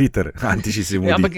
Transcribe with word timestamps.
Hiter, 0.00 0.32
antiši 0.52 0.84
se 0.84 0.94
Ja, 0.94 1.00
mudi. 1.00 1.12
ampak, 1.12 1.32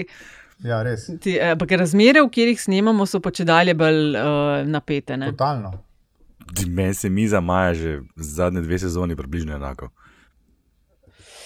Ja, 0.61 0.81
res. 0.81 1.09
ti, 1.19 1.35
eh, 1.35 1.51
ampak 1.51 1.71
razmere, 1.73 2.21
v 2.21 2.29
katerih 2.29 2.61
snemamo, 2.61 3.05
so 3.05 3.19
pa 3.19 3.31
če 3.31 3.43
dalje 3.43 3.73
bolj 3.75 4.13
uh, 4.13 4.23
napete. 4.65 5.17
Ne? 5.17 5.27
Totalno. 5.27 5.73
Meni 6.67 6.93
se 6.93 7.09
miza 7.09 7.39
maja 7.41 7.73
že 7.73 7.91
zadnje 8.15 8.61
dve 8.61 8.79
sezoni 8.79 9.15
približno 9.15 9.55
enako. 9.55 9.89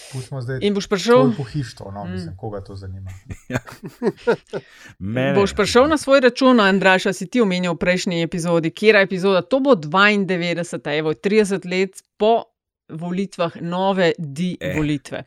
Pustimo 0.07 0.39
zdaj 0.41 0.59
In 0.61 0.73
boš 0.73 0.87
prišel, 0.87 1.33
pohištvo, 1.35 1.91
no, 1.91 2.05
mislim, 2.05 2.35
koga 2.37 2.61
to 2.61 2.75
zanima. 2.75 3.11
Mene, 4.99 5.33
boš 5.33 5.53
prišel 5.53 5.87
na 5.87 5.97
svoj 5.97 6.21
račun, 6.21 6.59
Andraš, 6.59 7.03
si 7.11 7.27
ti 7.27 7.41
omenil 7.41 7.73
v 7.73 7.77
prejšnji 7.77 8.21
epizodi, 8.21 8.71
kera 8.71 9.01
epizoda, 9.01 9.41
to 9.41 9.59
bo 9.59 9.75
92, 9.75 10.63
evo, 10.93 11.13
30 11.13 11.67
let 11.67 11.99
po 12.17 12.43
volitvah, 12.89 13.59
nove 13.61 14.13
di 14.17 14.57
Eh. 14.61 14.71
eh. 14.71 15.23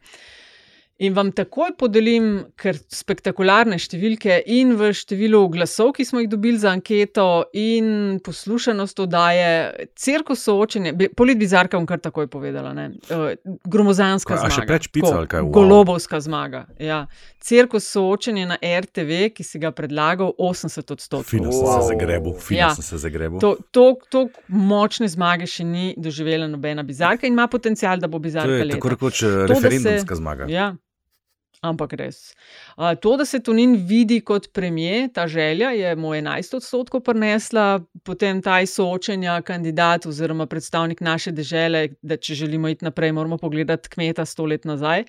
In 1.00 1.14
vam 1.14 1.30
takoj 1.32 1.70
podelim, 1.78 2.24
ker 2.54 2.76
spektakularne 2.76 3.78
številke 3.80 4.34
in 4.46 4.74
v 4.76 4.90
številu 4.92 5.38
glasov, 5.48 5.94
ki 5.96 6.04
smo 6.04 6.20
jih 6.20 6.28
dobili 6.28 6.58
za 6.58 6.70
anketo, 6.70 7.24
in 7.54 7.86
poslušanost 8.20 9.00
oddaje, 9.00 9.46
cirkus 9.96 10.42
soočenje, 10.44 10.92
politbizarka 11.10 11.78
bom 11.78 11.86
kar 11.86 11.98
takoj 11.98 12.26
povedala, 12.26 12.74
ne, 12.74 12.84
uh, 13.08 13.32
gromozanska 13.64 14.34
Kaj, 14.34 14.38
a 14.38 14.50
še 14.50 14.54
zmaga. 14.54 14.66
preveč 14.66 14.88
pica 14.88 15.12
ali 15.14 15.26
kaj? 15.26 15.40
Wow. 15.40 15.52
Golobovska 15.52 16.20
zmaga. 16.20 16.66
Ja. 16.78 17.06
Cirkus 17.40 17.88
soočenje 17.88 18.44
na 18.46 18.58
RTV, 18.60 19.30
ki 19.30 19.42
si 19.42 19.58
ga 19.58 19.72
predlagal 19.72 20.34
80 20.38 20.84
odstotkov. 20.90 21.24
Fino 21.24 21.48
sem 21.50 21.64
Wow. 21.64 21.80
se 21.80 21.88
zagrebil, 21.88 22.34
fino 22.34 22.58
Ja. 22.58 22.74
sem 22.74 22.84
se 22.84 22.98
zagrebil. 22.98 23.40
To, 23.40 23.56
to, 23.70 23.86
to 24.10 24.26
močne 24.48 25.08
zmage 25.08 25.48
še 25.48 25.64
ni 25.64 25.94
doživela 25.96 26.44
nobena 26.46 26.84
bizarka 26.84 27.24
in 27.24 27.32
ima 27.32 27.48
potencial, 27.48 27.96
da 27.96 28.06
bo 28.06 28.18
To 28.18 28.22
bizarka 28.22 28.52
je 28.52 28.64
leta. 28.66 28.76
tako 28.76 28.88
rekoč 28.90 29.22
da 29.22 29.46
referendumska 29.46 30.14
se- 30.14 30.16
zmaga. 30.16 30.44
Ja, 30.46 30.74
ampak 31.60 31.92
res. 32.00 32.34
A, 32.76 32.94
to, 32.96 33.16
da 33.20 33.24
se 33.24 33.40
Tunin 33.44 33.76
vidi 33.86 34.20
kot 34.24 34.50
premijer, 34.52 35.08
ta 35.14 35.26
želja 35.28 35.70
je 35.76 35.94
mu 35.96 36.14
11 36.14 36.56
odstotkov 36.56 37.04
prinesla, 37.04 37.80
potem 38.04 38.42
ta 38.42 38.60
soočenja 38.66 39.40
kandidat 39.42 40.06
oziroma 40.06 40.46
predstavnik 40.46 41.00
naše 41.00 41.32
dežele, 41.32 41.88
da 42.02 42.16
če 42.16 42.34
želimo 42.44 42.68
iti 42.68 42.84
naprej, 42.84 43.12
moramo 43.12 43.38
pogledati 43.38 43.88
kmeta 43.88 44.24
sto 44.24 44.48
let 44.48 44.64
nazaj. 44.64 45.04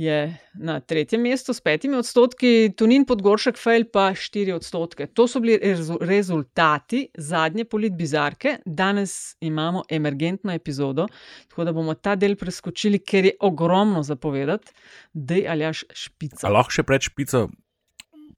Je 0.00 0.36
na 0.54 0.78
tretjem 0.80 1.20
mestu 1.20 1.52
s 1.52 1.60
petimi 1.60 1.98
odstotki, 1.98 2.72
Tunin 2.76 3.02
Podgoršek 3.04 3.58
Fejl 3.60 3.84
pa 3.92 4.06
štiri 4.16 4.54
odstotke. 4.54 5.10
To 5.12 5.26
so 5.28 5.42
bili 5.44 5.58
rezu 5.60 5.98
rezultati 6.00 7.02
zadnje 7.18 7.66
politbizarke. 7.68 8.54
Danes 8.64 9.36
imamo 9.44 9.82
emergentno 9.90 10.54
epizodo, 10.56 11.04
tako 11.48 11.66
da 11.68 11.74
bomo 11.76 11.94
ta 11.94 12.14
del 12.16 12.38
preskočili, 12.40 13.02
ker 13.04 13.28
je 13.28 13.34
ogromno 13.44 14.00
zapovedati, 14.02 14.72
da 15.12 15.36
je 15.36 15.48
aljaš 15.52 15.84
špica. 15.92 16.46
A 16.48 16.54
lahko 16.54 16.78
še 16.78 16.86
pred 16.88 17.04
špico 17.04 17.50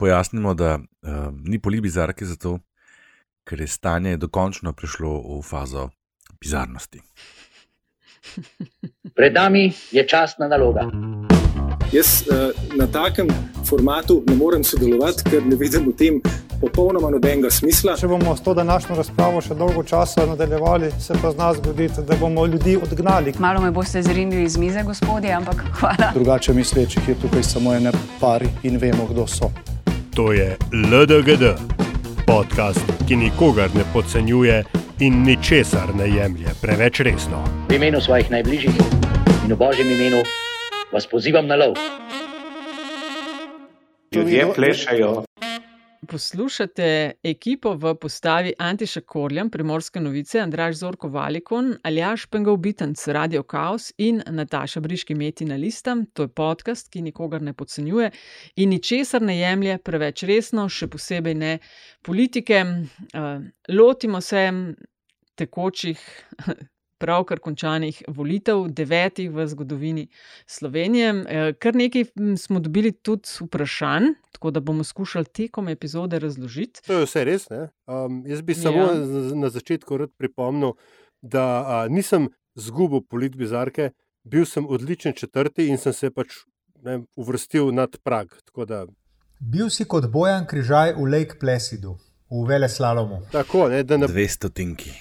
pojasnimo, 0.02 0.56
da 0.58 0.80
uh, 0.80 1.28
ni 1.46 1.62
polibizarki 1.62 2.27
zato, 2.27 2.56
ker 3.46 3.62
je 3.62 3.70
stanje 3.70 4.16
dokončno 4.18 4.74
prišlo 4.74 5.14
v 5.28 5.38
fazo 5.46 5.92
bizarnosti. 6.42 7.05
Pred 9.14 9.34
nami 9.34 9.72
je 9.92 10.06
časna 10.08 10.48
naloga. 10.48 10.90
Jaz 11.92 12.24
uh, 12.24 12.76
na 12.76 12.86
takem 12.86 13.28
formatu 13.68 14.22
ne 14.26 14.34
morem 14.34 14.64
sodelovati, 14.64 15.24
ker 15.30 15.42
ne 15.44 15.56
vidim 15.60 15.90
v 15.90 15.92
tem 15.92 16.20
popolnoma 16.60 17.10
nobenega 17.12 17.50
smisla. 17.52 17.98
Če 18.00 18.08
bomo 18.08 18.32
s 18.36 18.40
to 18.40 18.54
današnjo 18.56 18.96
razpravo 18.96 19.42
še 19.44 19.52
dolgo 19.58 19.82
časa 19.84 20.24
nadaljevali, 20.30 20.88
se 21.00 21.12
pa 21.20 21.34
z 21.34 21.36
nas 21.36 21.58
zgodi, 21.60 21.90
da 22.08 22.16
bomo 22.16 22.46
ljudi 22.48 22.78
odgnali. 22.80 23.34
Malo 23.38 23.60
me 23.60 23.70
boste 23.70 24.00
zrinili 24.02 24.46
iz 24.48 24.56
mize, 24.56 24.82
gospodje, 24.88 25.34
ampak 25.36 25.60
hvala. 25.80 26.12
Drugače 26.14 26.54
mislečih 26.56 27.08
je 27.08 27.16
tukaj 27.20 27.42
samo 27.42 27.74
ene 27.74 27.92
pari 28.20 28.48
in 28.62 28.78
vemo, 28.80 29.04
kdo 29.10 29.27
so. 29.27 29.50
To 30.16 30.32
je 30.32 30.56
LDGD, 30.72 31.52
podcast, 32.27 32.80
ki 33.08 33.16
nikogar 33.16 33.68
ne 33.77 33.84
podcenjuje 33.92 34.62
in 35.04 35.24
ničesar 35.27 35.92
ne 35.98 36.08
jemlje 36.08 36.56
preveč 36.62 37.00
resno. 37.05 37.44
V 37.68 37.77
imenu 37.77 38.00
svojih 38.00 38.30
najbližjih 38.30 38.80
in 39.44 39.52
v 39.52 39.58
božjem 39.61 39.92
imenu 39.92 40.22
vas 40.92 41.07
pozivam 41.07 41.47
na 41.47 41.57
lov. 41.57 41.75
Ljudje 44.14 44.47
plešajo. 44.55 45.25
Poslušate 46.08 47.13
ekipo 47.23 47.75
v 47.75 47.95
postavi 47.95 48.53
Antiša 48.58 49.01
Korjam, 49.01 49.51
Primorske 49.51 50.01
novice, 50.01 50.41
Andraš 50.41 50.75
Zorko 50.75 51.08
Valikon, 51.08 51.77
Aljaš 51.83 52.27
Pengal 52.27 52.57
Bitenc, 52.57 53.07
Radio 53.08 53.42
Chaos 53.42 53.92
in 53.98 54.23
Nataša 54.27 54.80
Briški 54.80 55.14
Meti 55.14 55.45
na 55.45 55.57
listam. 55.57 56.05
To 56.13 56.23
je 56.23 56.29
podcast, 56.29 56.91
ki 56.91 57.03
nikogar 57.03 57.42
ne 57.42 57.53
podcenjuje 57.53 58.11
in 58.57 58.69
ničesar 58.69 59.23
ne 59.23 59.39
jemlje 59.39 59.79
preveč 59.79 60.27
resno, 60.29 60.69
še 60.69 60.91
posebej 60.91 61.35
ne 61.35 61.53
politike. 62.03 62.64
Uh, 63.14 63.47
lotimo 63.69 64.20
se 64.20 64.51
tekočih, 65.35 66.03
pravkar 67.02 67.40
končanih 67.40 67.98
volitev, 68.08 68.68
devetih 68.70 69.30
v 69.30 69.46
zgodovini 69.46 70.05
Slovenije. 70.46 71.08
Eh, 71.29 71.52
Kar 71.55 71.74
nekaj 71.74 72.05
m, 72.17 72.36
smo 72.36 72.61
dobili 72.61 72.92
tudi 72.95 73.29
vprašanj, 73.40 74.07
tako 74.33 74.51
da 74.51 74.61
bomo 74.63 74.85
skušali 74.85 75.24
tekom 75.27 75.68
epizode 75.68 76.18
razložiti. 76.18 76.80
To 76.86 76.92
je 76.95 77.05
vse 77.05 77.24
res. 77.24 77.48
Um, 77.51 78.23
jaz 78.24 78.42
bi 78.42 78.55
samo 78.55 78.79
Ja. 78.79 78.95
na 79.35 79.51
začetku 79.51 79.96
rad 79.96 80.11
pripomnil, 80.12 80.73
da 81.23 81.42
a, 81.64 81.89
nisem 81.89 82.27
zgubil 82.57 83.01
politbizarke, 83.02 83.91
bil 84.24 84.45
sem 84.45 84.67
odličen 84.67 85.12
četrti 85.14 85.67
in 85.67 85.79
sem 85.79 85.92
se 85.92 86.11
pač 86.11 86.42
ne, 86.80 86.96
uvrstil 87.17 87.73
nad 87.73 87.96
prag. 87.98 88.29
Tako 88.45 88.64
da, 88.64 88.86
Bil 89.42 89.70
si 89.70 89.85
kot 89.85 90.07
Bojan 90.07 90.45
Križaj 90.46 90.92
v 90.95 91.07
Lake 91.08 91.35
Placidu, 91.36 91.96
v 92.30 92.45
Vele 92.46 92.68
Slalomu. 92.68 93.23
tako, 93.33 93.68
ne, 93.68 93.83
da, 93.83 93.96
ne, 93.96 94.07
Dve 94.07 94.29
stotinki. 94.29 94.92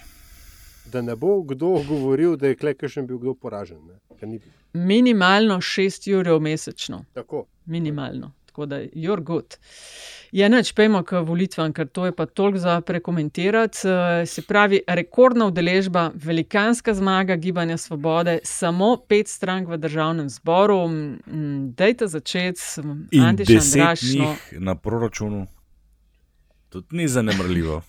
Da 0.91 1.01
ne 1.01 1.15
bo 1.15 1.41
kdo 1.43 1.67
govoril, 1.83 2.35
da 2.35 2.47
je 2.47 2.55
klekešen 2.57 3.07
bil 3.07 3.17
kdo 3.17 3.33
poražen. 3.35 3.77
Ni 4.21 4.39
bil. 4.39 4.51
Minimalno 4.75 5.57
6 5.57 6.11
ur 6.11 6.39
mesečno, 6.39 7.05
Tako. 7.13 7.45
minimalno. 7.65 8.31
Tako 8.45 8.65
da, 8.65 8.75
you're 8.77 9.23
good. 9.23 9.55
Ja, 10.31 10.47
neč 10.47 10.73
pejmo 10.73 11.03
k 11.03 11.21
volitvam, 11.21 11.71
ker 11.71 11.87
to 11.87 12.05
je 12.05 12.11
pa 12.11 12.25
toliko 12.27 12.59
za 12.59 12.81
prekomentirati. 12.81 13.77
Eh, 13.85 14.25
Se 14.25 14.41
pravi, 14.41 14.81
rekordna 14.89 15.45
udeležba, 15.45 16.11
velikanska 16.15 16.93
zmaga 16.93 17.35
Gibanja 17.37 17.77
Svobode, 17.77 18.39
samo 18.43 18.97
pet 18.99 19.27
strank 19.27 19.67
v 19.67 19.77
državnem 19.77 20.29
zboru. 20.29 20.87
Mm, 20.87 21.71
Dajte 21.71 22.07
začeti, 22.07 22.61
In 23.11 23.21
Antiš 23.23 23.47
deset 23.47 23.75
Andraš. 23.77 24.01
No, 24.13 24.35
na 24.59 24.75
proračunu. 24.75 25.47
Tudi 26.69 26.87
ni 26.91 27.07
zanemrljivo. 27.07 27.81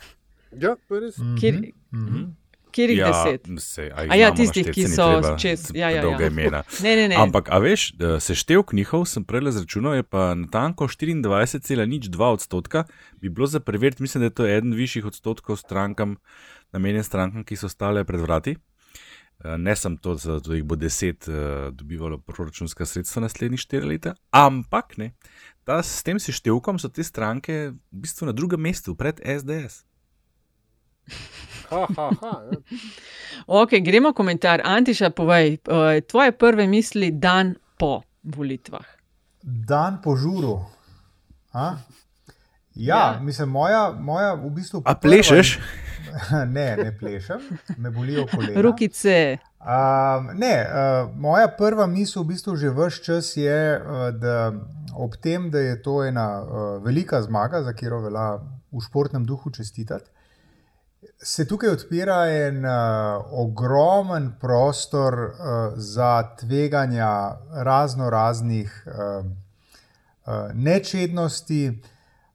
Ja, 0.52 0.76
to 0.78 0.94
je 0.94 1.00
res. 1.00 1.14
kjer, 1.40 1.54
Mhm. 1.54 1.70
kjer 2.04 2.26
jih 2.78 2.98
ja, 2.98 3.10
deset? 3.10 3.48
Se, 3.60 3.90
A 3.94 4.16
ja, 4.16 4.30
tistih, 4.34 4.70
ki 4.72 4.86
so 4.88 5.36
čez. 5.40 5.70
Ja, 5.74 5.90
ja, 5.90 6.02
Dolga 6.02 6.24
ja. 6.24 6.30
imena. 6.30 6.62
Ne, 6.84 6.96
ne, 6.96 7.08
ne. 7.12 7.16
Ampak, 7.20 7.50
a 7.52 7.58
veš, 7.62 7.92
da 8.00 8.16
seštevk 8.20 8.72
njihov 8.72 9.04
sem 9.10 9.24
prej 9.24 9.48
izračunal, 9.52 9.98
je 9.98 10.06
pa 10.06 10.32
natanko 10.38 10.88
24,02 10.88 12.32
odstotka, 12.32 12.84
bi 13.20 13.28
bilo 13.28 13.46
za 13.46 13.60
preveriti, 13.60 14.02
mislim, 14.02 14.24
da 14.24 14.32
je 14.32 14.36
to 14.40 14.46
eden 14.46 14.74
višjih 14.74 15.06
odstotkov 15.06 15.56
strankam, 15.60 16.16
namenjen 16.72 17.04
strankam, 17.04 17.44
ki 17.44 17.56
so 17.56 17.68
stale 17.68 18.04
pred 18.04 18.20
vrati. 18.20 18.56
Eh, 19.44 19.58
Ne 19.58 19.76
sem 19.76 19.96
to, 19.96 20.14
da 20.14 20.54
jih 20.54 20.64
bo 20.64 20.76
deset 20.76 21.28
uh, 21.28 21.70
dobivalo 21.74 22.18
proračunska 22.18 22.86
sredstva 22.86 23.26
naslednjih 23.26 23.60
štiri 23.60 23.86
leta, 23.86 24.14
ampak 24.30 24.96
ne. 24.96 25.12
Ta, 25.64 25.82
s 25.82 26.02
tem 26.02 26.18
seštevkom 26.18 26.78
so 26.78 26.90
te 26.90 27.04
stranke 27.06 27.70
v 27.70 28.02
bistvu 28.04 28.26
na 28.26 28.34
drugem 28.34 28.60
mestu, 28.62 28.94
pred 28.98 29.20
SDS. 29.22 29.82
Ha, 31.70 31.86
ha, 31.96 32.10
ha, 32.20 32.32
ja. 32.44 32.58
Ok, 33.60 33.70
gremo 33.80 34.12
komentar. 34.12 34.60
Antiša, 34.64 35.10
povej, 35.10 35.58
eh, 35.58 36.00
tvoje 36.00 36.32
prve 36.32 36.66
misli 36.66 37.10
dan 37.10 37.54
po 37.78 38.02
volitvah. 38.22 38.84
Dan 39.42 40.02
po 40.02 40.16
žuru. 40.16 40.60
A? 41.52 41.76
Ja, 42.74 42.96
Ja. 42.96 43.20
mislim, 43.20 43.48
moja, 43.48 43.90
moja 43.92 44.34
v 44.34 44.50
bistvu. 44.50 44.82
A 44.84 44.94
prva- 44.94 45.00
plešeš? 45.00 45.58
ne, 46.48 46.76
ne 46.76 46.98
plešem, 46.98 47.40
me 47.76 47.90
bolijo 47.90 48.26
kolena. 48.26 48.60
Rukice. 48.60 49.38
Um, 49.60 50.26
ne, 50.34 50.54
uh, 50.60 50.72
moja 51.16 51.48
prva 51.48 51.86
misel 51.86 52.22
v 52.22 52.26
bistvu 52.26 52.56
že 52.56 52.70
vse 52.70 53.02
čas 53.02 53.36
je, 53.36 53.58
uh, 53.76 54.10
da 54.12 54.52
ob 54.94 55.16
tem, 55.16 55.50
da 55.50 55.58
je 55.60 55.82
to 55.82 56.04
ena 56.04 56.42
uh, 56.42 56.48
velika 56.84 57.22
zmaga, 57.22 57.62
za 57.62 57.72
katero 57.72 58.00
velja 58.00 58.38
v 58.72 58.80
športnem 58.80 59.24
duhu 59.24 59.50
čestitati, 59.50 60.10
se 61.22 61.46
tukaj 61.46 61.70
odpira 61.70 62.26
en 62.26 62.64
uh, 62.64 62.72
ogromen 63.30 64.32
prostor 64.40 65.14
uh, 65.14 65.30
za 65.76 66.36
tveganja 66.40 67.38
razno 67.52 68.10
raznih 68.10 68.86
uh, 68.86 69.26
uh, 69.26 70.32
nečednosti. 70.54 71.80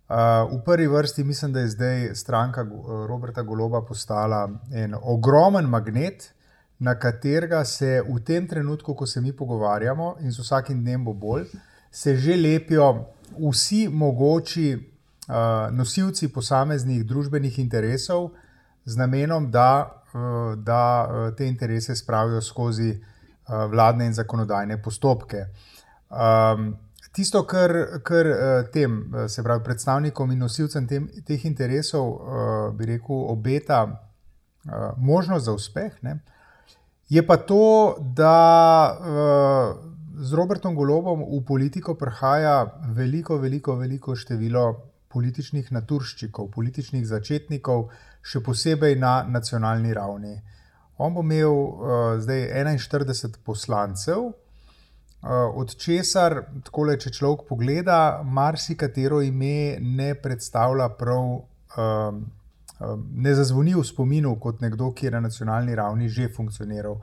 Uh, 0.09 0.15
v 0.59 0.63
prvi 0.65 0.87
vrsti 0.87 1.23
mislim, 1.23 1.53
da 1.53 1.59
je 1.59 1.67
zdaj 1.67 2.15
stranka 2.15 2.61
uh, 2.63 3.05
Roberta 3.07 3.41
Goloba 3.41 3.81
postala 3.81 4.49
en 4.73 4.95
ogromen 5.01 5.65
magnet, 5.65 6.33
na 6.79 6.95
katerega 6.99 7.65
se 7.65 8.01
v 8.09 8.19
tem 8.23 8.47
trenutku, 8.47 8.93
ko 8.95 9.05
se 9.05 9.21
mi 9.21 9.33
pogovarjamo, 9.33 10.15
in 10.19 10.31
z 10.31 10.39
vsakim 10.39 10.83
dnem 10.83 11.05
bo 11.05 11.13
bolj, 11.13 11.43
se 11.91 12.15
že 12.15 12.35
lepijo 12.35 13.05
vsi 13.51 13.87
mogoči 13.91 14.75
uh, 14.77 15.35
nosilci 15.71 16.27
posameznih 16.27 17.03
družbenih 17.05 17.59
interesov 17.59 18.31
z 18.87 18.95
namenom, 18.95 19.51
da, 19.51 20.01
uh, 20.13 20.55
da 20.55 20.81
uh, 21.03 21.35
te 21.35 21.47
interese 21.47 21.95
spravijo 21.95 22.41
skozi 22.41 22.93
uh, 22.93 23.65
vladne 23.71 24.07
in 24.07 24.13
zakonodajne 24.13 24.79
postopke. 24.81 25.45
Um, 26.09 26.71
tisto, 27.11 27.43
kar, 27.43 27.73
kar 28.03 28.27
tem, 28.71 28.99
se 29.27 29.43
pravi, 29.43 29.63
predstavnikom 29.63 30.31
in 30.31 30.39
nosilcem 30.45 30.87
tem, 30.87 31.07
teh 31.25 31.45
interesov, 31.49 32.11
bi 32.77 32.85
rekel, 32.85 33.23
obeta 33.33 33.79
možnost 34.97 35.45
za 35.45 35.55
uspeh, 35.57 35.95
ne, 36.05 36.19
je 37.09 37.23
pa 37.27 37.37
to, 37.37 37.97
da. 37.99 38.35
Z 40.17 40.33
Robertom 40.33 40.75
Golobom 40.75 41.21
v 41.21 41.43
politiko 41.45 41.93
prihaja 41.93 42.63
veliko, 42.93 43.37
veliko, 43.37 43.75
veliko 43.77 44.15
število 44.17 44.63
političnih 45.13 45.71
naturščikov, 45.71 46.49
političnih 46.53 47.05
začetnikov, 47.07 47.89
še 48.27 48.41
posebej 48.43 48.97
na 48.99 49.21
nacionalni 49.23 49.93
ravni. 49.95 50.35
On 50.97 51.13
bo 51.13 51.23
imel 51.23 51.53
uh, 51.53 52.17
zdaj 52.19 52.47
41 52.57 53.37
poslancev, 53.45 54.25
uh, 54.27 54.33
od 55.55 55.75
česar, 55.77 56.39
tako 56.65 56.87
le 56.89 56.97
če 56.99 57.13
človek 57.13 57.45
pogleda, 57.49 57.99
marsikatero 58.23 59.21
ime 59.21 59.77
ne 59.79 60.09
predstavlja 60.21 60.89
prav, 60.97 61.29
um, 61.77 62.19
um, 62.79 63.07
ne 63.13 63.35
zazvoni 63.37 63.77
v 63.77 63.85
spominu 63.85 64.35
kot 64.41 64.61
nekdo, 64.65 64.91
ki 64.91 65.07
je 65.07 65.13
na 65.15 65.23
nacionalni 65.29 65.77
ravni 65.77 66.09
že 66.09 66.31
funkcioniral. 66.33 66.99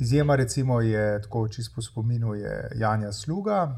Izjema 0.00 0.34
recimo 0.34 0.80
je, 0.80 1.20
tako 1.22 1.46
čisto 1.48 1.76
po 1.76 1.82
spominu, 1.82 2.34
je 2.34 2.54
Janja 2.80 3.12
Sluga, 3.12 3.68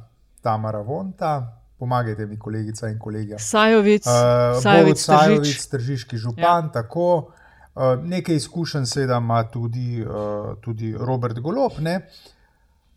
Tamara 0.40 0.80
Vonta, 0.80 1.65
pomagajte 1.78 2.26
mi, 2.26 2.38
kolegica 2.38 2.88
in 2.88 2.98
kolega. 2.98 3.38
Sajovic, 3.38 4.06
uh, 4.06 4.62
Sajovic, 4.62 5.00
Sajovic 5.00 5.66
tržiški 5.70 6.16
župan, 6.16 6.70
ja. 6.70 6.72
tako. 6.72 7.08
Uh, 7.76 7.98
nekaj 8.02 8.38
izkušenj 8.40 8.86
seveda 8.88 9.18
ima 9.20 9.42
tudi, 9.52 10.00
uh, 10.00 10.54
tudi 10.64 10.94
Robert 10.98 11.38
Golop. 11.44 11.78
Ne? 11.78 12.00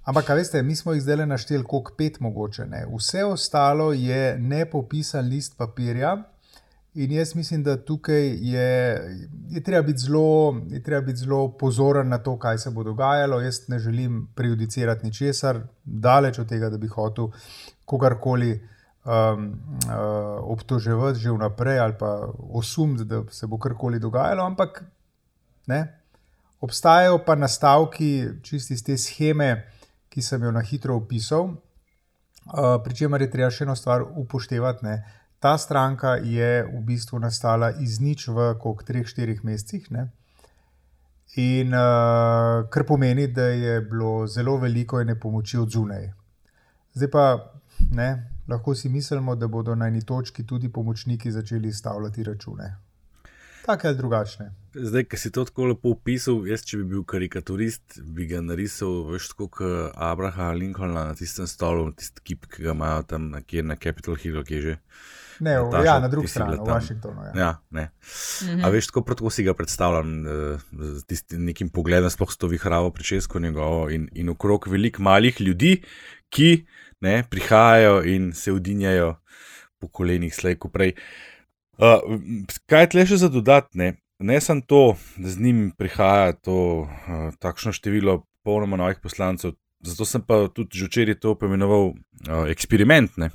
Ampak, 0.08 0.30
veste, 0.30 0.64
mi 0.64 0.76
smo 0.76 0.94
jih 0.94 1.04
zdaj 1.04 1.26
našteli, 1.26 1.64
koliko 1.64 1.94
pet 1.98 2.20
mogoče. 2.20 2.66
Ne? 2.66 2.86
Vse 2.98 3.26
ostalo 3.26 3.92
je 3.94 4.38
nepopisan 4.40 5.28
list 5.28 5.58
papirja, 5.58 6.16
In 7.00 7.12
jaz 7.12 7.36
mislim, 7.36 7.64
da 7.64 7.78
tukaj 7.86 8.26
je, 8.28 8.70
je, 9.50 9.64
treba 9.64 9.82
biti 9.88 10.00
zelo, 10.00 10.56
treba 10.84 11.02
biti 11.02 11.20
zelo 11.20 11.58
pozoren 11.58 12.10
na 12.10 12.18
to, 12.18 12.34
kaj 12.40 12.58
se 12.58 12.70
bo 12.70 12.84
dogajalo. 12.84 13.40
Jaz 13.42 13.62
ne 13.68 13.80
želim 13.80 14.28
prejudicirati 14.36 15.06
ničesar, 15.06 15.62
daleč 15.84 16.40
od 16.40 16.50
tega, 16.50 16.70
da 16.70 16.78
bi 16.78 16.88
hotel 16.88 17.30
kogarkoli 17.86 18.52
um, 19.06 19.46
uh, 19.50 20.52
obtoževati 20.52 21.20
že 21.20 21.32
vnaprej 21.32 21.80
ali 21.80 21.94
pa 22.00 22.28
osumiti, 22.50 23.06
da 23.06 23.24
se 23.32 23.48
bo 23.48 23.58
karkoli 23.58 24.00
dogajalo. 24.00 24.44
Ampak 24.46 24.84
ne, 25.68 26.02
obstajajo 26.60 27.24
pa 27.26 27.36
nastavki 27.36 28.28
čisti 28.44 28.74
iz 28.74 28.84
te 28.84 28.98
scheme, 28.98 29.72
ki 30.10 30.22
sem 30.22 30.44
jo 30.44 30.52
na 30.52 30.62
hitro 30.62 30.96
opisal, 30.96 31.44
uh, 31.44 32.76
pri 32.84 32.96
čemer 32.96 33.22
je 33.22 33.32
treba 33.32 33.52
še 33.52 33.64
eno 33.64 33.76
stvar 33.76 34.04
upoštevati. 34.04 34.86
Ne, 34.86 35.19
ta 35.40 35.58
stranka 35.58 36.16
je 36.16 36.64
v 36.64 36.82
bistvu 36.84 37.20
nastala 37.20 37.72
iz 37.72 38.00
nič 38.00 38.28
v 38.28 38.54
koliko 38.60 38.84
treh, 38.84 39.08
štirih 39.08 39.44
mesecih. 39.44 39.92
Ne? 39.92 40.10
In 41.40 41.74
uh, 41.74 42.68
kar 42.70 42.84
pomeni, 42.84 43.28
da 43.28 43.48
je 43.54 43.82
bilo 43.82 44.28
zelo 44.28 44.58
veliko 44.58 45.00
ene 45.02 45.16
pomoči 45.20 45.58
od 45.58 45.70
zunaj. 45.70 46.12
Zdaj 46.94 47.12
pa 47.12 47.26
ne, 47.92 48.10
lahko 48.48 48.76
si 48.76 48.90
mislimo, 48.90 49.36
da 49.36 49.48
bodo 49.48 49.76
na 49.76 49.88
eni 49.88 50.02
točki 50.02 50.46
tudi 50.46 50.72
pomočniki 50.72 51.32
začeli 51.32 51.74
stavljati 51.74 52.24
račune. 52.24 52.76
Take 53.66 53.88
ali 53.88 53.98
drugačne. 53.98 54.52
Zdaj, 54.74 55.04
ki 55.04 55.18
si 55.18 55.32
to 55.32 55.46
tako 55.46 55.70
lepo 55.70 55.94
opisal, 55.94 56.42
jaz, 56.48 56.64
če 56.66 56.82
bi 56.82 56.88
bil 56.96 57.04
karikaturist, 57.06 58.00
bi 58.02 58.26
ga 58.26 58.42
narisal, 58.42 59.04
veš, 59.12 59.30
kot 59.38 59.62
Abrahama 59.94 60.58
Lincolna 60.58 61.06
na 61.12 61.16
tistem 61.16 61.48
stolu, 61.48 61.92
tisti 61.94 62.24
kip, 62.26 62.50
ki 62.50 62.66
ga 62.66 62.74
imajo 62.74 63.06
tam 63.14 63.30
nekje 63.36 63.64
na 63.64 63.78
Capitol 63.78 64.18
Hillu, 64.18 64.44
ki 64.44 64.58
je 64.58 64.62
že. 64.62 64.76
Ne, 65.40 65.56
Nataša, 65.56 65.86
ja, 65.86 66.00
na 66.00 66.08
drugi 66.12 66.28
strani, 66.28 66.58
v 66.58 66.68
Washingtonu. 66.68 67.24
Ja. 67.24 67.32
Ja, 67.36 67.52
ne. 67.70 67.90
mhm. 68.44 68.66
A 68.66 68.72
veš, 68.74 68.90
tako 68.92 69.04
prav 69.08 69.30
si 69.32 69.44
ga 69.44 69.54
predstavljam, 69.54 70.10
eh, 70.28 70.66
z 70.72 71.06
tistim 71.08 71.46
nekim 71.48 71.70
pogledom, 71.70 72.12
sploh 72.12 72.32
s 72.32 72.38
to 72.38 72.48
vihravo 72.52 72.92
pričesko 72.92 73.40
njegovo 73.40 73.90
in, 73.90 74.10
in 74.12 74.30
okrog 74.30 74.68
velik 74.68 75.00
malih 75.00 75.42
ljudi, 75.42 75.80
ki 76.30 76.66
ne, 77.02 77.24
prihajajo 77.30 78.04
in 78.04 78.34
se 78.34 78.52
udinjajo 78.52 79.16
po 79.80 79.88
kolenih 79.88 80.36
slejko 80.36 80.70
prej. 80.70 80.94
Uh, 81.80 82.20
kaj 82.68 82.90
tle 82.92 83.06
še 83.08 83.22
za 83.22 83.30
dodatne? 83.32 83.94
Ne 84.20 84.42
samo 84.44 84.62
to, 84.68 84.84
da 85.16 85.32
z 85.32 85.40
njim 85.40 85.60
prihaja 85.78 86.34
to 86.36 86.84
uh, 86.84 87.32
takšno 87.40 87.72
število 87.72 88.26
polnoma 88.44 88.76
novih 88.76 89.00
poslancev, 89.00 89.56
zato 89.80 90.04
sem 90.06 90.22
pa 90.22 90.50
tudi 90.52 90.76
že 90.76 90.90
včeraj 90.90 91.22
to 91.24 91.38
pomenoval 91.40 91.94
uh, 91.96 92.44
eksperiment. 92.52 93.16
Uh, 93.16 93.32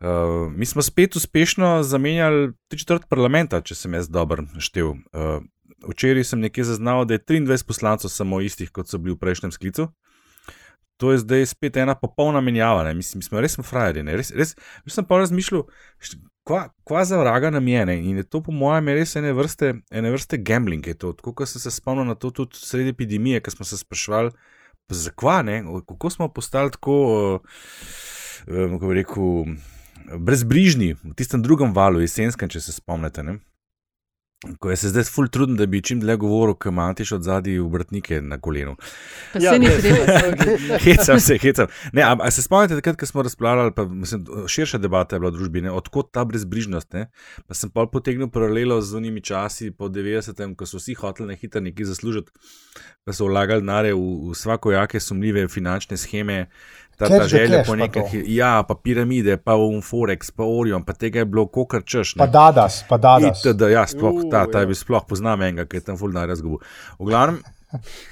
Uh, 0.00 0.52
mi 0.52 0.66
smo 0.66 0.82
spet 0.82 1.16
uspešno 1.16 1.82
zamenjali 1.82 2.52
tri 2.68 2.78
četrt 2.78 3.06
parlamenta, 3.08 3.60
če 3.62 3.74
sem 3.74 3.94
jaz 3.94 4.08
dobro 4.10 4.42
štev. 4.58 4.90
Uh, 4.90 5.44
včeraj 5.88 6.24
sem 6.24 6.40
nekje 6.40 6.64
zaznal, 6.64 7.04
da 7.04 7.14
je 7.14 7.22
23 7.22 7.66
poslancev 7.66 8.10
samo 8.10 8.40
istih, 8.40 8.72
kot 8.74 8.90
so 8.90 8.98
bili 8.98 9.14
v 9.14 9.20
prejšnjem 9.22 9.54
sklicu. 9.54 9.88
To 10.96 11.12
je 11.12 11.18
zdaj 11.18 11.46
spet 11.46 11.76
ena 11.76 11.94
popolna 11.94 12.40
menjava. 12.40 12.92
Mislim, 12.94 13.18
mi 13.18 13.26
smo 13.26 13.40
res 13.40 13.56
frajeri. 13.62 14.02
Res, 14.02 14.30
res, 14.30 14.54
res 14.86 14.94
sem 14.94 15.06
pa 15.06 15.18
razmišljal, 15.18 15.64
kva, 16.46 16.68
kva 16.86 17.04
za 17.04 17.18
vraga 17.18 17.50
nam 17.50 17.68
je. 17.68 17.86
Ne? 17.86 17.96
In 17.98 18.20
je 18.22 18.26
to, 18.26 18.42
po 18.42 18.54
mojem, 18.54 18.92
res 18.94 19.16
ene 19.18 19.32
vrste, 19.34 19.74
ene 19.90 20.12
vrste 20.14 20.38
gambling. 20.38 20.86
Tako 20.98 21.46
sem 21.46 21.62
se 21.62 21.72
spomnil 21.74 22.06
na 22.06 22.14
to 22.14 22.30
tudi 22.30 22.58
sredi 22.60 22.94
epidemije, 22.94 23.42
ko 23.42 23.54
smo 23.54 23.66
se 23.66 23.78
sprašvali, 23.80 24.30
zakaj, 24.88 25.62
kako 25.88 26.10
smo 26.10 26.28
postali 26.28 26.70
tako, 26.70 26.98
uh, 27.34 27.40
kako 28.46 28.86
bi 28.86 29.00
rekel 29.00 29.56
brezbrižni 30.12 30.94
v 30.94 31.14
tistem 31.16 31.42
drugem 31.42 31.74
valu, 31.74 32.00
jesenskem, 32.04 32.48
če 32.48 32.60
se 32.60 32.72
spomnite. 32.72 33.22
Ne? 33.22 33.38
Ko 34.58 34.70
je 34.70 34.76
se 34.76 34.88
zdaj 34.88 35.04
ful 35.08 35.28
trudno, 35.28 35.56
da 35.56 35.66
bi 35.66 35.80
čim 35.82 36.00
dlje 36.00 36.16
govoril, 36.20 36.54
ker 36.60 36.72
imaš 36.72 37.12
od 37.16 37.22
zadaj 37.24 37.58
vrtnike 37.72 38.20
na 38.20 38.38
kolenu. 38.40 38.76
Pa 39.32 39.40
ja, 39.40 39.52
se 39.52 39.58
ni 39.58 39.70
treba. 39.80 40.18
hecam 40.84 41.20
se, 41.20 41.38
hecam. 41.40 41.70
Ne, 41.92 42.02
a, 42.02 42.16
a 42.20 42.30
se 42.30 42.42
spomnite, 42.42 42.76
takrat, 42.76 42.98
ko 43.00 43.06
smo 43.06 43.22
razpravljali, 43.22 43.72
pa 43.76 43.84
mislim, 43.84 44.26
širša 44.48 44.78
debata 44.78 45.16
je 45.16 45.20
bila 45.20 45.32
v 45.32 45.38
družbi, 45.38 45.64
odkot 45.68 46.12
ta 46.12 46.24
brezbrižnost. 46.24 46.92
Ne? 46.92 47.06
Pa 47.48 47.56
sem 47.56 47.70
pa 47.70 47.86
potegnil 47.86 48.28
paralelo 48.28 48.80
z 48.82 49.00
unimi 49.00 49.24
časi 49.24 49.70
po 49.70 49.88
90-em, 49.88 50.54
ko 50.54 50.68
so 50.68 50.82
vsi 50.82 50.94
hoteli 51.00 51.32
na 51.32 51.38
hitro 51.40 51.64
nekaj 51.64 51.88
zaslužiti, 51.94 52.32
pa 53.04 53.16
so 53.16 53.28
vlagali 53.30 53.64
nare 53.64 53.94
v, 53.96 54.30
v 54.30 54.36
svakojake 54.36 55.00
sumljive 55.00 55.48
finančne 55.48 55.96
scheme. 55.96 56.46
Ta, 56.98 57.08
ta 57.08 57.26
želja 57.28 57.62
po 57.66 57.74
nekih, 57.76 58.12
ja, 58.30 58.62
pa 58.68 58.74
piramide, 58.74 59.36
pa 59.36 59.56
Unforex, 59.58 60.30
pa 60.30 60.46
Orion, 60.46 60.84
pa 60.86 60.94
tega 60.94 61.24
je 61.24 61.28
bilo 61.28 61.46
kokar 61.46 61.82
češ. 61.82 62.14
Pa 62.20 62.26
Dadas, 62.30 62.84
pa 62.88 62.98
Dadas. 63.02 63.42
Itd, 63.42 63.66
ja, 63.72 63.82
sploh 63.90 64.22
uh, 64.22 64.30
ta, 64.30 64.44
ta 64.46 64.62
je 64.62 64.70
bil 64.70 64.78
sploh 64.78 65.02
poznam 65.08 65.42
enega, 65.42 65.66
ki 65.66 65.82
je 65.82 65.86
tam 65.90 65.98
fulno 65.98 66.22
razgovoril. 66.26 66.62
V 67.00 67.10
glavnem. 67.10 67.42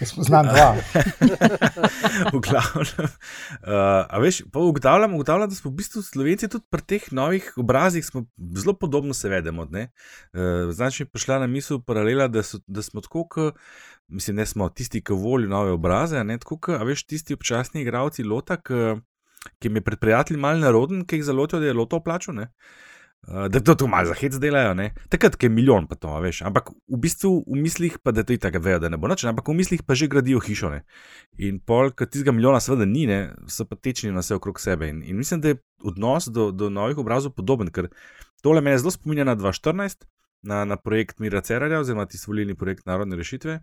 Jaz 0.00 0.12
poznam 0.16 0.48
dva. 0.48 0.74
v 2.34 2.40
glavnem. 2.42 3.06
Uh, 3.06 4.04
a 4.08 4.18
veš, 4.22 4.42
ugotavljam, 4.54 5.14
ugotavljam, 5.14 5.48
da 5.48 5.54
smo 5.54 5.70
v 5.70 5.78
bistvu 5.80 6.02
Slovenci 6.02 6.48
tudi 6.48 6.64
pri 6.70 6.82
teh 6.82 7.08
novih 7.12 7.52
obrazih 7.56 8.06
zelo 8.56 8.74
podobno 8.78 9.14
se 9.14 9.28
vedemo. 9.28 9.62
Uh, 9.62 10.70
znači, 10.70 11.04
prišla 11.04 11.38
na 11.38 11.46
misel 11.46 11.80
paralela, 11.80 12.28
da, 12.28 12.42
so, 12.42 12.58
da 12.66 12.82
smo 12.82 13.00
tako, 13.00 13.26
kot 13.28 13.58
mislim, 14.08 14.36
ne 14.36 14.46
smo 14.46 14.68
tisti, 14.68 15.00
ki 15.00 15.12
volijo 15.12 15.48
nove 15.48 15.70
obraze, 15.70 16.24
ne 16.24 16.38
tako, 16.38 16.58
kot 16.58 16.86
veš, 16.86 17.06
tisti 17.06 17.34
občasni 17.34 17.82
igravci 17.82 18.24
lota, 18.24 18.56
ki 18.56 18.98
jim 19.62 19.76
je 19.76 19.84
pred 19.84 19.98
prijatelji 19.98 20.40
mal 20.40 20.58
naroden, 20.58 21.06
ki 21.06 21.20
jih 21.20 21.24
zalotijo, 21.24 21.60
da 21.60 21.66
je 21.66 21.78
loto 21.78 22.00
plačal. 22.00 22.46
Da 23.28 23.60
to 23.60 23.74
tu 23.74 23.86
malo 23.86 24.06
za 24.06 24.14
hec 24.14 24.34
delajo, 24.34 24.74
ne? 24.74 24.90
takrat 25.08 25.42
je 25.42 25.48
milijon, 25.48 25.86
pa 25.86 25.94
to 25.94 26.10
veš. 26.20 26.42
Ampak 26.42 26.72
v 26.88 26.98
bistvu 26.98 27.44
v 27.46 27.58
mislih, 27.62 27.98
pa 28.02 28.10
da 28.10 28.24
to 28.26 28.36
tako 28.36 28.58
vejo, 28.58 28.80
da 28.82 28.88
ne 28.90 28.98
bo 28.98 29.08
noč, 29.08 29.24
ampak 29.24 29.48
v 29.48 29.54
mislih 29.54 29.82
pa 29.86 29.94
že 29.94 30.08
gradijo 30.10 30.40
hišo. 30.42 30.70
Ne? 30.70 30.82
In 31.38 31.60
pol, 31.60 31.92
ki 31.94 32.08
tistega 32.10 32.34
milijona 32.34 32.60
seveda 32.60 32.84
ni, 32.84 33.06
ne? 33.06 33.20
so 33.46 33.64
pa 33.64 33.78
tečni 33.78 34.10
na 34.10 34.26
vse 34.26 34.34
okrog 34.40 34.58
sebe. 34.60 34.90
In, 34.90 35.04
in 35.06 35.16
mislim, 35.16 35.40
da 35.40 35.54
je 35.54 35.60
odnos 35.86 36.26
do, 36.26 36.50
do 36.50 36.70
novih 36.70 36.98
obrazov 36.98 37.36
podoben, 37.38 37.70
ker 37.70 37.92
tole 38.42 38.60
me 38.60 38.74
zelo 38.78 38.90
spominja 38.90 39.24
na 39.24 39.36
2014, 39.38 40.08
na, 40.42 40.64
na 40.64 40.76
projekt 40.76 41.22
Mira 41.22 41.40
Cerarja, 41.46 41.80
oziroma 41.80 42.08
tisti 42.10 42.26
volilni 42.30 42.58
projekt 42.58 42.86
Narodne 42.90 43.16
rešitve, 43.16 43.60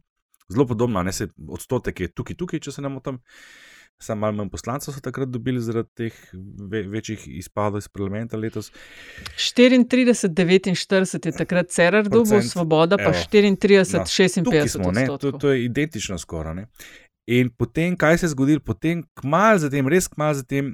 zelo 0.49 0.65
podobno, 0.67 1.03
ne 1.03 1.11
se 1.11 1.27
odstotek 1.47 1.99
je 1.99 2.13
tukaj, 2.15 2.39
tukaj, 2.39 2.63
če 2.63 2.71
se 2.71 2.81
ne 2.81 2.95
motim. 2.95 3.19
Sam 4.01 4.19
malo 4.19 4.37
manj 4.37 4.49
poslancev 4.49 4.93
so 4.93 5.01
takrat 5.03 5.27
dobili 5.27 5.59
zaradi 5.61 5.89
teh 5.95 6.19
ve 6.71 6.81
večjih 6.87 7.27
izpadov 7.27 7.81
iz 7.83 7.87
parlamenta 7.87 8.37
letos. 8.37 8.71
34, 9.35 10.13
49 10.29 11.25
je 11.25 11.31
takrat 11.31 11.69
Cerar 11.69 12.07
dobil, 12.07 12.41
Svoboda 12.41 12.97
pa 12.97 13.03
Evo, 13.03 13.13
34, 13.31 13.97
no, 13.97 14.05
56. 14.05 14.67
Smo, 14.69 15.17
to, 15.17 15.31
to 15.31 15.51
je 15.51 15.65
identično 15.65 16.17
skoraj. 16.17 16.65
In 17.27 17.49
potem, 17.49 17.97
kaj 17.97 18.17
se 18.17 18.25
je 18.25 18.29
zgodilo, 18.29 18.59
potem, 18.65 19.03
kmalo 19.13 19.59
zatem, 19.59 19.87
res 19.87 20.07
kmalo 20.07 20.33
zatem, 20.33 20.73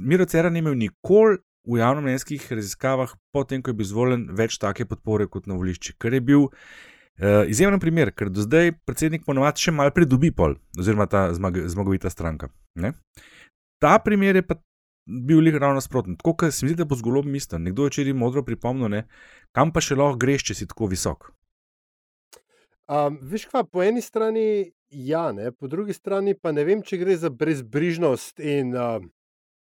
Miro 0.00 0.26
Cerar 0.26 0.52
ni 0.52 0.58
imel 0.58 0.74
nikoli 0.74 1.38
v 1.64 1.78
javnomnenjskih 1.78 2.52
raziskavah, 2.52 3.14
potem 3.32 3.62
ko 3.62 3.70
je 3.70 3.78
bil 3.78 3.86
izvoljen, 3.86 4.26
več 4.36 4.58
take 4.58 4.84
podpore 4.90 5.28
kot 5.30 5.46
na 5.46 5.54
volišči, 5.54 5.94
ker 6.00 6.14
je 6.16 6.20
bil 6.20 6.48
uh, 7.20 7.44
izjemen 7.48 7.80
primer, 7.80 8.10
ker 8.16 8.30
do 8.32 8.42
zdaj 8.44 8.72
predsednik 8.88 9.26
ponovadi 9.26 9.66
še 9.66 9.74
malo 9.76 9.92
pridobi 9.94 10.32
pol, 10.34 10.56
oziroma 10.78 11.06
ta 11.10 11.28
zmag 11.36 11.62
zmagovita 11.70 12.10
stranka. 12.10 12.50
Ne? 12.74 12.94
Ta 13.80 13.98
primer 14.04 14.40
je 14.40 14.46
pa 14.46 14.58
bil 15.06 15.40
lik 15.42 15.56
ravno 15.58 15.80
nasproten. 15.80 16.16
Tako, 16.16 16.34
ker 16.36 16.52
se 16.52 16.64
mi 16.64 16.72
zdi, 16.72 16.80
da 16.82 16.88
bo 16.88 16.96
zgolj 16.96 17.26
mislim, 17.28 17.64
nekdo 17.68 17.86
je 17.86 17.94
včeraj 17.94 18.16
modro 18.16 18.44
pripomnil, 18.46 18.90
ne? 18.92 19.04
kam 19.56 19.72
pa 19.74 19.82
še 19.82 19.98
lahko 19.98 20.20
greš, 20.20 20.50
če 20.50 20.58
si 20.60 20.68
tako 20.70 20.90
visok. 20.90 21.30
Um, 22.90 23.18
Viš, 23.22 23.46
kva, 23.50 23.62
po 23.64 23.82
eni 23.86 24.02
strani 24.02 24.72
ja, 24.90 25.30
ne? 25.32 25.52
po 25.52 25.70
drugi 25.70 25.94
strani 25.94 26.34
pa 26.34 26.52
ne 26.52 26.64
vem, 26.66 26.82
če 26.82 26.98
gre 27.02 27.16
za 27.18 27.30
brezbrižnost 27.30 28.42
in 28.42 28.74
uh, 28.74 28.98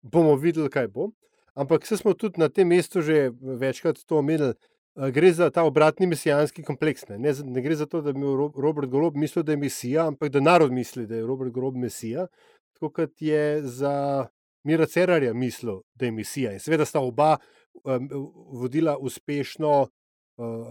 bomo 0.02 0.36
videli, 0.40 0.72
kaj 0.72 0.92
bo. 0.92 1.12
Ampak 1.58 1.88
se 1.90 1.98
smo 1.98 2.14
tudi 2.14 2.40
na 2.40 2.52
tem 2.54 2.70
mestu 2.70 3.02
že 3.02 3.32
večkrat 3.34 4.04
to 4.06 4.20
omenili. 4.22 4.54
Gre 4.98 5.32
za 5.32 5.50
ta 5.50 5.64
obratni 5.64 6.08
mesijanski 6.08 6.64
kompleks. 6.64 7.08
Ne, 7.08 7.18
ne, 7.18 7.34
ne 7.44 7.62
gre 7.62 7.76
za 7.76 7.86
to, 7.86 8.02
da 8.02 8.14
bi 8.14 8.22
Robert 8.56 8.90
Golob 8.90 9.16
mislil, 9.16 9.44
da 9.46 9.54
je 9.54 9.58
mesija, 9.58 10.08
ampak 10.08 10.32
da 10.34 10.42
narod 10.42 10.72
misli, 10.74 11.06
da 11.08 11.16
je 11.16 11.26
Robert 11.26 11.52
Golob 11.54 11.76
mesija. 11.78 12.28
Tako 12.74 12.90
kot 12.94 13.22
je 13.22 13.62
za 13.62 14.28
Mira 14.64 14.86
Cerarja 14.86 15.34
mislil, 15.34 15.82
da 15.96 16.06
je 16.06 16.12
misija. 16.12 16.54
In 16.54 16.60
seveda 16.60 16.86
sta 16.86 17.00
oba 17.00 17.38
um, 17.84 18.10
vodila 18.54 18.98
uspešno 18.98 19.82
uh, 19.82 19.88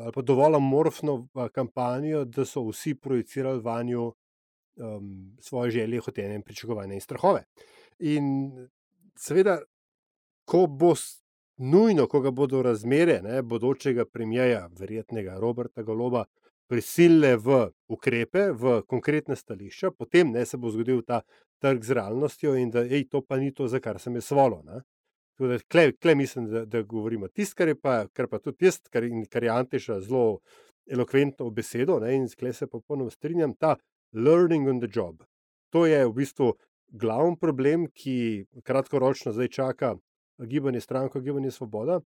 ali 0.03 0.13
pa 0.15 0.23
dovolj 0.23 0.57
amorfno 0.57 1.15
uh, 1.15 1.47
kampanjo, 1.55 2.25
da 2.25 2.45
so 2.45 2.65
vsi 2.67 2.95
projicirali 2.95 3.63
vanjo 3.63 4.13
um, 4.77 5.37
svoje 5.41 5.71
želje, 5.71 6.01
hotenje, 6.01 6.43
pričakovanja 6.43 6.95
in 6.95 7.01
strahove. 7.01 7.45
In 7.99 8.51
seveda 9.19 9.61
ko 10.45 10.67
bo 10.67 10.95
nujno, 11.57 12.07
ko 12.07 12.21
ga 12.21 12.31
bodo 12.31 12.63
razmere 12.63 13.21
ne, 13.23 13.43
bodočega 13.43 14.05
premijeja, 14.05 14.69
verjetnega 14.79 15.39
Roberta 15.41 15.83
Goloba, 15.83 16.25
prisilile 16.67 17.37
v 17.37 17.69
ukrepe, 17.89 18.51
v 18.53 18.81
konkretne 18.89 19.37
stališča, 19.37 19.93
potem 19.95 20.33
ne, 20.35 20.45
se 20.47 20.59
bo 20.59 20.71
zgodil 20.71 21.03
ta 21.07 21.23
trg 21.63 21.85
z 21.85 21.97
realnostjo 21.97 22.57
in 22.59 22.71
da 22.75 22.83
ej, 22.85 23.07
to 23.11 23.23
pa 23.23 23.39
ni 23.39 23.53
to, 23.55 23.69
za 23.69 23.81
kar 23.81 24.01
sem 24.03 24.19
je 24.19 24.25
svolo. 24.27 24.63
Klej, 25.69 25.93
klej 26.01 26.15
mislim, 26.15 26.49
da, 26.51 26.65
da 26.65 26.83
govorimo. 26.83 27.29
Tisto, 27.29 27.55
kar 27.59 27.69
je 27.69 27.79
pa, 27.81 27.97
kar 28.13 28.29
pa 28.29 28.41
tudi 28.43 28.67
jaz, 28.67 28.81
kar, 28.91 29.05
kar 29.31 29.45
je 29.45 29.53
Antiša 29.53 30.01
zelo 30.01 30.41
elokventno 30.91 31.51
besedo 31.51 32.01
ne, 32.01 32.15
in 32.17 32.29
sklej 32.29 32.53
se 32.53 32.67
popolnoma 32.67 33.11
strinjam, 33.11 33.55
ta 33.55 33.77
learning 34.13 34.69
on 34.69 34.81
the 34.81 34.91
job. 34.93 35.23
To 35.71 35.87
je 35.87 36.05
v 36.07 36.13
bistvu 36.15 36.53
glavni 36.89 37.37
problem, 37.41 37.87
ki 37.93 38.47
kratkoročno 38.65 39.33
zdaj 39.35 39.49
čaka 39.53 39.95
gibanje 40.39 40.81
stranko, 40.81 41.21
gibanje 41.21 41.51
Svoboda, 41.51 42.01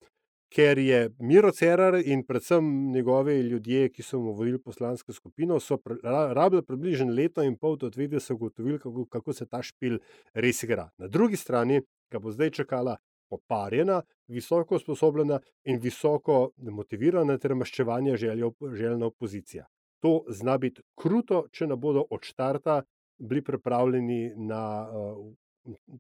ker 0.55 0.79
je 0.79 1.11
Miro 1.19 1.51
Cerar 1.53 1.95
in 2.05 2.23
predvsem 2.27 2.93
njegovi 2.93 3.41
ljudje, 3.41 3.89
ki 3.93 4.03
so 4.03 4.21
mu 4.21 4.33
vodili 4.33 4.61
poslansko 4.63 5.13
skupino, 5.13 5.61
so 5.61 5.79
rabili 6.35 6.63
približno 6.63 7.13
leto 7.13 7.43
in 7.43 7.57
pol 7.57 7.77
do 7.77 7.91
dveh, 7.91 8.11
da 8.11 8.21
so 8.21 8.35
ugotovili, 8.35 8.79
kako, 8.79 9.05
kako 9.07 9.33
se 9.33 9.47
ta 9.47 9.63
špil 9.63 9.99
res 10.35 10.63
igra. 10.63 10.89
Na 10.99 11.09
drugi 11.09 11.37
strani 11.37 11.83
ga 12.11 12.19
bo 12.19 12.33
zdaj 12.33 12.51
čakala 12.51 12.97
poparjena, 13.29 14.03
visoko 14.29 14.77
usposobljena 14.77 15.41
in 15.65 15.79
visoko 15.79 16.51
motivirana 16.57 17.39
ter 17.39 17.55
maščevanje 17.55 18.17
željna 18.17 19.07
opozicija. 19.07 19.67
To 20.01 20.25
zna 20.29 20.59
biti 20.59 20.83
kruto, 20.97 21.47
če 21.53 21.67
ne 21.67 21.77
bodo 21.77 22.07
od 22.11 22.25
štarta 22.25 22.83
bili 23.19 23.43
pripravljeni 23.45 24.33
na 24.37 24.89
uh, 24.89 25.35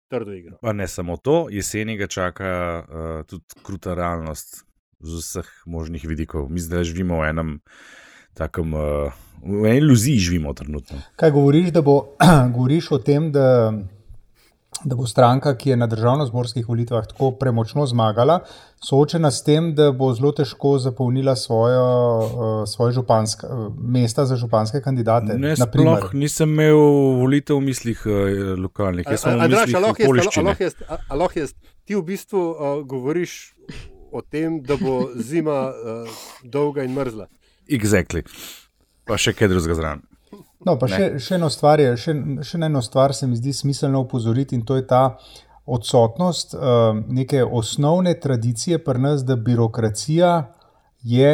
trdo 0.09 0.33
igro. 0.33 0.57
Pa 0.63 0.73
ne 0.73 0.89
samo 0.89 1.17
to, 1.17 1.47
jeseni 1.51 1.97
ga 1.97 2.07
čaka 2.07 2.51
uh, 2.83 3.27
tudi 3.27 3.45
kruta 3.63 3.95
realnost 3.95 4.65
z 5.01 5.21
vseh 5.21 5.49
možnih 5.67 6.05
vidikov. 6.09 6.49
Mi 6.51 6.61
zdaj 6.61 6.85
živimo 6.85 7.21
v 7.21 7.31
enem 7.31 7.51
takem, 8.35 8.75
uh, 8.75 9.13
v 9.43 9.67
eni 9.67 9.79
iluziji 9.79 10.19
živimo 10.19 10.53
trenutno. 10.55 10.99
Kaj 11.17 11.31
govoriš, 11.31 11.71
da 11.71 11.83
bo, 11.83 12.15
govoriš 12.55 12.91
o 12.91 12.99
tem, 12.99 13.33
da 13.33 13.73
da 14.85 14.97
bo 14.97 15.07
stranka, 15.07 15.55
ki 15.59 15.71
je 15.71 15.77
na 15.77 15.87
državno-zborskih 15.87 16.69
volitvah 16.69 17.07
tako 17.07 17.31
premočno 17.31 17.87
zmagala, 17.87 18.41
soočena 18.85 19.31
s 19.31 19.43
tem, 19.45 19.73
da 19.75 19.91
bo 19.93 20.13
zelo 20.15 20.33
težko 20.33 20.77
zapolnila 20.79 21.37
svojo, 21.37 21.85
uh, 22.19 22.69
svoje 22.69 22.93
županske, 22.93 23.47
uh, 23.47 23.73
mesta 23.79 24.27
za 24.27 24.37
županske 24.37 24.81
kandidate. 24.81 25.39
Ne, 25.39 25.57
sploh 25.57 26.15
nisem 26.15 26.53
imel 26.53 26.79
volitev 27.19 27.59
v 27.59 27.69
mislih 27.71 28.07
uh, 28.07 28.15
lokalnih, 28.59 29.07
jaz 29.11 29.27
sem 29.27 29.39
v 29.41 29.51
mislih 29.51 29.91
okoliščine. 29.93 30.57
Aloh, 31.09 31.39
ti 31.85 31.97
v 31.97 32.05
bistvu 32.05 32.45
uh, 32.51 32.83
govoriš 32.87 33.39
o 34.13 34.23
tem, 34.23 34.61
da 34.63 34.79
bo 34.81 35.09
zima 35.17 35.69
uh, 35.69 36.21
dolga 36.45 36.87
in 36.87 36.95
mrzla. 36.97 37.29
Exactly. 37.69 38.25
Pa 39.09 39.19
še 39.21 39.35
kaj 39.37 39.51
drugega 39.53 39.77
zraven. 39.77 40.07
No, 40.67 40.75
pa 40.79 40.89
še, 40.91 41.19
še 41.23 41.37
eno 41.39 41.49
stvar 41.53 41.81
je, 41.81 41.93
še, 41.97 42.15
še 42.45 42.59
eno 42.61 42.83
stvar 42.83 43.15
se 43.17 43.27
mi 43.27 43.39
zdi 43.39 43.53
smiselno 43.53 44.03
upozoriti 44.05 44.57
in 44.59 44.65
to 44.67 44.77
je 44.77 44.87
ta 44.87 45.19
odsotnost 45.69 46.55
uh, 46.55 46.97
neke 47.09 47.45
osnovne 47.45 48.15
tradicije 48.21 48.81
pri 48.85 49.01
nas, 49.05 49.25
da 49.25 49.37
birokracija 49.37 50.33
je 51.03 51.33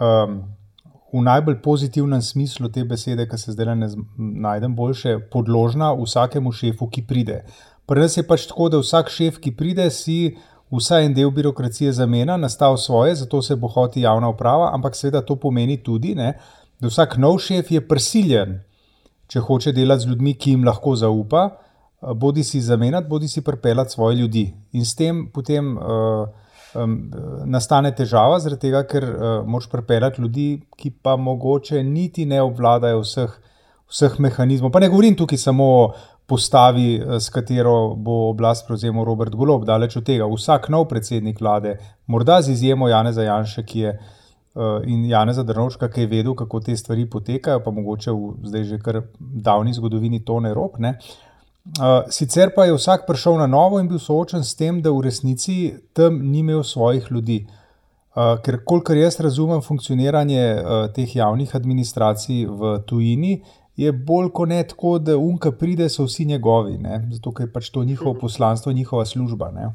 um, 0.00 0.42
v 1.12 1.22
najbolj 1.22 1.60
pozitivnem 1.62 2.22
smislu 2.22 2.68
te 2.68 2.84
besede, 2.84 3.28
ki 3.30 3.38
se 3.38 3.54
zdaj 3.54 3.76
ne 3.76 3.88
najdem 4.18 4.74
boljše, 4.76 5.18
podložna 5.32 5.92
vsakemu 5.94 6.52
šefu, 6.52 6.90
ki 6.90 7.06
pride. 7.06 7.44
Pri 7.86 8.02
nas 8.02 8.16
je 8.18 8.26
pač 8.26 8.48
tako, 8.50 8.68
da 8.68 8.82
vsak 8.82 9.10
šef, 9.14 9.38
ki 9.40 9.54
pride, 9.56 9.86
si 9.94 10.36
vsaj 10.74 11.06
en 11.06 11.14
del 11.14 11.30
birokracije 11.30 11.92
zamenja, 11.94 12.36
nastav 12.36 12.76
svoje, 12.82 13.14
zato 13.14 13.42
se 13.42 13.56
bo 13.56 13.70
hoti 13.70 14.02
javna 14.02 14.28
uprava, 14.28 14.72
ampak 14.74 14.98
seveda 14.98 15.22
to 15.22 15.38
pomeni 15.38 15.78
tudi, 15.82 16.14
ne, 16.18 16.34
da 16.80 16.88
vsak 16.88 17.16
nov 17.16 17.38
šef 17.42 17.70
je 17.70 17.80
prisiljen 17.88 18.60
če 19.30 19.42
hoče 19.42 19.74
delati 19.74 20.04
z 20.04 20.12
ljudmi, 20.12 20.34
ki 20.38 20.54
jim 20.54 20.66
lahko 20.66 20.94
zaupa, 20.96 21.46
eh, 21.46 22.14
bodi 22.14 22.44
si 22.44 22.60
zamenjati, 22.62 23.08
bodi 23.08 23.28
si 23.28 23.44
pripeljati 23.44 23.92
svoje 23.92 24.16
ljudi. 24.22 24.46
In 24.72 24.84
s 24.84 24.94
tem 24.94 25.26
potem 25.32 25.76
uh, 25.76 26.26
um, 26.74 26.96
nastane 27.46 27.92
težava, 27.94 28.38
zaradi 28.40 28.68
tega, 28.68 28.84
ker 28.86 29.04
uh, 29.04 29.24
moš 29.46 29.70
pripeljati 29.72 30.22
ljudi, 30.22 30.48
ki 30.76 30.92
pa 31.02 31.16
mogoče 31.16 31.82
niti 31.82 32.26
ne 32.26 32.42
obvladajo 32.42 33.00
vseh, 33.02 33.32
vseh 33.90 34.20
mehanizmov. 34.20 34.70
Pa 34.70 34.82
ne 34.82 34.90
govorim 34.92 35.16
tukaj 35.16 35.38
samo 35.38 35.66
o 35.78 35.80
postavi, 36.26 37.00
s 37.22 37.30
katero 37.30 37.94
bo 37.94 38.28
oblast 38.32 38.66
prevzel 38.66 39.04
Robert 39.06 39.34
Golob, 39.34 39.64
daleč 39.64 39.94
od 39.96 40.06
tega. 40.06 40.26
Vsak 40.26 40.68
nov 40.74 40.88
predsednik 40.90 41.40
vlade, 41.40 41.76
morda 42.06 42.40
z 42.42 42.54
izjemo 42.54 42.88
Janeza 42.90 43.26
Janša, 43.26 43.62
ki 43.62 43.84
je. 43.84 43.98
Eh, 44.56 44.80
in 44.88 45.04
Janeza 45.04 45.42
Drnovška, 45.42 45.90
ki 45.92 46.00
je 46.00 46.06
vedel, 46.06 46.34
kako 46.34 46.60
te 46.64 46.76
stvari 46.76 47.04
potekajo, 47.10 47.60
pa 47.60 47.70
mogoče 47.70 48.12
v 48.12 48.48
zdaj 48.48 48.62
že 48.64 48.78
kar 48.80 49.02
davni 49.20 49.74
zgodovini 49.76 50.22
to 50.24 50.40
ne 50.40 50.54
rok. 50.54 50.78
Ne. 50.78 50.94
Uh, 51.66 52.06
sicer 52.08 52.52
pa 52.54 52.64
je 52.64 52.76
vsak 52.76 53.04
prišel 53.08 53.36
na 53.42 53.46
novo 53.46 53.80
in 53.82 53.88
bil 53.88 53.98
soočen 53.98 54.44
s 54.44 54.54
tem, 54.56 54.78
da 54.80 54.92
v 54.94 55.02
resnici 55.04 55.74
tam 55.92 56.22
ni 56.30 56.38
imel 56.38 56.62
svojih 56.62 57.10
ljudi. 57.10 57.40
Uh, 58.16 58.38
ker, 58.40 58.62
kolikor 58.64 58.96
jaz 58.96 59.20
razumem 59.20 59.60
funkcioniranje 59.60 60.44
teh 60.94 61.16
javnih 61.16 61.52
administracij 61.56 62.46
v 62.46 62.78
tujini, 62.86 63.42
je 63.76 63.92
bolj 63.92 64.30
kot 64.32 64.48
ne 64.48 64.62
tako, 64.62 64.96
da 64.98 65.18
unka 65.18 65.52
pride, 65.52 65.90
so 65.92 66.06
vsi 66.06 66.24
njegovi, 66.24 66.78
ne? 66.78 67.02
zato 67.12 67.34
ker 67.34 67.44
je 67.44 67.52
pač 67.52 67.68
to 67.74 67.84
njihovo 67.84 68.14
poslanstvo, 68.20 68.72
njihova 68.72 69.04
služba. 69.04 69.50
Ne? 69.50 69.68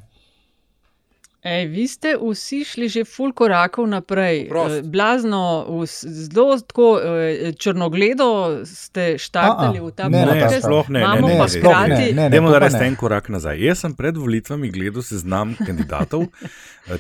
Ej, 1.41 1.67
vi 1.74 1.88
ste 1.89 2.13
vsi 2.21 2.62
šli 2.62 2.86
že 2.86 3.01
ful 3.01 3.33
korakov 3.33 3.88
naprej. 3.89 4.45
Prost. 4.45 4.75
Eh, 4.77 4.81
blazno, 4.86 5.65
zelo 6.05 6.60
tako 6.62 7.01
eh, 7.01 7.50
črnogledo 7.57 8.62
ste 8.62 9.17
štartali 9.17 9.81
v 9.81 9.89
ta 9.89 10.05
proces. 10.05 10.62
Sploh 10.62 10.86
ne, 10.93 11.01
ne, 11.01 11.17
ne, 11.17 11.48
sploh 11.50 11.81
ne. 11.89 11.98
ne, 11.98 12.12
ne 12.13 12.29
Dajmo 12.29 12.53
narediti 12.53 12.86
en 12.86 12.95
korak 12.95 13.33
nazaj. 13.33 13.57
Jaz 13.57 13.81
sem 13.81 13.98
pred 13.98 14.21
volitvami 14.21 14.69
gledal 14.69 15.01
seznam 15.01 15.57
kandidatov, 15.67 16.29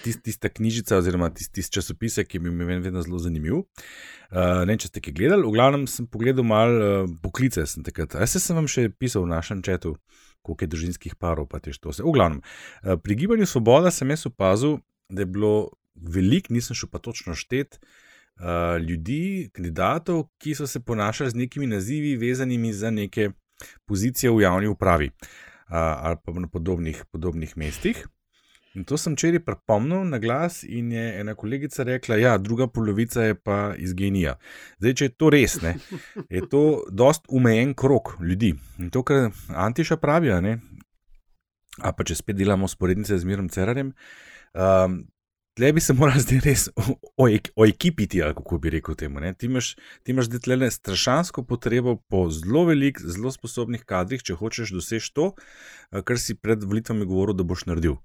tiste 0.01 0.25
tist 0.25 0.49
knjižice 0.49 0.97
oziroma 0.97 1.29
tiste 1.29 1.61
tist 1.61 1.77
časopise, 1.77 2.25
ki 2.25 2.41
mi 2.41 2.49
je 2.49 2.65
meni 2.65 2.81
vedno 2.81 3.05
zelo 3.05 3.21
zanimiv. 3.21 3.61
Uh, 4.31 4.63
ne, 4.65 4.73
če 4.79 4.87
ste 4.87 5.01
ki 5.03 5.11
gledali, 5.11 5.43
v 5.43 5.53
glavnem 5.53 5.85
sem 5.91 6.07
pogledal 6.07 6.47
malo 6.47 6.75
uh, 6.81 7.09
poklice. 7.21 7.67
Sem 7.67 7.85
takrat, 7.85 8.15
jaz 8.15 8.39
sem 8.39 8.57
vam 8.57 8.65
še 8.65 8.87
pisal 8.89 9.27
v 9.27 9.35
našem 9.35 9.61
četu, 9.61 9.97
koliko 10.41 10.63
je 10.63 10.67
družinskih 10.67 11.15
parov, 11.15 11.47
pa 11.47 11.59
te 11.59 11.73
štose. 11.73 12.03
V 12.03 12.13
glavnem, 12.13 12.41
eh, 12.83 12.97
pri 12.97 13.15
gibanju 13.15 13.45
Svoboda 13.45 13.91
sem 13.91 14.09
jaz 14.09 14.25
opazil, 14.25 14.79
da 15.09 15.21
je 15.21 15.25
bilo 15.25 15.69
veliko, 15.95 16.53
nisem 16.53 16.75
šel 16.75 16.89
pa 16.89 16.99
točno 16.99 17.35
štet, 17.35 17.79
uh, 18.39 18.79
ljudi, 18.79 19.49
kandidatov, 19.53 20.23
ki 20.39 20.55
so 20.55 20.67
se 20.67 20.79
ponašali 20.79 21.29
z 21.29 21.35
nekimi 21.35 21.67
nazivi, 21.67 22.15
vezanimi 22.17 22.73
za 22.73 22.91
neke 22.91 23.29
pozicije 23.85 24.31
v 24.31 24.41
javni 24.41 24.67
upravi 24.67 25.11
uh, 25.11 25.75
ali 25.75 26.17
pa 26.25 26.31
na 26.31 26.47
podobnih, 26.47 27.05
podobnih 27.11 27.57
mestih. 27.57 28.07
In 28.75 28.85
to 28.87 28.95
sem 28.97 29.17
včeraj 29.17 29.41
pripomnil 29.43 30.05
na 30.07 30.19
glas, 30.23 30.61
in 30.63 30.91
je 30.95 31.03
ena 31.19 31.35
kolegica 31.35 31.83
rekla, 31.83 32.15
da 32.15 32.21
ja, 32.21 32.37
druga 32.37 32.67
polovica 32.71 33.25
je 33.25 33.35
pa 33.35 33.73
iz 33.77 33.93
genija. 33.93 34.37
Zdaj, 34.79 34.93
če 34.95 35.09
je 35.09 35.15
to 35.19 35.31
res, 35.33 35.57
ne, 35.61 35.73
je 36.29 36.45
to 36.49 36.61
dost 36.87 37.27
umejen 37.27 37.73
krok 37.75 38.15
ljudi. 38.23 38.53
In 38.79 38.89
to, 38.89 39.03
kar 39.03 39.31
Antiša 39.49 39.99
pravi, 39.99 40.31
ne, 40.41 40.59
a 41.83 41.91
pa 41.91 42.07
če 42.07 42.15
spet 42.15 42.39
delamo 42.39 42.67
sporednice 42.71 43.17
z 43.19 43.27
Mirom 43.27 43.49
Cerarjem. 43.51 43.91
Um, 44.53 45.03
Tle 45.51 45.73
bi 45.75 45.81
se 45.83 45.91
morali 45.93 46.21
zdaj 46.23 46.39
res 46.45 46.61
oekipiti, 47.59 48.21
ali 48.23 48.35
kako 48.37 48.57
bi 48.63 48.71
rekel 48.71 48.95
temu. 48.95 49.19
Ne? 49.19 49.33
Ti 49.35 49.49
imaš, 49.49 49.73
ti 50.03 50.13
imaš 50.15 50.29
tle 50.39 50.69
strašansko 50.71 51.43
potrebo 51.43 51.97
po 52.07 52.29
zelo 52.31 52.63
velikih, 52.69 53.03
zelo 53.03 53.33
sposobnih 53.35 53.83
kadrih, 53.83 54.23
če 54.23 54.37
hočeš 54.39 54.71
doseči 54.71 55.11
to, 55.11 55.33
kar 56.07 56.19
si 56.23 56.37
pred 56.39 56.63
volitvami 56.63 57.03
govoril, 57.05 57.35
da 57.35 57.43
boš 57.43 57.65
naredil. 57.67 57.99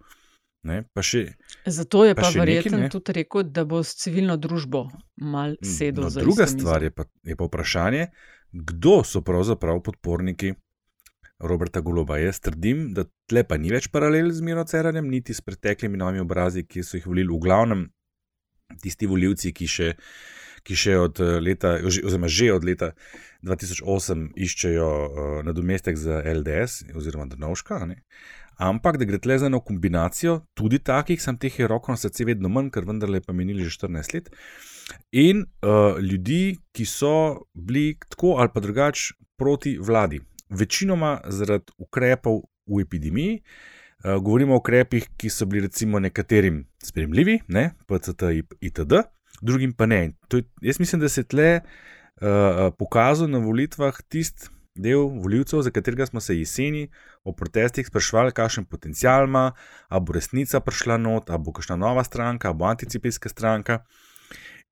Še, 1.02 1.22
Zato 1.66 2.04
je 2.06 2.14
pa, 2.14 2.26
pa 2.26 2.30
verjetno 2.34 2.88
tudi 2.92 3.16
rekel, 3.20 3.46
da 3.50 3.64
bo 3.68 3.82
s 3.84 3.96
civilno 4.00 4.36
družbo 4.40 4.86
mal 5.22 5.56
sedel 5.62 6.08
no, 6.08 6.10
za 6.10 6.24
druga 6.24 6.46
stvar 6.50 6.82
je 6.82 6.92
pa, 6.94 7.06
je 7.26 7.36
pa 7.38 7.48
vprašanje, 7.48 8.06
kdo 8.52 9.00
so 9.04 9.22
pravzaprav 9.26 9.82
podporniki 9.86 10.54
Roberta 11.38 11.80
Goloba. 11.80 12.18
Jaz 12.18 12.40
trdim, 12.40 12.92
da 12.96 13.04
tle 13.28 13.44
pa 13.44 13.58
ni 13.60 13.72
več 13.72 13.90
paralel 13.92 14.30
z 14.32 14.44
Miro 14.44 14.64
Cerarjem, 14.64 15.08
niti 15.10 15.36
s 15.36 15.44
preteklimi 15.44 16.00
novimi 16.00 16.24
obrazi, 16.24 16.64
ki 16.64 16.84
so 16.84 16.96
jih 16.96 17.06
volili 17.08 17.32
v 17.32 17.42
glavnem 17.44 17.84
tisti 18.82 19.08
voljivci, 19.10 19.52
ki 19.52 19.68
še. 19.68 19.92
Ki 20.66 20.74
še 20.74 20.96
od 20.98 21.20
eh, 21.22 21.36
leta, 21.38 21.76
oziroma 21.86 22.26
že 22.26 22.48
od 22.50 22.64
leta 22.66 22.88
2008 23.46 24.24
iščejo 24.34 24.88
uh, 24.88 25.28
nadomestek 25.46 25.94
za 25.94 26.16
LDS, 26.26 26.88
oziroma 26.98 27.28
Drnovška, 27.30 27.78
ampak 28.56 28.96
da 28.96 29.04
gre 29.04 29.18
tle 29.18 29.38
za 29.38 29.46
eno 29.46 29.60
kombinacijo, 29.60 30.40
tudi 30.54 30.78
takih, 30.78 31.20
sem 31.22 31.36
teh 31.38 31.58
je 31.60 31.68
roko 31.68 31.92
na 31.92 32.00
srce 32.00 32.24
vedno 32.24 32.48
manj, 32.48 32.70
ker 32.72 32.86
vendarle 32.88 33.20
pa 33.20 33.32
menili 33.36 33.64
že 33.64 33.76
14 33.78 34.14
let. 34.14 34.30
In 35.12 35.44
uh, 35.44 35.98
ljudi, 36.00 36.58
ki 36.72 36.84
so 36.86 37.46
bili 37.54 37.96
tako 38.08 38.36
ali 38.40 38.52
pa 38.54 38.60
drugače 38.60 39.14
proti 39.36 39.76
vladi, 39.78 40.20
večinoma 40.50 41.20
zaradi 41.28 41.72
ukrepov 41.78 42.42
v 42.66 42.80
epidemiji. 42.80 43.40
Uh, 44.04 44.22
govorimo 44.22 44.54
o 44.54 44.62
ukrepih, 44.62 45.08
ki 45.16 45.30
so 45.30 45.46
bili 45.46 45.66
recimo 45.66 45.98
nekaterim 46.00 46.64
sprejemljivi, 46.82 47.40
ne, 47.48 47.70
PCT 47.86 48.32
itd., 48.60 49.04
drugim 49.42 49.72
pa 49.72 49.86
ne. 49.86 50.12
Je, 50.32 50.42
jaz 50.62 50.80
mislim, 50.80 51.00
da 51.00 51.08
se 51.08 51.24
tle 51.24 51.60
uh, 51.60 52.72
pokazal 52.78 53.28
na 53.28 53.38
volitvah 53.38 54.00
tisti 54.08 54.48
del 54.76 55.08
voljivcev, 55.22 55.62
za 55.62 55.70
katerega 55.70 56.06
smo 56.06 56.20
se 56.20 56.38
jeseni 56.38 56.88
o 57.24 57.32
protestih 57.32 57.86
sprašvali, 57.86 58.32
kakšen 58.32 58.64
potencial 58.64 59.28
ima, 59.28 59.52
ali 59.88 60.04
bo 60.04 60.12
resnica 60.12 60.60
prišla 60.60 60.96
not, 60.96 61.30
ali 61.30 61.42
bo 61.42 61.52
kakšna 61.52 61.76
nova 61.76 62.04
stranka, 62.04 62.48
ali 62.48 62.58
bo 62.58 62.64
anticipijska 62.64 63.28
stranka. 63.28 63.80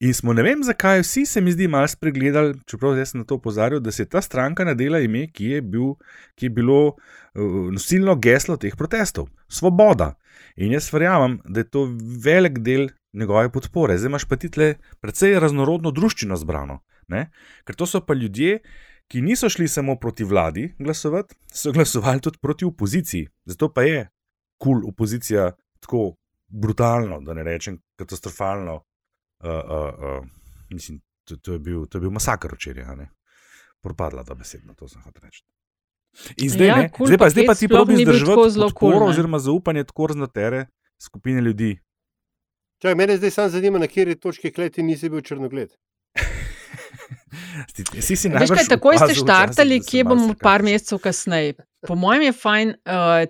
In 0.00 0.14
smo 0.14 0.32
ne 0.34 0.42
vem, 0.42 0.62
zakaj 0.66 1.00
vsi 1.04 1.22
se 1.26 1.40
mi 1.40 1.52
zdi 1.52 1.68
malo 1.70 1.88
spregledali, 1.88 2.56
čeprav 2.66 2.98
jaz 2.98 3.12
sem 3.12 3.20
na 3.22 3.24
to 3.24 3.38
opozarjal, 3.38 3.80
da 3.80 3.92
se 3.92 4.02
je 4.02 4.08
ta 4.10 4.20
stranka 4.22 4.64
nadela 4.64 4.98
ime, 5.00 5.28
ki 5.32 5.52
je, 5.52 5.60
bil, 5.62 5.94
ki 6.34 6.46
je 6.46 6.50
bilo 6.50 6.80
uh, 6.88 7.70
nosilno 7.72 8.16
geslo 8.16 8.56
teh 8.56 8.74
protestov- 8.76 9.30
Svoboda. 9.58 10.14
In 10.56 10.74
jaz 10.74 10.90
verjamem, 10.92 11.38
da 11.48 11.62
je 11.62 11.70
to 11.70 11.86
velik 12.24 12.58
del 12.58 12.88
njegove 13.12 13.52
podpore. 13.52 13.98
Zdaj 13.98 14.10
imaš 14.10 14.24
pa 14.28 14.36
ti 14.36 14.50
tle 14.50 14.74
precej 15.00 15.38
raznorodno 15.40 15.90
družščino 15.94 16.36
zbrano. 16.36 16.80
Ne? 17.08 17.30
Ker 17.64 17.76
to 17.76 17.86
so 17.86 18.00
pa 18.00 18.14
ljudje, 18.14 18.58
ki 19.08 19.22
niso 19.22 19.48
šli 19.48 19.68
samo 19.68 19.96
proti 20.00 20.24
vladi 20.24 20.74
glasovati, 20.78 21.34
so 21.52 21.72
glasovali 21.72 22.20
tudi 22.20 22.38
proti 22.42 22.64
opoziciji. 22.64 23.28
Zato 23.44 23.72
pa 23.72 23.82
je 23.82 24.08
kul 24.58 24.80
cool 24.80 24.88
opozicija 24.88 25.52
tako 25.80 26.14
brutalno, 26.48 27.20
da 27.20 27.34
ne 27.34 27.42
rečem 27.42 27.78
katastrofalno 27.96 28.74
uh, 28.74 29.50
uh, 29.50 30.20
uh, 30.20 30.26
mislim, 30.70 31.00
to, 31.24 31.36
to, 31.36 31.52
je 31.52 31.58
bil, 31.58 31.86
to 31.86 31.98
je 31.98 32.00
bil 32.00 32.10
masakr 32.10 32.54
včeraj, 32.54 33.06
propadla 33.80 34.24
ta 34.24 34.34
beseda, 34.34 34.74
to 34.74 34.88
sem 34.88 35.02
hotel 35.02 35.22
reči. 35.24 35.44
In 36.36 36.50
zdaj, 36.50 36.66
ja, 36.66 36.76
cool 36.94 37.10
zdaj, 37.10 37.18
pa, 37.18 37.30
zdaj 37.30 37.46
pa 37.46 37.54
ti 37.58 37.68
probi 37.68 37.96
zdržati 37.98 38.60
podporo 38.60 38.98
cool, 38.98 39.08
oziroma 39.08 39.38
zaupanje 39.38 39.84
tako 39.84 40.06
raznotere 40.06 40.66
skupine 40.98 41.40
ljudi. 41.40 41.74
Čaj, 42.78 42.94
mene 42.94 43.16
zdaj 43.16 43.30
samo 43.30 43.48
zanima, 43.48 43.78
na 43.78 43.86
kateri 43.86 44.14
točki 44.14 44.52
kleti 44.52 44.82
nisi 44.82 45.10
bil 45.10 45.20
črnogled. 45.20 45.74
Si 48.00 48.16
si 48.16 48.28
najbolj. 48.28 48.48
Veš, 48.48 48.58
kaj, 48.58 48.66
takoj 48.76 48.98
ste 49.02 49.20
štartali, 49.20 49.80
kje 49.84 50.08
bomo 50.08 50.34
par 50.40 50.64
mesecev 50.66 50.98
kasneje. 51.04 51.54
Po 51.84 51.94
mojem 51.94 52.22
je 52.22 52.32
fajn 52.32 52.68
uh, 52.68 52.74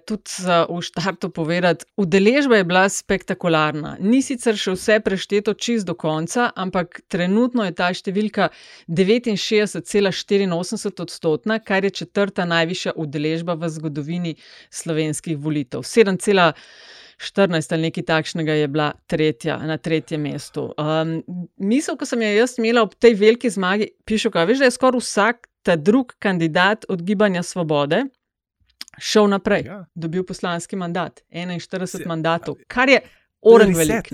tudi 0.06 0.30
uh, 0.46 0.70
v 0.70 0.82
štartu 0.86 1.30
povedati, 1.34 1.84
udeležba 1.98 2.56
je 2.56 2.64
bila 2.64 2.88
spektakularna. 2.88 3.96
Ni 3.98 4.22
sicer 4.22 4.54
še 4.58 4.76
vse 4.76 5.00
prešteto 5.02 5.54
čist 5.58 5.86
do 5.88 5.94
konca, 5.98 6.52
ampak 6.54 7.00
trenutno 7.10 7.66
je 7.66 7.74
ta 7.74 7.90
številka 7.90 8.52
69,84 8.86 11.02
odstotna, 11.02 11.58
kar 11.58 11.84
je 11.84 11.90
četrta 12.04 12.46
najvišja 12.46 12.94
udeležba 12.94 13.58
v 13.58 13.68
zgodovini 13.74 14.36
slovenskih 14.70 15.34
volitev. 15.34 15.82
14 17.20 17.72
ali 17.72 17.88
nekaj 17.88 18.04
takšnega 18.04 18.52
je 18.52 18.68
bila 18.68 18.92
tretja, 19.06 19.58
na 19.58 19.76
tretjem 19.78 20.22
mestu. 20.26 20.70
Um, 20.78 21.20
misel, 21.56 21.96
ko 21.96 22.06
sem 22.06 22.22
jo 22.22 22.30
jaz 22.34 22.58
imela 22.58 22.82
ob 22.82 22.94
tej 22.98 23.14
veliki 23.20 23.50
zmagi, 23.50 23.90
piše, 24.04 24.30
da 24.30 24.68
je 24.68 24.74
skoraj 24.74 25.00
vsak 25.00 25.48
ta 25.62 25.76
drug 25.76 26.14
kandidat 26.18 26.84
od 26.88 27.02
Gibanja 27.02 27.42
Svobode 27.42 28.04
šel 28.98 29.28
naprej, 29.28 29.62
ja. 29.66 29.84
dobil 29.94 30.24
poslanski 30.24 30.76
mandat, 30.76 31.20
41 31.30 31.86
Se, 31.86 32.04
mandatov, 32.06 32.56
kar 32.68 32.88
je 32.88 33.00
oren 33.40 33.74
velik. 33.74 34.12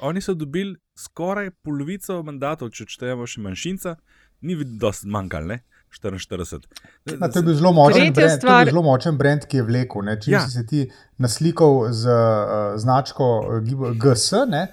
Oni 0.00 0.20
so 0.20 0.34
dobili 0.34 0.76
skoraj 0.98 1.50
polovico 1.62 2.22
mandatov, 2.22 2.72
če 2.74 2.88
štejemo 2.88 3.26
še 3.26 3.42
manjšinca, 3.44 3.96
ni 4.40 4.56
so 4.58 5.06
manjkali. 5.06 5.60
44. 5.90 6.66
Na, 7.18 7.28
to 7.28 7.38
je 7.38 7.42
bil 7.42 7.54
zelo 7.54 7.72
močen, 7.72 8.12
brand, 8.12 8.36
stvar... 8.36 8.64
bil 8.64 8.72
zelo 8.72 8.82
močen 8.82 9.16
brand, 9.18 9.46
ki 9.48 9.60
je 9.60 9.64
vlekel. 9.64 10.04
Ne? 10.04 10.18
Če 10.20 10.30
ja. 10.30 10.42
si 10.44 10.58
se 10.58 10.66
ti 10.66 10.84
naslikal 11.18 11.88
z 11.92 12.12
uh, 12.12 12.76
značko 12.80 13.30
uh, 13.40 13.88
GS, 13.96 14.44
ne, 14.50 14.66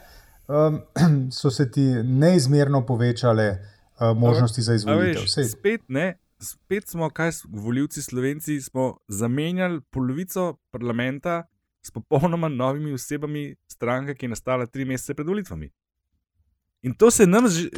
um, 0.47 0.81
so 1.39 1.51
se 1.51 1.69
ti 1.71 1.85
neizmerno 2.03 2.85
povečale 2.85 3.47
uh, 3.55 4.11
možnosti 4.17 4.61
za 4.61 4.75
izvolitev. 4.75 5.27
Spet, 5.27 5.81
ne, 5.87 6.17
spet 6.39 6.89
smo, 6.89 7.09
kaj 7.09 7.31
voljivci 7.49 8.01
Slovenci, 8.01 8.61
smo 8.61 8.97
zamenjali 9.07 9.81
polovico 9.89 10.55
parlamenta 10.71 11.43
s 11.85 11.91
popolnoma 11.91 12.47
novimi 12.49 12.93
osebami 12.93 13.55
stranke, 13.67 14.15
ki 14.15 14.25
je 14.25 14.29
nastala 14.29 14.65
tri 14.65 14.85
mesece 14.85 15.13
pred 15.13 15.27
volitvami. 15.27 15.69
In 16.85 16.93
to 16.93 17.11
se 17.11 17.25
nam 17.27 17.47
že 17.49 17.69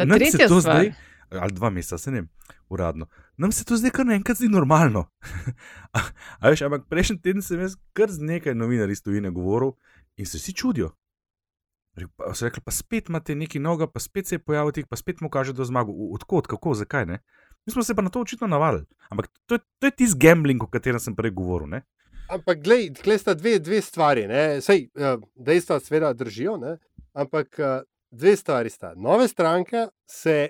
zdaj, 0.62 0.92
ali 1.32 1.54
dva 1.54 1.70
meseca, 1.70 1.98
se 1.98 2.12
ne 2.12 2.22
vem 2.22 2.30
uradno. 2.70 3.08
Nam 3.38 3.52
se 3.52 3.66
to 3.66 3.78
zdaj 3.78 3.92
kar 3.92 4.06
naenkrat 4.06 4.38
zdi 4.38 4.50
normalno. 4.50 5.06
a 6.40 6.50
veš, 6.50 6.62
ampak 6.62 6.88
prejšnji 6.90 7.22
teden 7.22 7.42
sem 7.42 7.60
jaz 7.60 7.78
kar 7.94 8.12
z 8.12 8.24
nekaj 8.24 8.56
novinarji 8.56 8.98
iz 8.98 9.04
tujine 9.04 9.32
govoril 9.32 9.76
in 10.18 10.26
se 10.26 10.38
vsi 10.38 10.54
čudijo. 10.54 10.92
Pa 12.18 12.34
so 12.34 12.46
rekli, 12.46 12.62
pa 12.62 12.72
spet 12.72 13.10
imate 13.10 13.36
nekaj 13.36 13.62
novega, 13.62 13.88
pa 13.88 14.00
spet 14.00 14.28
se 14.28 14.36
je 14.36 14.40
pojavil 14.40 14.72
tih, 14.72 14.88
pa 14.88 14.96
spet 14.96 15.22
mu 15.22 15.30
kaže 15.30 15.54
do 15.54 15.66
zmaga. 15.66 15.92
Odkot, 16.14 16.48
kako, 16.48 16.74
zakaj 16.74 17.06
ne? 17.06 17.20
Mi 17.66 17.74
smo 17.74 17.84
se 17.84 17.96
pa 17.96 18.02
na 18.02 18.10
to 18.10 18.22
očitno 18.22 18.48
navadili. 18.48 18.86
Ampak 19.10 19.28
to 19.46 19.56
je, 19.56 19.60
to 19.80 19.88
je 19.88 19.92
tisti 19.92 20.20
gambling, 20.20 20.64
o 20.64 20.68
katerem 20.68 21.00
sem 21.00 21.16
prej 21.16 21.32
govoril. 21.32 21.68
Ne? 21.68 21.82
Ampak, 22.30 22.62
glej, 22.64 22.92
glej 23.04 23.18
sta 23.20 23.34
dve, 23.34 23.58
dve 23.60 23.82
stvari. 23.82 24.28
Sej, 24.62 24.90
uh, 24.96 25.18
dejstva 25.36 25.80
seveda 25.80 26.14
držijo, 26.14 26.58
ne? 26.58 26.78
ampak 27.14 27.60
uh, 27.60 27.82
dve 28.12 28.36
stvari 28.36 28.70
sta. 28.70 28.94
Nove 28.96 29.28
stranke 29.28 29.88
se 30.06 30.50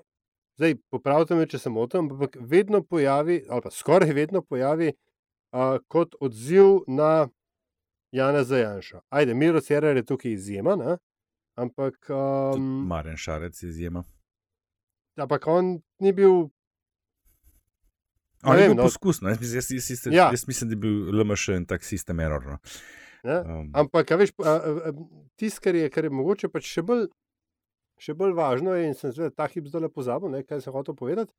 zdaj 0.57 0.75
popravite 0.89 1.35
me, 1.35 1.47
če 1.47 1.59
se 1.59 1.69
motim, 1.69 2.07
ampak 2.07 2.37
vedno 2.39 2.81
pojavi, 2.83 3.43
ali 3.49 3.61
pa 3.63 3.71
skoraj 3.71 4.13
vedno 4.13 4.41
pojavi 4.41 4.91
uh, 4.91 5.77
kot 5.87 6.15
odziv 6.19 6.81
na 6.87 7.27
Jana 8.11 8.43
Zajanša. 8.43 9.01
Ajde, 9.09 9.33
Miro 9.33 9.61
Cerar 9.61 9.97
je 9.97 10.05
tukaj 10.05 10.31
izjema, 10.31 10.75
ne? 10.75 10.97
ampak. 11.57 12.09
Um, 12.09 12.87
Maren 12.87 13.17
Šarec 13.17 13.63
je 13.63 13.69
izjema. 13.69 14.03
Ampak 15.17 15.47
on 15.47 15.81
ni 15.99 16.13
bil. 16.13 16.49
On 18.43 18.59
je 18.59 18.67
bil 18.67 18.77
no, 18.77 18.83
poskus, 18.83 19.21
no. 19.21 19.29
jaz, 19.29 19.53
jaz, 19.53 19.71
jaz, 19.71 19.89
jaz, 19.89 20.05
ja. 20.13 20.29
jaz 20.31 20.47
mislim, 20.47 20.69
da 20.69 20.73
je 20.73 20.77
bil 20.77 21.21
LMŠ 21.21 21.57
in 21.57 21.65
tak 21.65 21.83
sistem 21.83 22.19
error. 22.19 22.45
No. 22.47 22.59
Um. 23.23 23.71
Ampak, 23.73 24.11
veš, 24.19 24.31
tisto, 25.35 25.61
kar, 25.63 25.75
kar 25.91 26.05
je 26.05 26.13
mogoče 26.13 26.49
pač 26.53 26.69
še 26.69 26.85
bolj 26.85 27.07
še 28.01 28.15
bolj 28.17 28.35
važno 28.37 28.75
je, 28.77 28.87
in 28.89 28.97
sem 28.97 29.13
zdaj 29.13 29.33
ta 29.35 29.47
hip 29.51 29.69
zdaj 29.71 29.87
lepo 29.87 30.01
pozabil, 30.01 30.37
kaj 30.47 30.61
se 30.63 30.73
hoče 30.73 30.95
povedati, 30.97 31.33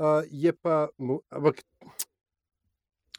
uh, 0.00 0.22
je 0.30 0.52
pa. 0.52 0.88
Ampak, 1.30 1.62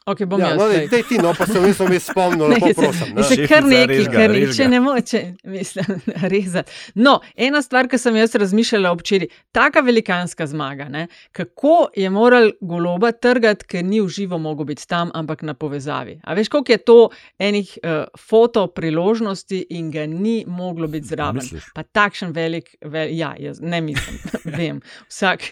Okay, 0.06 0.24
bom 0.26 0.40
ja. 0.40 0.54
No, 0.56 0.64
dej 0.68 1.02
ti, 1.08 1.18
no, 1.20 1.34
pa 1.38 1.46
se 1.46 1.60
mi 1.60 1.74
smo 1.74 1.86
spomnili, 2.00 2.56
da 2.60 2.66
je 2.66 2.74
to 2.74 3.24
še 3.28 3.44
kar 3.44 3.66
nekaj, 3.68 4.06
kar 4.08 4.32
niče 4.32 4.68
ne 4.72 4.78
moče, 4.80 5.20
mislim, 5.54 5.98
rezati. 6.24 6.72
No, 6.96 7.18
ena 7.36 7.60
stvar, 7.62 7.84
ki 7.90 8.00
sem 8.00 8.16
jaz 8.16 8.32
razmišljala 8.40 8.94
včeraj, 8.96 9.28
taka 9.52 9.82
velikanska 9.84 10.46
zmaga, 10.48 10.86
ne? 10.88 11.04
kako 11.36 11.90
je 11.96 12.08
moral 12.10 12.48
goloba 12.64 13.10
trgati, 13.12 13.66
ker 13.68 13.84
ni 13.84 14.00
v 14.00 14.08
živo 14.08 14.38
mogel 14.40 14.70
biti 14.70 14.86
tam, 14.88 15.12
ampak 15.14 15.44
na 15.44 15.52
povezavi. 15.54 16.16
A 16.24 16.34
veš, 16.38 16.48
koliko 16.48 16.72
je 16.72 16.80
to 16.80 16.98
enih 17.38 17.76
uh, 17.84 18.08
foto 18.16 18.64
priložnosti 18.72 19.66
in 19.68 19.92
ga 19.92 20.06
ni 20.08 20.46
moglo 20.48 20.88
biti 20.88 21.12
zraven. 21.12 21.44
Pa 21.76 21.84
takšen 21.84 22.32
velik, 22.32 22.72
vel, 22.80 23.12
ja, 23.12 23.34
jaz 23.36 23.60
ne 23.60 23.82
mislim, 23.84 24.16
vem. 24.58 24.80
Vsak, 25.12 25.50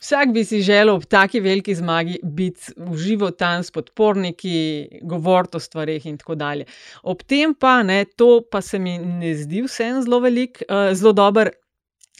vsak 0.00 0.32
bi 0.32 0.48
si 0.48 0.64
želel 0.64 0.96
ob 0.96 1.04
taki 1.04 1.44
veliki 1.44 1.76
zmagi 1.76 2.18
biti 2.24 2.72
v 2.80 2.96
živo 2.96 3.28
tam 3.30 3.60
s 3.60 3.73
podporniki, 3.74 5.00
govoriti 5.02 5.58
o 5.58 5.60
stvarih 5.60 6.06
in 6.06 6.16
tako 6.20 6.38
dalje. 6.38 6.68
Ob 7.02 7.22
tem 7.26 7.54
pa, 7.54 7.80
ne, 7.82 8.04
to 8.16 8.40
pa 8.50 8.62
se 8.62 8.78
mi 8.78 8.96
ne 8.98 9.34
zdi 9.38 9.64
vsem 9.66 10.00
zelo 10.06 10.22
velik, 10.24 10.62
uh, 10.68 10.92
zelo 10.94 11.12
dober. 11.12 11.52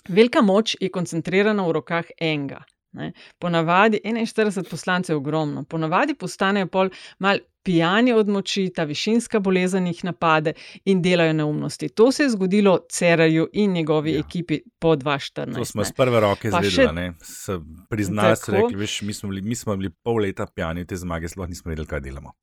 Velika 0.08 0.42
moč 0.44 0.76
je 0.80 0.90
koncentrirana 0.92 1.64
v 1.64 1.78
rokah 1.78 2.10
enega. 2.20 2.60
Ne. 2.94 3.10
Ponavadi 3.42 3.98
41 4.04 4.68
poslancev 4.70 5.14
je 5.14 5.18
ogromno, 5.18 5.64
ponavadi 5.64 6.14
postanejo 6.14 6.68
pol 6.70 6.92
mal 7.18 7.40
pijani 7.64 8.12
od 8.12 8.28
moči, 8.28 8.68
ta 8.74 8.84
višinska 8.84 9.40
bolezen 9.40 9.86
jih 9.86 10.04
napade 10.04 10.52
in 10.84 11.02
delajo 11.02 11.32
neumnosti. 11.32 11.88
To 11.88 12.10
se 12.12 12.22
je 12.22 12.30
zgodilo 12.30 12.78
Cerarju 12.90 13.48
in 13.52 13.72
njegovi 13.72 14.12
ja. 14.12 14.18
ekipi 14.20 14.60
po 14.78 14.96
2014. 14.96 15.54
To 15.54 15.64
smo 15.64 15.82
iz 15.82 15.92
prve 15.96 16.20
roke 16.20 16.50
zvedeli, 16.50 17.12
še... 17.24 17.58
priznali 17.88 18.36
so 18.36 18.52
rekli, 18.52 18.76
veš, 18.76 19.02
mi 19.02 19.14
smo, 19.14 19.28
bili, 19.28 19.42
mi 19.42 19.54
smo 19.54 19.76
bili 19.76 19.90
pol 19.90 20.20
leta 20.22 20.46
pijani 20.46 20.86
te 20.86 20.96
zmage, 20.96 21.28
sploh 21.28 21.48
nismo 21.48 21.72
vedeli, 21.72 21.88
kaj 21.88 22.04
delamo. 22.04 22.36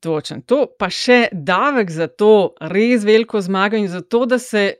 Točen. 0.00 0.42
To 0.44 0.66
pa 0.78 0.90
še 0.92 1.30
davek 1.32 1.90
za 1.90 2.06
to 2.06 2.52
res 2.60 3.04
veliko 3.04 3.40
zmago 3.40 3.80
in 3.80 3.88
za 3.88 4.02
to, 4.04 4.26
da 4.28 4.38
se 4.38 4.74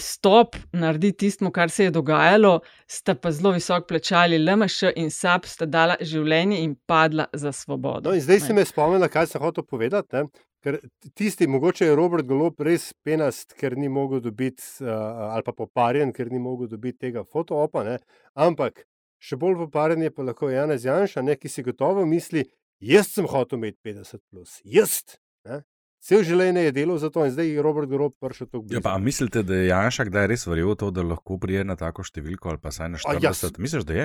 stop 0.00 0.56
naredi 0.72 1.12
tistmu, 1.12 1.50
kar 1.50 1.70
se 1.70 1.84
je 1.84 1.90
dogajalo, 1.90 2.60
sta 2.88 3.14
pa 3.14 3.30
zelo 3.32 3.52
visok 3.52 3.86
plačali 3.88 4.38
LMŠ 4.38 4.92
in 4.96 5.10
SAP, 5.10 5.46
sta 5.46 5.66
dala 5.66 5.96
življenje 6.00 6.60
in 6.64 6.74
padla 6.88 7.26
za 7.32 7.52
svobodo. 7.52 8.10
No, 8.10 8.20
zdaj 8.20 8.40
se 8.46 8.56
me 8.56 8.64
spomnila, 8.64 9.08
kaj 9.12 9.30
sem 9.32 9.42
hotel 9.42 9.66
povedati. 9.68 10.16
Ne? 10.16 10.46
Ker 10.64 10.80
tisti, 11.14 11.46
mogoče 11.46 11.86
je 11.86 11.96
Robert 11.96 12.26
Golob 12.26 12.60
res 12.64 12.88
penast, 13.04 13.54
ker 13.58 13.76
ni 13.78 13.90
mogel 13.92 14.22
dobiti, 14.24 14.64
uh, 14.82 15.30
ali 15.30 15.46
pa 15.46 15.54
poparjen, 15.54 16.12
ker 16.16 16.32
ni 16.32 16.40
mogel 16.42 16.70
dobiti 16.72 17.06
tega 17.06 17.22
fotoopa. 17.22 17.84
Ne? 17.86 18.00
Ampak 18.34 18.82
še 19.22 19.38
bolj 19.40 19.60
poparjen 19.66 20.02
je 20.02 20.10
pa 20.14 20.26
lahko 20.26 20.50
Janez 20.50 20.88
Janša, 20.88 21.22
ne? 21.22 21.36
ki 21.38 21.52
si 21.52 21.64
gotovo 21.66 22.02
misli, 22.08 22.42
jaz 22.82 23.12
sem 23.12 23.28
hotel 23.30 23.60
imeti 23.60 23.78
50, 23.92 24.24
plus, 24.32 24.58
jaz. 24.64 25.02
Ne? 25.46 25.62
Vse 26.06 26.20
življenje 26.22 26.68
je 26.68 26.72
delal 26.72 26.98
za 27.02 27.08
to 27.10 27.24
in 27.26 27.32
zdaj 27.34 27.48
je 27.50 27.62
Robert 27.66 27.90
Grob 27.90 28.12
prišel 28.22 28.46
tako 28.46 28.60
blizu. 28.62 28.78
Ja, 28.78 28.82
pa 28.84 28.92
mislite, 29.02 29.40
da 29.42 29.56
je 29.58 29.64
Janša 29.72 30.04
kdaj 30.06 30.28
res 30.30 30.46
verjel 30.46 30.68
v 30.70 30.76
to, 30.78 30.90
da 30.94 31.02
lahko 31.02 31.38
prije 31.42 31.64
na 31.66 31.74
tako 31.80 32.04
številko 32.06 32.52
ali 32.52 32.62
pa 32.62 32.70
saj 32.70 32.92
na 32.92 33.00
40? 33.02 33.24
Ja, 33.26 33.62
Misliš, 33.64 33.86
da 33.88 33.96
je? 33.96 34.04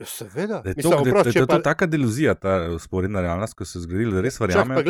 Ja, 0.00 0.06
seveda. 0.08 0.62
Da 0.64 0.72
je 0.72 0.78
to, 0.78 0.94
Mislim, 0.94 1.04
da, 1.04 1.18
da, 1.18 1.26
da 1.26 1.34
je 1.34 1.42
to 1.42 1.50
pa... 1.52 1.60
taka 1.68 1.90
deluzija, 1.90 2.32
ta 2.32 2.54
sporedna 2.80 3.20
realnost, 3.26 3.58
ko 3.58 3.68
se 3.68 3.76
je 3.76 3.84
zgodila, 3.84 4.16
da 4.16 4.24
res 4.24 4.40
verjamem. 4.40 4.80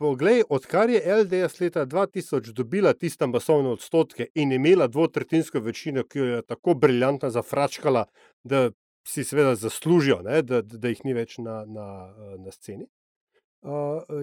Poglej, 0.00 0.42
odkar 0.52 0.92
je 0.92 1.00
LDS 1.16 1.60
leta 1.60 1.86
2000 1.88 2.52
dobila 2.56 2.92
tiste 2.96 3.24
ambasovne 3.24 3.72
odstotke 3.72 4.28
in 4.34 4.52
imela 4.52 4.88
dvotretinsko 4.88 5.64
večino, 5.64 6.04
ki 6.04 6.20
jo 6.20 6.28
je 6.34 6.44
tako 6.44 6.76
briljantno 6.76 7.32
zafračkala, 7.32 8.06
da 8.44 8.68
si 9.08 9.24
seveda 9.24 9.56
zaslužijo, 9.56 10.20
ne, 10.28 10.40
da, 10.44 10.60
da 10.60 10.92
jih 10.92 11.04
ni 11.08 11.16
več 11.16 11.36
na, 11.40 11.62
na, 11.68 11.90
na 12.36 12.52
sceni 12.52 12.88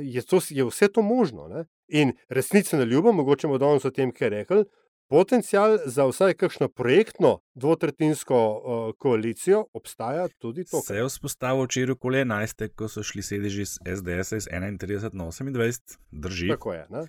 je, 0.02 0.22
to, 0.22 0.40
je 0.50 0.66
vse 0.66 0.88
to 0.88 1.02
možno. 1.02 1.48
Ne? 1.48 1.66
In 1.88 2.14
resnici 2.30 2.76
na 2.76 2.84
ljubo, 2.84 3.12
mogoče 3.12 3.48
bomo 3.48 3.58
danes 3.58 3.86
o 3.86 3.92
tem 3.92 4.12
kaj 4.12 4.30
rekli, 4.30 4.66
potencial 5.10 5.78
za 5.86 6.06
vsaj 6.06 6.34
kakšno 6.34 6.68
projektno 6.68 7.40
dvotretinsko 7.56 8.36
uh, 8.36 8.96
koalicijo 8.98 9.66
obstaja 9.74 10.28
tudi 10.28 10.66
to. 10.66 10.82
Se 10.82 10.96
je 10.96 11.06
vzpostavil 11.08 11.64
včeraj 11.64 11.92
okoli 11.92 12.18
11, 12.18 12.68
ko 12.76 12.88
so 12.88 13.04
šli 13.04 13.22
sedeži 13.22 13.62
iz 13.62 13.78
SDS 13.86 14.32
iz 14.32 14.48
31 14.48 15.14
na 15.14 15.26
28, 15.26 15.98
drži. 16.12 16.48
Tako 16.48 16.74
je. 16.74 16.86
Ne? 16.90 17.06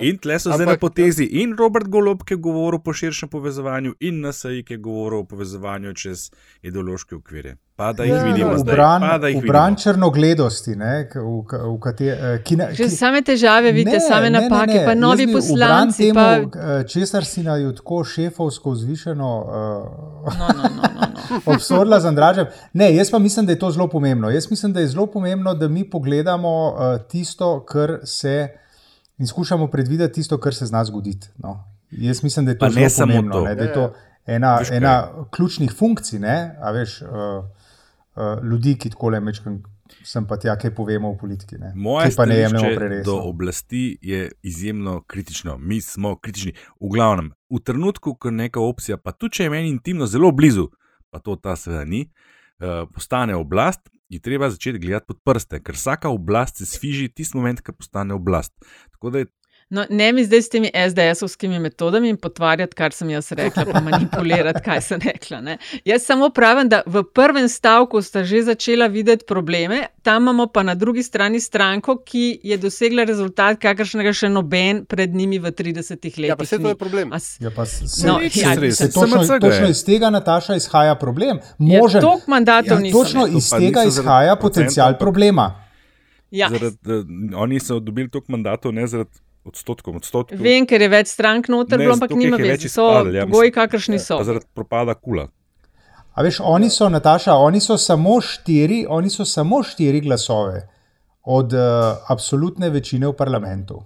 In 0.00 0.18
tle 0.18 0.38
so 0.38 0.52
zdaj 0.52 0.66
na 0.66 0.78
potezi 0.78 1.24
in 1.24 1.56
Robert 1.58 1.88
Golob, 1.88 2.24
ki 2.24 2.34
je 2.34 2.38
govoril 2.38 2.80
o 2.84 2.92
širšem 2.92 3.28
povezovanju, 3.28 3.94
in 4.00 4.20
NSA, 4.26 4.48
ki 4.66 4.74
je 4.74 4.78
govoril 4.78 5.18
o 5.18 5.24
povezovanju 5.24 5.94
čez 5.94 6.30
ideološke 6.62 7.14
okvire. 7.14 7.56
Pa 7.76 7.92
da 7.92 8.04
jih 8.04 8.14
ja, 8.14 8.22
vidimo, 8.24 8.54
v 8.56 8.64
bran, 8.64 9.02
da 9.20 9.28
jih 9.28 9.42
vidimo. 9.42 9.76
črnogledosti. 9.76 10.76
Ne, 10.76 11.08
v, 11.14 11.42
v 11.44 11.74
kate, 11.84 12.06
eh, 12.08 12.38
ki 12.40 12.56
ne, 12.56 12.68
ki, 12.72 12.86
same 12.88 13.20
težave, 13.20 13.68
vidite, 13.76 13.98
ne, 13.98 14.04
same 14.06 14.30
napake, 14.32 14.70
ne, 14.70 14.74
ne, 14.74 14.80
ne. 14.80 14.84
pa 14.86 14.94
novi 14.96 15.26
poslanci. 15.28 16.06
Temu, 16.06 16.14
pa... 16.14 16.60
Eh, 16.78 16.86
česar 16.88 17.26
si 17.28 17.42
na 17.44 17.58
ju 17.60 17.74
tako 17.76 17.98
šefovsko 18.04 18.72
zvišeno 18.80 19.32
uh, 19.44 20.38
no, 20.38 20.46
no, 20.56 20.70
no, 20.72 20.88
no, 20.94 21.10
no. 21.10 21.40
obsodila 21.52 21.98
z 22.00 22.08
Andražem. 22.08 22.46
Ne, 22.72 22.88
jaz 22.96 23.10
pa 23.12 23.18
mislim, 23.18 23.46
da 23.46 23.52
je 23.52 23.58
to 23.58 23.70
zelo 23.70 23.88
pomembno. 23.92 24.30
Jaz 24.30 24.48
mislim, 24.50 24.72
da 24.72 24.80
je 24.80 24.88
zelo 24.94 25.06
pomembno, 25.06 25.54
da 25.54 25.68
mi 25.68 25.84
pogledamo 25.90 26.54
uh, 26.68 27.08
tisto, 27.08 27.60
kar 27.64 27.98
se 28.04 28.48
in 29.18 29.26
skušamo 29.26 29.68
predvideti 29.68 30.14
tisto, 30.14 30.40
kar 30.40 30.54
se 30.54 30.66
zna 30.66 30.84
zgoditi. 30.84 31.28
No. 31.44 31.58
Jaz 31.90 32.22
mislim, 32.22 32.46
da 32.46 32.56
je 32.56 32.58
to 32.58 32.66
pa 32.66 32.72
zelo 32.72 32.88
pomembno. 32.98 33.34
To. 33.34 33.44
Ne, 33.44 33.54
da 33.54 33.64
je 33.64 33.72
to 33.72 33.92
ena, 34.26 34.58
ena 34.72 35.08
ključnih 35.30 35.76
funkcij, 35.76 36.18
ne, 36.24 36.56
a 36.62 36.72
veš. 36.72 37.02
Uh, 37.02 37.55
uh, 38.16 38.44
ljudi, 38.44 38.76
ki 38.78 38.90
tako 38.94 39.10
le 39.14 39.20
mečkam. 39.20 39.62
Sem 40.02 40.24
pa 40.26 40.34
tja, 40.34 40.56
kaj 40.58 40.72
povemo 40.74 41.12
o 41.12 41.16
politiki. 41.18 41.60
Ne? 41.62 41.68
Moje 41.78 42.10
stališče 42.10 43.02
do 43.06 43.20
oblasti 43.28 43.98
je 44.02 44.24
izjemno 44.42 45.02
kritično. 45.06 45.58
Mi 45.58 45.80
smo 45.80 46.16
kritični. 46.18 46.56
V 46.80 46.90
glavnem, 46.90 47.30
v 47.50 47.60
trenutku, 47.62 48.16
ko 48.18 48.32
neka 48.34 48.60
opcija, 48.60 48.98
pa 48.98 49.12
tudi 49.14 49.38
če 49.38 49.46
je 49.46 49.52
meni 49.54 49.70
intimno 49.70 50.08
zelo 50.10 50.32
blizu, 50.34 50.66
pa 51.10 51.22
to 51.22 51.36
ta 51.38 51.54
seveda 51.56 51.84
ni, 51.86 52.02
uh, 52.02 52.88
postane 52.90 53.36
oblast, 53.38 53.86
je 54.08 54.18
treba 54.22 54.50
začeti 54.50 54.78
gledati 54.82 55.06
pod 55.06 55.22
prste, 55.22 55.62
ker 55.62 55.78
vsaka 55.78 56.10
oblast 56.10 56.58
se 56.58 56.66
sfiži 56.66 57.08
tisti 57.08 57.38
moment, 57.38 57.62
ko 57.62 57.72
postane 57.72 58.14
oblast. 58.14 58.54
Tako 58.90 59.10
da 59.10 59.22
je 59.22 59.30
No, 59.68 59.84
ne 59.90 60.12
mi 60.12 60.24
zdaj 60.24 60.42
s 60.42 60.48
temi 60.48 60.70
SDS-ovskimi 60.74 61.58
metodami 61.58 62.08
in 62.08 62.16
potvarjati, 62.16 62.74
kar 62.78 62.92
sem 62.94 63.08
jaz 63.10 63.32
rekla, 63.34 63.64
pa 63.72 63.80
manipulirati, 63.80 64.60
kaj 64.62 64.80
sem 64.80 65.00
rekla. 65.02 65.40
Ne. 65.42 65.56
Jaz 65.84 66.04
samo 66.06 66.28
pravim, 66.30 66.68
da 66.70 66.84
v 66.86 67.02
prvem 67.02 67.48
stavku 67.48 68.02
sta 68.02 68.22
že 68.24 68.44
začela 68.46 68.86
videti 68.86 69.26
probleme, 69.26 69.88
tam 70.02 70.22
imamo 70.22 70.46
pa 70.46 70.62
na 70.62 70.74
drugi 70.74 71.02
strani 71.02 71.40
stranko, 71.40 71.96
ki 71.96 72.40
je 72.42 72.58
dosegla 72.62 73.04
rezultat, 73.04 73.58
kakršnega 73.58 74.12
še 74.14 74.30
noben 74.30 74.84
pred 74.86 75.14
njimi 75.14 75.42
v 75.42 75.50
30 75.50 75.90
letih. 75.90 76.18
Ja, 76.30 76.38
pa 76.38 76.46
vse 76.46 76.62
to 76.62 76.70
je 76.70 76.78
problem. 76.78 77.12
As... 77.12 77.34
Ja, 77.42 77.50
pa 77.50 77.66
se, 77.66 78.06
no, 78.06 78.20
se, 78.22 78.40
ja, 78.40 78.54
se, 78.54 78.70
se, 78.70 78.90
točno, 78.92 79.26
točno 79.26 79.66
iz 79.74 79.82
tega, 79.84 80.14
Nataša, 80.14 80.62
izhaja 80.62 80.94
problem. 80.94 81.42
Ja, 81.58 81.82
Možen, 81.82 82.06
ja, 82.06 82.16
mandatov 82.30 82.86
ja, 82.86 82.92
točno 82.94 83.26
iz 83.26 83.50
tega 83.50 83.82
izhaja 83.82 84.38
potencial 84.38 84.94
problema. 84.98 85.50
Ja. 86.30 86.54
Zaradi, 86.54 86.76
da, 86.82 87.02
oni 87.42 87.58
so 87.60 87.80
dobili 87.80 88.10
toliko 88.10 88.32
mandatov, 88.32 88.74
ne 88.74 88.86
zaradi 88.86 89.26
odstotkom. 89.46 89.96
odstotkom. 89.96 90.38
Vem, 90.42 90.66
ker 90.66 90.82
je 90.82 90.88
več 90.92 91.12
strank 91.14 91.48
noter, 91.52 91.80
ne, 91.80 91.88
ampak 91.94 92.14
nima 92.18 92.38
več. 92.40 92.68
So 92.72 92.88
ja, 93.12 93.26
pogoji, 93.26 93.54
kakršni 93.54 93.98
so. 94.02 94.20
Zaradi 94.26 94.46
propada 94.54 94.94
kula. 94.94 95.28
A 96.16 96.24
veš, 96.24 96.40
oni 96.40 96.70
so, 96.72 96.88
Nataša, 96.88 97.34
oni 97.36 97.60
so 97.60 97.76
samo 97.76 98.16
štiri, 98.24 98.86
oni 98.88 99.10
so 99.12 99.26
samo 99.28 99.60
štiri 99.62 100.00
glasove 100.00 100.62
od 101.26 101.52
uh, 101.52 101.98
absolutne 102.08 102.70
večine 102.70 103.10
v 103.10 103.16
parlamentu. 103.16 103.82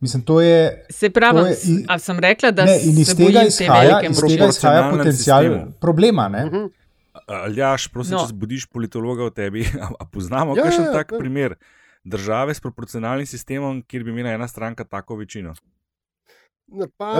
Mislim, 0.00 0.22
to 0.22 0.40
je. 0.44 0.84
Se 0.90 1.10
pravi, 1.10 1.54
ali 1.88 2.00
sem 2.00 2.18
rekla, 2.20 2.50
da 2.50 2.66
ne, 2.68 2.76
iz 2.76 3.14
tega 3.16 3.46
izhaja, 3.48 4.02
iz 4.10 4.20
tega 4.20 4.50
izhaja 4.52 4.90
potencial 4.90 5.42
sistemu. 5.42 5.72
problema. 5.80 6.28
Uh 6.28 6.52
-huh. 6.52 6.68
Aljaš, 7.26 7.88
prosim, 7.88 8.12
no. 8.14 8.20
če 8.20 8.26
zbudiš 8.26 8.66
politologa 8.66 9.24
v 9.24 9.30
tebi, 9.30 9.64
a 10.00 10.04
poznamo 10.04 10.56
ja, 10.56 10.62
kakšen 10.62 10.84
ja, 10.84 10.92
tak 10.92 11.12
ja. 11.12 11.18
primer 11.18 11.54
države 12.06 12.54
s 12.54 12.60
proporcionalnim 12.60 13.26
sistemom, 13.26 13.82
kjer 13.82 14.04
bi 14.04 14.10
imela 14.10 14.30
ena 14.30 14.48
stranka 14.48 14.84
tako 14.84 15.16
večino. 15.16 15.54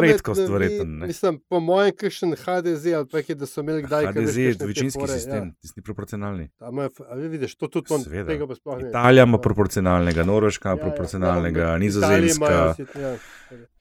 Redko 0.00 0.34
stvariten. 0.34 0.98
Mislim, 1.06 1.40
po 1.48 1.60
mojem, 1.60 1.96
kakšen 1.96 2.34
HDZ 2.34 2.86
ali 2.86 3.06
pa 3.12 3.18
je, 3.18 3.34
da 3.34 3.46
so 3.46 3.60
imeli 3.60 3.82
kdaj 3.82 4.04
kaj. 4.04 4.12
HDZ 4.12 4.36
je 4.36 4.54
večinski 4.60 5.00
pore, 5.00 5.12
sistem, 5.12 5.48
ja. 5.48 5.52
tisti 5.60 5.82
proporcionalni. 5.82 6.48
Ali 7.08 7.28
vidiš, 7.28 7.54
to 7.56 7.68
tudi 7.68 7.94
on, 7.94 8.04
tega 8.04 8.46
pa 8.46 8.54
sploh 8.54 8.82
ne. 8.82 8.88
Italija 8.88 9.24
ima 9.24 9.38
proporcionalnega, 9.38 10.24
Norveška 10.24 10.68
ima 10.68 10.78
ja, 10.78 10.82
proporcionalnega, 10.82 11.60
ja, 11.60 11.70
ja, 11.70 11.78
Nizozemska. 11.78 12.74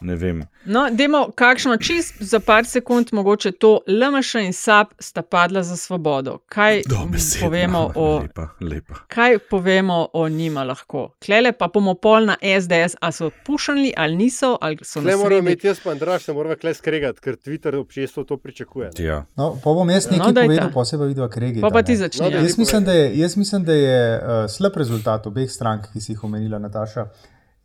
Ne 0.02 0.16
vem. 0.16 0.44
No, 0.66 0.90
demo, 0.92 1.32
kakšno 1.36 1.78
čist 1.78 2.22
za 2.22 2.40
par 2.40 2.66
sekund, 2.66 3.10
mogoče 3.12 3.52
to 3.52 3.80
LMŠ 3.88 4.36
in 4.36 4.54
SAP 4.54 4.94
sta 5.00 5.22
padla 5.22 5.64
za 5.64 5.78
svobodo. 5.78 6.38
Kaj 6.46 6.82
besedno, 7.12 7.48
povemo 7.48 7.92
o 7.96 8.20
lepa, 8.20 8.50
lepa. 8.62 8.96
Kaj 9.08 9.40
povemo 9.50 10.08
o 10.14 10.30
njima 10.30 10.64
lahko? 10.64 11.10
Klele 11.26 11.52
pa 11.52 11.68
bomo 11.74 11.94
pol 11.94 12.26
na 12.26 12.38
SDS, 12.60 12.96
a 13.02 13.12
so 13.12 13.32
pušali 13.46 13.94
ali 13.98 14.16
niso, 14.16 14.58
ali 14.62 14.78
so 14.84 15.02
ne 15.02 15.16
imeti 15.56 15.68
jaz, 15.68 15.80
pa 15.84 15.92
Andraš, 15.92 16.24
se 16.24 16.34
moramo 16.34 16.56
kle 16.62 16.74
skregati, 16.74 17.22
ker 17.22 17.36
Twitter 17.36 17.76
občestvo 17.76 18.24
to 18.24 18.38
pričakuje. 18.38 18.90
Ja. 19.00 19.24
No, 19.36 19.56
pa 19.64 19.74
bom 19.74 19.90
jaz 19.90 20.10
nekaj 20.12 20.34
no, 20.34 20.42
povedal, 20.42 20.72
posebej 20.74 21.08
videl, 21.08 21.30
kregi. 21.30 21.62
Pa 21.62 21.70
pa 21.72 21.84
ti 21.84 21.96
začni. 21.96 22.26
No, 22.26 22.30
jaz, 22.30 22.58
mislim, 22.58 22.88
je, 22.88 23.20
jaz 23.20 23.38
mislim, 23.38 23.64
da 23.64 23.74
je 23.74 24.02
uh, 24.18 24.34
slab 24.52 24.76
rezultat 24.76 25.28
obeh 25.28 25.52
strank, 25.52 25.88
ki 25.94 26.02
si 26.02 26.12
jih 26.12 26.24
omenila, 26.24 26.60
Nataša, 26.60 27.08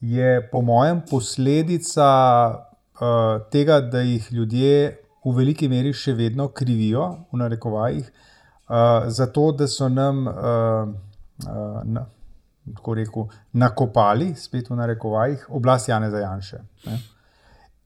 je 0.00 0.38
po 0.52 0.62
mojem 0.62 1.02
posledica 1.10 2.06
uh, 2.54 3.42
tega, 3.50 3.80
da 3.80 4.04
jih 4.06 4.32
ljudje 4.32 4.96
v 5.24 5.36
veliki 5.36 5.68
meri 5.68 5.92
še 5.92 6.14
vedno 6.14 6.48
krivijo, 6.48 7.10
v 7.32 7.42
narekovajih, 7.42 8.06
uh, 8.06 9.10
zato 9.10 9.50
da 9.52 9.68
so 9.68 9.88
nam. 9.88 10.26
Uh, 10.26 10.96
uh, 11.46 11.82
na, 11.84 12.06
Tako 12.70 12.92
rekel, 12.94 13.24
nakopali, 13.58 14.28
spet 14.38 14.68
v 14.70 14.76
narekovajih, 14.78 15.46
oblast 15.56 15.88
Jana 15.88 16.10
Zajanša. 16.12 16.58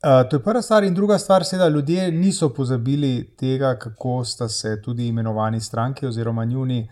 Eh, 0.04 0.28
to 0.28 0.36
je 0.36 0.42
prva 0.42 0.62
stvar, 0.62 0.84
in 0.84 0.94
druga 0.94 1.18
stvar, 1.18 1.42
da 1.58 1.68
ljudje 1.68 2.12
niso 2.12 2.48
pozabili 2.48 3.30
tega, 3.36 3.78
kako 3.78 4.24
sta 4.24 4.48
se 4.48 4.82
tudi 4.82 5.06
imenovani 5.08 5.60
stranki 5.60 6.06
oziroma 6.06 6.44
njuni 6.44 6.88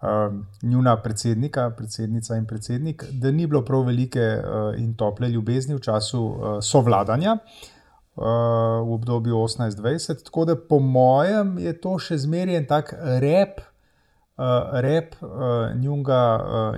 uh, 0.00 0.08
njuna 0.62 0.96
predsednika, 0.96 1.70
predsednica 1.70 2.36
in 2.36 2.46
predsednik, 2.46 3.04
da 3.10 3.30
ni 3.30 3.46
bilo 3.46 3.64
prav 3.64 3.82
velike 3.82 4.38
in 4.78 4.94
tople 4.94 5.28
ljubezni 5.28 5.74
v 5.74 5.80
času 5.80 6.36
sovladanja. 6.62 7.36
V 8.86 8.92
obdobju 8.94 9.34
18-20, 9.34 10.24
tako 10.24 10.44
da 10.44 10.56
po 10.56 10.78
mojem 10.78 11.58
je 11.58 11.80
to 11.80 11.98
še 11.98 12.18
zmeraj 12.18 12.56
en 12.56 12.66
tak 12.66 12.94
rep, 13.20 13.60
rep 14.72 15.14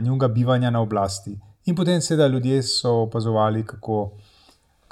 njunega 0.01 0.29
bivanja 0.29 0.71
na 0.71 0.81
oblasti. 0.81 1.41
In 1.65 1.77
potem, 1.77 2.01
seveda, 2.01 2.27
ljudje 2.27 2.63
so 2.63 2.93
opazovali, 3.03 3.67
kako, 3.67 4.13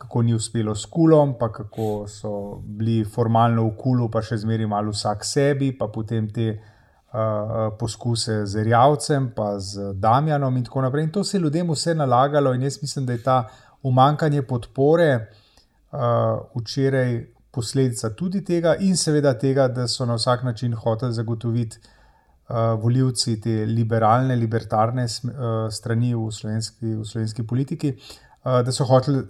kako 0.02 0.22
ni 0.22 0.34
uspelo 0.34 0.74
s 0.74 0.86
kulom, 0.90 1.36
pa 1.38 1.52
kako 1.52 2.08
so 2.08 2.58
bili 2.64 3.04
formalno 3.04 3.68
v 3.68 3.74
kulu, 3.78 4.08
pa 4.10 4.22
še 4.22 4.40
zmeraj 4.42 4.66
malo 4.66 4.90
vsak 4.90 5.22
sebi, 5.24 5.70
pa 5.78 5.86
potem 5.94 6.26
te 6.34 6.46
uh, 6.56 7.68
poskuse 7.78 8.40
z 8.50 8.64
Rjavcem, 8.66 9.30
pa 9.36 9.54
z 9.62 9.92
Damjanom 10.02 10.56
in 10.58 10.64
tako 10.66 10.82
naprej. 10.82 11.06
In 11.06 11.12
to 11.14 11.22
se 11.24 11.36
je 11.36 11.42
ljudem 11.44 11.70
vse 11.70 11.94
nalagalo, 11.94 12.54
in 12.54 12.66
jaz 12.66 12.80
mislim, 12.82 13.06
da 13.06 13.14
je 13.14 13.22
ta 13.22 13.36
umankanje 13.82 14.42
podpore 14.42 15.10
uh, 15.18 16.40
včeraj 16.56 17.14
posledica 17.52 18.10
tudi 18.16 18.40
tega, 18.44 18.74
in 18.80 18.96
seveda 18.96 19.36
tega, 19.38 19.68
da 19.68 19.86
so 19.86 20.06
na 20.08 20.16
vsak 20.18 20.42
način 20.48 20.74
hoteli 20.74 21.14
zagotoviti 21.14 21.78
uh, 21.78 22.74
volivci 22.82 23.36
te 23.40 23.62
liberalne, 23.70 24.34
libertarne 24.40 25.04
uh, 25.04 25.70
strani 25.70 26.10
v 26.16 26.26
slovenski, 26.32 26.96
v 26.96 27.06
slovenski 27.06 27.46
politiki, 27.46 27.92
uh, 27.94 28.64
da 28.66 28.74
so 28.74 28.88
hoteli 28.88 29.22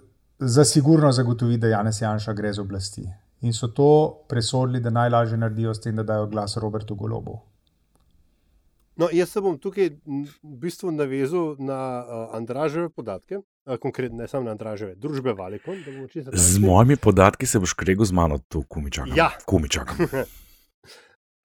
za 0.44 0.64
sigurno 0.64 1.12
zagotoviti, 1.12 1.60
da 1.60 1.68
Janes 1.68 2.00
Janša 2.00 2.32
gre 2.32 2.52
z 2.52 2.58
oblasti. 2.58 3.02
In 3.40 3.52
so 3.52 3.68
to 3.68 4.18
presodili, 4.28 4.80
da 4.80 4.90
najlažje 4.90 5.38
naredijo 5.38 5.74
s 5.74 5.80
tem, 5.80 5.96
da 5.96 6.02
dajo 6.02 6.26
glas 6.26 6.56
Robertu 6.56 6.94
Golobu. 6.94 7.38
No, 8.96 9.08
jaz 9.12 9.30
se 9.32 9.40
bom 9.40 9.56
tukaj 9.58 9.88
v 10.42 10.56
bistvu 10.60 10.90
navezal 10.92 11.56
na 11.58 11.78
uh, 12.02 12.34
Andraževe 12.36 12.90
podatke, 12.90 13.38
uh, 13.38 13.76
konkretno 13.80 14.18
ne 14.18 14.28
samo 14.28 14.44
na 14.44 14.52
Andraževe, 14.52 14.94
družbe 14.94 15.32
Valikon. 15.32 15.80
Z 16.32 16.58
mojimi 16.58 16.96
podatki 16.96 17.46
se 17.46 17.58
boš 17.58 17.72
kregel 17.72 18.04
z 18.04 18.12
mano, 18.12 18.38
tu 18.48 18.62
kumičak. 18.62 19.08
Ja, 19.16 19.30
kumičak. 19.46 19.96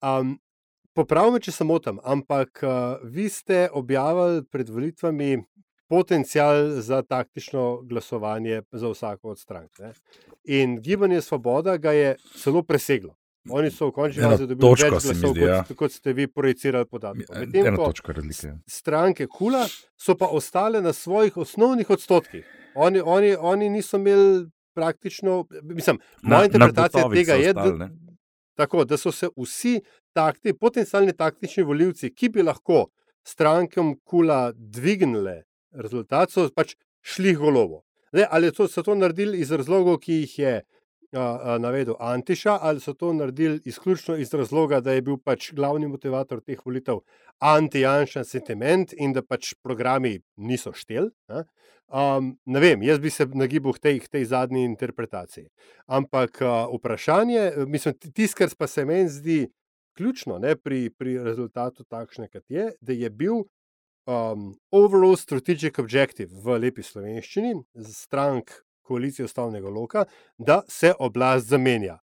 um, 0.02 0.38
Popravim, 0.94 1.38
če 1.38 1.52
se 1.54 1.64
motim, 1.64 2.00
ampak 2.02 2.64
uh, 2.66 2.98
vi 3.06 3.28
ste 3.30 3.68
objavili 3.72 4.42
pred 4.50 4.68
volitvami 4.68 5.36
potencial 5.90 6.68
za 6.80 7.02
taktično 7.02 7.82
glasovanje 7.82 8.62
za 8.72 8.88
vsako 8.88 9.34
od 9.34 9.38
strank. 9.38 9.78
Ne? 9.78 9.92
In 10.44 10.78
gibanje 10.80 11.20
Svoboda 11.20 11.76
ga 11.76 11.92
je 11.92 12.16
celo 12.42 12.62
preseglo. 12.62 13.16
Oni 13.50 13.70
so 13.70 13.88
v 13.88 13.94
končni 13.96 14.22
fazi 14.22 14.46
dobili 14.46 14.68
več 14.68 14.90
glasov, 14.92 15.32
zdi, 15.32 15.42
ja. 15.48 15.62
kot, 15.64 15.76
kot 15.76 15.94
ste 15.96 16.12
vi 16.12 16.26
projicirali 16.28 16.86
podatke. 16.86 17.24
Medtem 17.40 17.76
ko 17.76 17.88
ja. 17.88 18.52
stranke 18.68 19.26
Kula 19.26 19.64
so 19.98 20.14
pa 20.14 20.28
ostale 20.28 20.82
na 20.84 20.92
svojih 20.92 21.36
osnovnih 21.40 21.90
odstotkih. 21.90 22.44
Oni, 22.74 23.00
oni, 23.00 23.34
oni 23.34 23.70
niso 23.72 23.96
imeli 23.96 24.44
praktično, 24.76 25.46
mislim, 25.62 25.98
moja 26.22 26.44
interpretacija 26.52 27.08
tega 27.14 27.40
je, 27.40 27.52
da, 27.56 27.88
tako, 28.54 28.84
da 28.84 29.00
so 29.00 29.12
se 29.12 29.32
vsi 29.36 29.80
takti, 30.12 30.54
potencialni 30.54 31.16
taktični 31.16 31.64
voljivci, 31.66 32.14
ki 32.14 32.28
bi 32.28 32.44
lahko 32.46 32.86
strankam 33.26 33.96
kula 34.04 34.52
dvignile 34.54 35.40
rezultat, 35.72 36.30
so 36.30 36.48
pač 36.54 36.76
šli 37.02 37.34
golovo. 37.34 37.84
Zdaj, 38.12 38.26
ali 38.30 38.50
so, 38.54 38.66
so 38.68 38.82
to 38.82 38.94
naredili 38.94 39.40
iz 39.40 39.52
razlogov, 39.52 40.00
ki 40.02 40.22
jih 40.24 40.38
je 40.38 40.54
a, 41.12 41.22
a, 41.22 41.58
navedel 41.58 41.94
Antiša, 41.98 42.58
ali 42.60 42.80
so 42.80 42.94
to 42.94 43.12
naredili 43.12 43.60
izključno 43.64 44.16
iz 44.16 44.34
razloga, 44.34 44.80
da 44.80 44.92
je 44.92 45.02
bil 45.02 45.18
pač 45.24 45.52
glavni 45.54 45.88
motivator 45.88 46.40
teh 46.40 46.58
volitev 46.66 47.00
anti-janšen 47.38 48.24
sentiment 48.24 48.94
in 48.96 49.12
da 49.12 49.22
pač 49.22 49.54
programi 49.62 50.18
niso 50.36 50.72
štel. 50.72 51.10
Um, 51.90 52.36
ne 52.46 52.60
vem, 52.62 52.82
jaz 52.86 53.00
bi 53.02 53.10
se 53.10 53.26
nagibal 53.26 53.74
k 53.74 53.82
tej, 53.86 54.00
k 54.04 54.08
tej 54.08 54.24
zadnji 54.30 54.62
interpretaciji. 54.64 55.48
Ampak 55.86 56.38
uh, 56.42 56.68
vprašanje, 56.76 57.66
mislim, 57.66 57.96
tisto, 58.14 58.38
kar 58.38 58.54
pa 58.58 58.66
se 58.70 58.84
meni 58.84 59.08
zdi 59.10 59.40
ključno 59.98 60.38
ne, 60.38 60.54
pri, 60.56 60.90
pri 60.90 61.18
rezultatu 61.18 61.84
takšne, 61.84 62.28
kot 62.30 62.44
je, 62.48 62.70
da 62.80 62.94
je 62.94 63.10
bil 63.10 63.42
um, 64.10 64.58
overall 64.70 65.16
strategic 65.16 65.78
objective 65.78 66.30
v 66.44 66.58
lepi 66.58 66.82
slovenščini, 66.82 67.54
strank 67.86 68.52
koalicije 68.82 69.24
ustavnega 69.24 69.70
loka, 69.70 70.04
da 70.38 70.60
se 70.68 70.92
oblast 70.98 71.48
zamenja, 71.48 72.00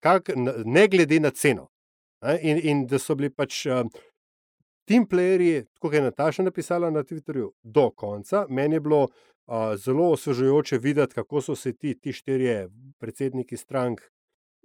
kak, 0.00 0.34
ne 0.64 0.88
glede 0.88 1.20
na 1.20 1.30
ceno. 1.30 1.70
In, 2.42 2.60
in 2.62 2.86
da 2.86 3.00
so 3.02 3.16
bili 3.18 3.32
pač 3.34 3.64
um, 3.66 3.88
team 4.86 5.08
playerji, 5.10 5.64
kot 5.82 5.94
je 5.96 6.02
Nataša 6.04 6.44
napisala 6.46 6.90
na 6.90 7.02
Twitterju, 7.02 7.48
do 7.62 7.88
konca. 7.90 8.44
Meni 8.48 8.78
je 8.78 8.80
bilo 8.84 9.00
uh, 9.02 9.72
zelo 9.74 10.12
osvežujoče 10.14 10.78
videti, 10.78 11.14
kako 11.14 11.40
so 11.42 11.56
se 11.56 11.72
ti, 11.72 11.96
ti 11.98 12.12
štirje 12.12 12.68
predsedniki 13.02 13.56
strank 13.56 14.04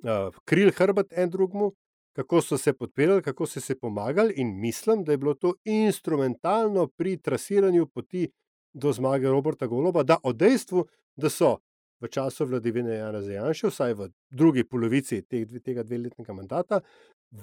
uh, 0.04 0.36
krili 0.46 0.72
hrbet 0.72 1.14
en 1.18 1.34
drugemu, 1.34 1.72
kako 2.18 2.42
so 2.42 2.58
se 2.58 2.74
podpirali, 2.74 3.22
kako 3.22 3.46
so 3.46 3.62
se 3.62 3.76
pomagali, 3.80 4.34
in 4.38 4.60
mislim, 4.60 5.04
da 5.04 5.12
je 5.12 5.18
bilo 5.18 5.34
to 5.34 5.54
instrumentalno 5.66 6.88
pri 6.88 7.18
trasiranju 7.18 7.86
poti 7.86 8.30
do 8.74 8.94
zmage 8.94 9.28
Roberta 9.28 9.68
Goloba, 9.68 10.04
da 10.04 10.18
o 10.24 10.34
dejstvu, 10.34 10.86
da 11.16 11.30
so 11.30 11.58
v 12.02 12.10
času 12.10 12.46
vladavine 12.46 12.96
Jana 12.96 13.22
Zajanša, 13.22 13.70
vsaj 13.70 13.94
v 13.94 14.10
drugi 14.30 14.64
polovici 14.64 15.22
tega 15.66 15.84
dveletnega 15.84 16.34
mandata, 16.34 16.82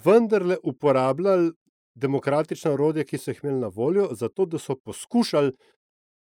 vendarle 0.04 0.56
uporabljali 0.62 1.52
demokratična 1.94 2.72
orodja, 2.74 3.04
ki 3.04 3.18
so 3.18 3.30
jih 3.30 3.44
imeli 3.44 3.60
na 3.60 3.70
voljo, 3.70 4.08
zato 4.12 4.46
da 4.46 4.58
so 4.58 4.74
poskušali. 4.76 5.52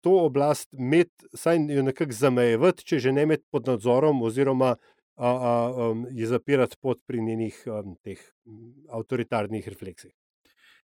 To 0.02 0.24
oblast 0.26 0.74
imeti, 0.74 1.28
saj 1.36 1.58
jo 1.70 1.84
nekako 1.84 2.16
zamejevati, 2.16 2.86
če 2.86 3.00
že 3.00 3.12
ne 3.12 3.28
imeti 3.28 3.46
pod 3.52 3.68
nadzorom, 3.68 4.22
oziroma 4.24 4.76
a, 5.20 5.30
a, 5.30 5.90
um, 5.92 6.06
je 6.12 6.28
zapirati 6.28 6.78
pot 6.82 7.02
pri 7.08 7.22
njenih 7.22 7.64
um, 7.68 7.96
teh 8.04 8.22
avtoritarnih 8.90 9.68
refleksih. 9.68 10.14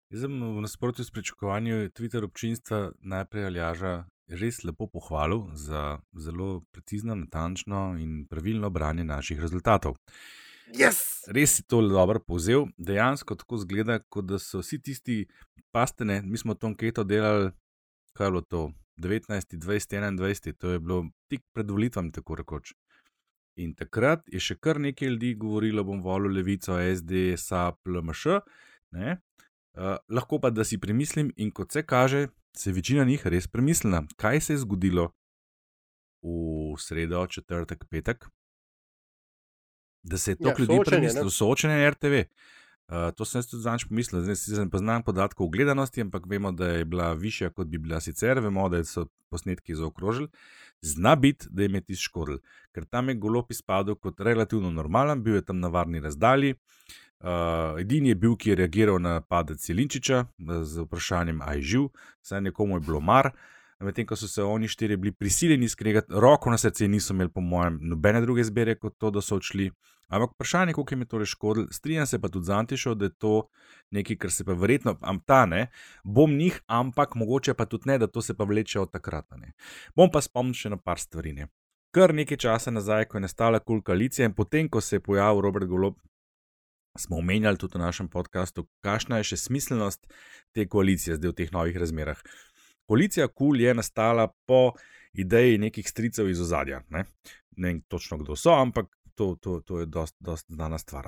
Jaz 0.09 0.25
sem 0.25 0.33
v 0.41 0.61
nasprotju 0.61 1.05
s 1.05 1.13
pričakovanjem 1.13 1.89
Twitter 1.93 2.25
občinstva 2.25 2.91
najprej 3.01 3.47
Aljaža 3.49 3.93
res 4.41 4.63
lepo 4.63 4.87
pohvalil 4.87 5.47
za 5.53 5.99
zelo 6.17 6.63
precizno, 6.71 7.15
natančno 7.15 7.95
in 7.99 8.25
pravilno 8.29 8.69
branje 8.69 9.03
naših 9.03 9.41
rezultatov. 9.41 9.97
Yes! 10.73 11.25
Res 11.27 11.57
si 11.57 11.65
to 11.67 11.81
dobro 11.87 12.19
povzel. 12.19 12.67
Dejansko 12.77 13.35
tako 13.35 13.59
zgleda, 13.61 13.99
kot 14.09 14.25
da 14.25 14.39
so 14.39 14.63
vsi 14.63 14.79
tisti 14.81 15.17
pastene, 15.71 16.21
mi 16.21 16.37
smo 16.37 16.55
to 16.55 16.71
anketo 16.71 17.03
delali, 17.03 17.51
kaj 18.17 18.27
je 18.27 18.31
bilo 18.31 18.41
to, 18.41 18.63
19, 18.97 19.57
20, 19.57 20.17
21, 20.17 20.57
to 20.57 20.71
je 20.71 20.79
bilo 20.79 21.03
tik 21.29 21.43
pred 21.53 21.69
volitvami, 21.69 22.11
tako 22.11 22.35
rekoč. 22.41 22.73
In 23.61 23.73
takrat 23.77 24.25
je 24.33 24.41
še 24.41 24.57
kar 24.57 24.79
nekaj 24.81 25.11
ljudi 25.13 25.33
govorilo, 25.37 25.83
bom 25.85 26.01
volil 26.01 26.33
levico, 26.33 26.77
SD, 26.79 27.35
SAP, 27.37 27.83
LMŠ. 27.85 28.39
Uh, 28.93 29.97
lahko 30.09 30.39
pa 30.41 30.49
da 30.53 30.65
si 30.65 30.77
premislim, 30.77 31.31
in 31.37 31.51
kot 31.51 31.73
se 31.73 31.83
kaže, 31.85 32.27
se 32.57 32.69
je 32.69 32.73
večina 32.73 33.05
njih 33.05 33.25
res 33.27 33.47
premislila, 33.47 34.03
kaj 34.17 34.41
se 34.41 34.53
je 34.53 34.63
zgodilo 34.65 35.11
v 36.23 36.77
sredo, 36.79 37.25
četrtek, 37.27 37.85
petek. 37.89 38.27
Da 40.03 40.17
se 40.17 40.31
je 40.31 40.35
to 40.35 40.49
ja, 40.49 40.55
ljudi 40.59 40.79
premislilo, 40.85 41.29
soočenje 41.29 41.89
RTV. 41.89 42.25
Uh, 42.91 43.09
to 43.15 43.25
sem 43.25 43.41
tudi 43.47 43.63
zadnjič 43.63 43.87
pomislil, 43.89 44.21
zdaj 44.21 44.35
si 44.35 44.57
ne 44.59 44.69
poznam 44.69 45.03
podatkov 45.03 45.47
o 45.47 45.49
gledanosti, 45.49 46.01
ampak 46.03 46.25
vemo, 46.29 46.51
da 46.51 46.67
je 46.67 46.85
bila 46.85 47.13
višja, 47.13 47.49
kot 47.49 47.67
bi 47.67 47.77
bila 47.77 48.01
sicer, 48.03 48.41
vemo, 48.43 48.67
da 48.69 48.83
so 48.83 49.07
posnetki 49.31 49.75
zaokrožili. 49.75 50.27
Zna 50.83 51.15
biti, 51.15 51.47
da 51.49 51.63
je 51.63 51.81
ti 51.81 51.95
škodil, 51.95 52.41
ker 52.75 52.85
tam 52.85 53.09
je 53.09 53.15
golop 53.15 53.51
izpadel 53.51 53.95
kot 53.95 54.19
relativno 54.19 54.71
normalen, 54.71 55.23
bil 55.23 55.35
je 55.35 55.45
tam 55.45 55.59
na 55.59 55.67
varni 55.67 55.99
razdalji. 56.03 56.55
Uh, 57.23 57.79
edini 57.79 58.11
je 58.11 58.15
bil, 58.15 58.35
ki 58.35 58.49
je 58.49 58.55
reagiral 58.55 58.99
na 58.99 59.21
padec 59.21 59.63
Jelinčiča 59.69 60.25
z 60.63 60.83
vprašanjem, 60.83 61.39
aj 61.41 61.61
živ, 61.61 61.85
saj 62.21 62.41
nekomu 62.49 62.75
je 62.75 62.83
bilo 62.83 62.99
mar. 62.99 63.31
Medtem 63.83 64.05
ko 64.07 64.15
so 64.15 64.27
se 64.27 64.43
oni 64.43 64.67
štiri 64.67 64.97
bili 64.97 65.11
prisiljeni 65.11 65.69
skregati, 65.69 66.13
roko 66.15 66.51
na 66.51 66.57
srce 66.57 66.87
niso 66.87 67.13
imeli, 67.13 67.31
po 67.31 67.41
mojem, 67.41 67.79
nobene 67.81 68.21
druge 68.21 68.41
izbire 68.41 68.75
kot 68.79 68.95
to, 68.97 69.11
da 69.11 69.21
so 69.21 69.35
odšli. 69.35 69.71
Ampak 70.13 70.35
vprašanje, 70.35 70.73
koliko 70.73 70.93
jim 70.93 71.01
je 71.01 71.05
to 71.05 71.15
torej 71.15 71.25
škodilo, 71.25 71.67
strinjam 71.71 72.07
se 72.07 72.19
pa 72.21 72.29
tudi 72.29 72.45
z 72.45 72.51
Antišo, 72.51 72.93
da 72.95 73.05
je 73.05 73.15
to 73.17 73.47
nekaj, 73.91 74.17
kar 74.17 74.31
se 74.31 74.45
pa 74.45 74.53
verjetno, 74.53 74.95
ta 75.25 75.45
ne, 75.45 75.67
bom 76.03 76.37
njih, 76.37 76.61
ampak 76.67 77.15
mogoče 77.15 77.53
pa 77.53 77.65
tudi 77.65 77.89
ne, 77.89 77.97
da 77.97 78.07
to 78.07 78.21
se 78.21 78.37
pa 78.37 78.43
vleče 78.43 78.79
od 78.79 78.91
takrat. 78.91 79.25
Ne. 79.37 79.53
Bom 79.95 80.11
pa 80.11 80.21
spomnil 80.21 80.53
še 80.53 80.69
na 80.69 80.77
par 80.77 80.99
stvari. 80.99 81.33
Ne. 81.33 81.47
Kar 81.93 82.13
nekaj 82.13 82.37
časa 82.37 82.71
nazaj, 82.71 83.05
ko 83.05 83.17
je 83.17 83.25
nastala 83.25 83.59
kul 83.59 83.81
koalicija 83.81 84.25
in 84.25 84.33
potem, 84.33 84.69
ko 84.69 84.81
se 84.81 84.95
je 84.95 85.03
pojavil 85.03 85.41
Robert 85.41 85.67
Golob, 85.67 85.97
smo 86.97 87.17
omenjali 87.17 87.57
tudi 87.57 87.77
v 87.77 87.81
našem 87.81 88.07
podkastu, 88.09 88.67
kakšna 88.85 89.17
je 89.21 89.33
še 89.33 89.37
smiselnost 89.47 90.05
te 90.53 90.65
koalicije 90.69 91.17
zdaj 91.17 91.31
v 91.31 91.37
teh 91.37 91.53
novih 91.53 91.77
razmerah. 91.77 92.21
Koalicija 92.87 93.27
kul 93.27 93.61
je 93.61 93.73
nastala 93.73 94.27
po 94.47 94.73
ideji 95.13 95.57
nekih 95.57 95.87
stricev 95.89 96.29
iz 96.29 96.41
ozadja. 96.41 96.81
Ne, 96.89 97.05
ne 97.57 97.67
vem 97.67 97.81
točno, 97.87 98.17
kdo 98.17 98.35
so, 98.35 98.53
ampak 98.53 98.89
to, 99.15 99.35
to, 99.41 99.61
to 99.61 99.79
je 99.79 99.85
dosta 99.85 100.35
znana 100.47 100.77
stvar. 100.77 101.05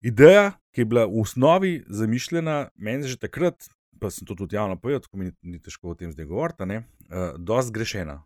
ideja, 0.00 0.52
ki 0.72 0.80
je 0.80 0.84
bila 0.84 1.04
v 1.06 1.20
osnovi 1.20 1.84
zamišljena, 1.88 2.70
meni 2.76 3.08
že 3.08 3.16
takrat, 3.16 3.68
pa 4.00 4.10
sem 4.10 4.26
to 4.26 4.34
tudi 4.34 4.56
javno 4.56 4.76
povedal, 4.76 5.00
tako 5.00 5.16
mi 5.16 5.24
ni, 5.24 5.32
ni 5.42 5.58
težko 5.60 5.92
o 5.92 5.94
tem 5.94 6.12
zdaj 6.12 6.24
govoriti, 6.24 6.64
uh, 6.64 7.36
dosti 7.36 7.68
zgrešena. 7.68 8.24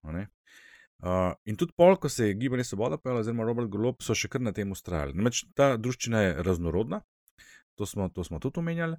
Uh, 1.05 1.35
in 1.45 1.57
tudi 1.57 1.75
pol, 1.77 1.97
ko 1.97 2.09
se 2.09 2.29
je 2.29 2.35
gibanje 2.35 2.65
Svoboda 2.65 2.97
pojavilo, 2.97 3.21
oziroma 3.21 3.45
Robert 3.45 3.69
Golob, 3.69 4.03
so 4.03 4.15
še 4.15 4.29
kar 4.29 4.41
na 4.41 4.53
tem 4.53 4.71
ustrajali. 4.73 5.13
Namreč 5.19 5.45
ta 5.55 5.75
družščina 5.77 6.23
je 6.23 6.37
raznorodna, 6.47 7.03
to 7.75 7.87
smo, 7.87 8.09
to 8.09 8.25
smo 8.25 8.39
tudi 8.41 8.63
omenjali, 8.63 8.97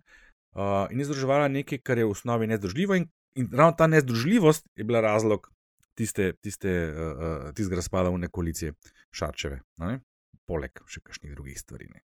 uh, 0.56 0.88
in 0.92 1.00
je 1.00 1.06
združevala 1.06 1.48
nekaj, 1.48 1.82
kar 1.84 1.98
je 1.98 2.06
v 2.06 2.16
osnovi 2.16 2.48
nezdružljivo, 2.48 2.96
in, 2.96 3.08
in 3.36 3.50
ravno 3.52 3.76
ta 3.78 3.88
nezdružljivost 3.88 4.68
je 4.76 4.84
bila 4.84 5.02
razlog 5.02 5.52
tiste, 5.96 6.34
tiste, 6.42 6.72
uh, 6.92 7.52
tistega 7.56 7.76
razpada 7.76 8.10
v 8.10 8.26
nekolici 8.28 8.72
Šarčeve, 9.12 9.62
ne? 9.78 10.00
poleg 10.46 10.78
še 10.86 11.02
kakšnih 11.02 11.34
drugih 11.34 11.58
stvari. 11.58 11.88
Ne? 11.90 12.04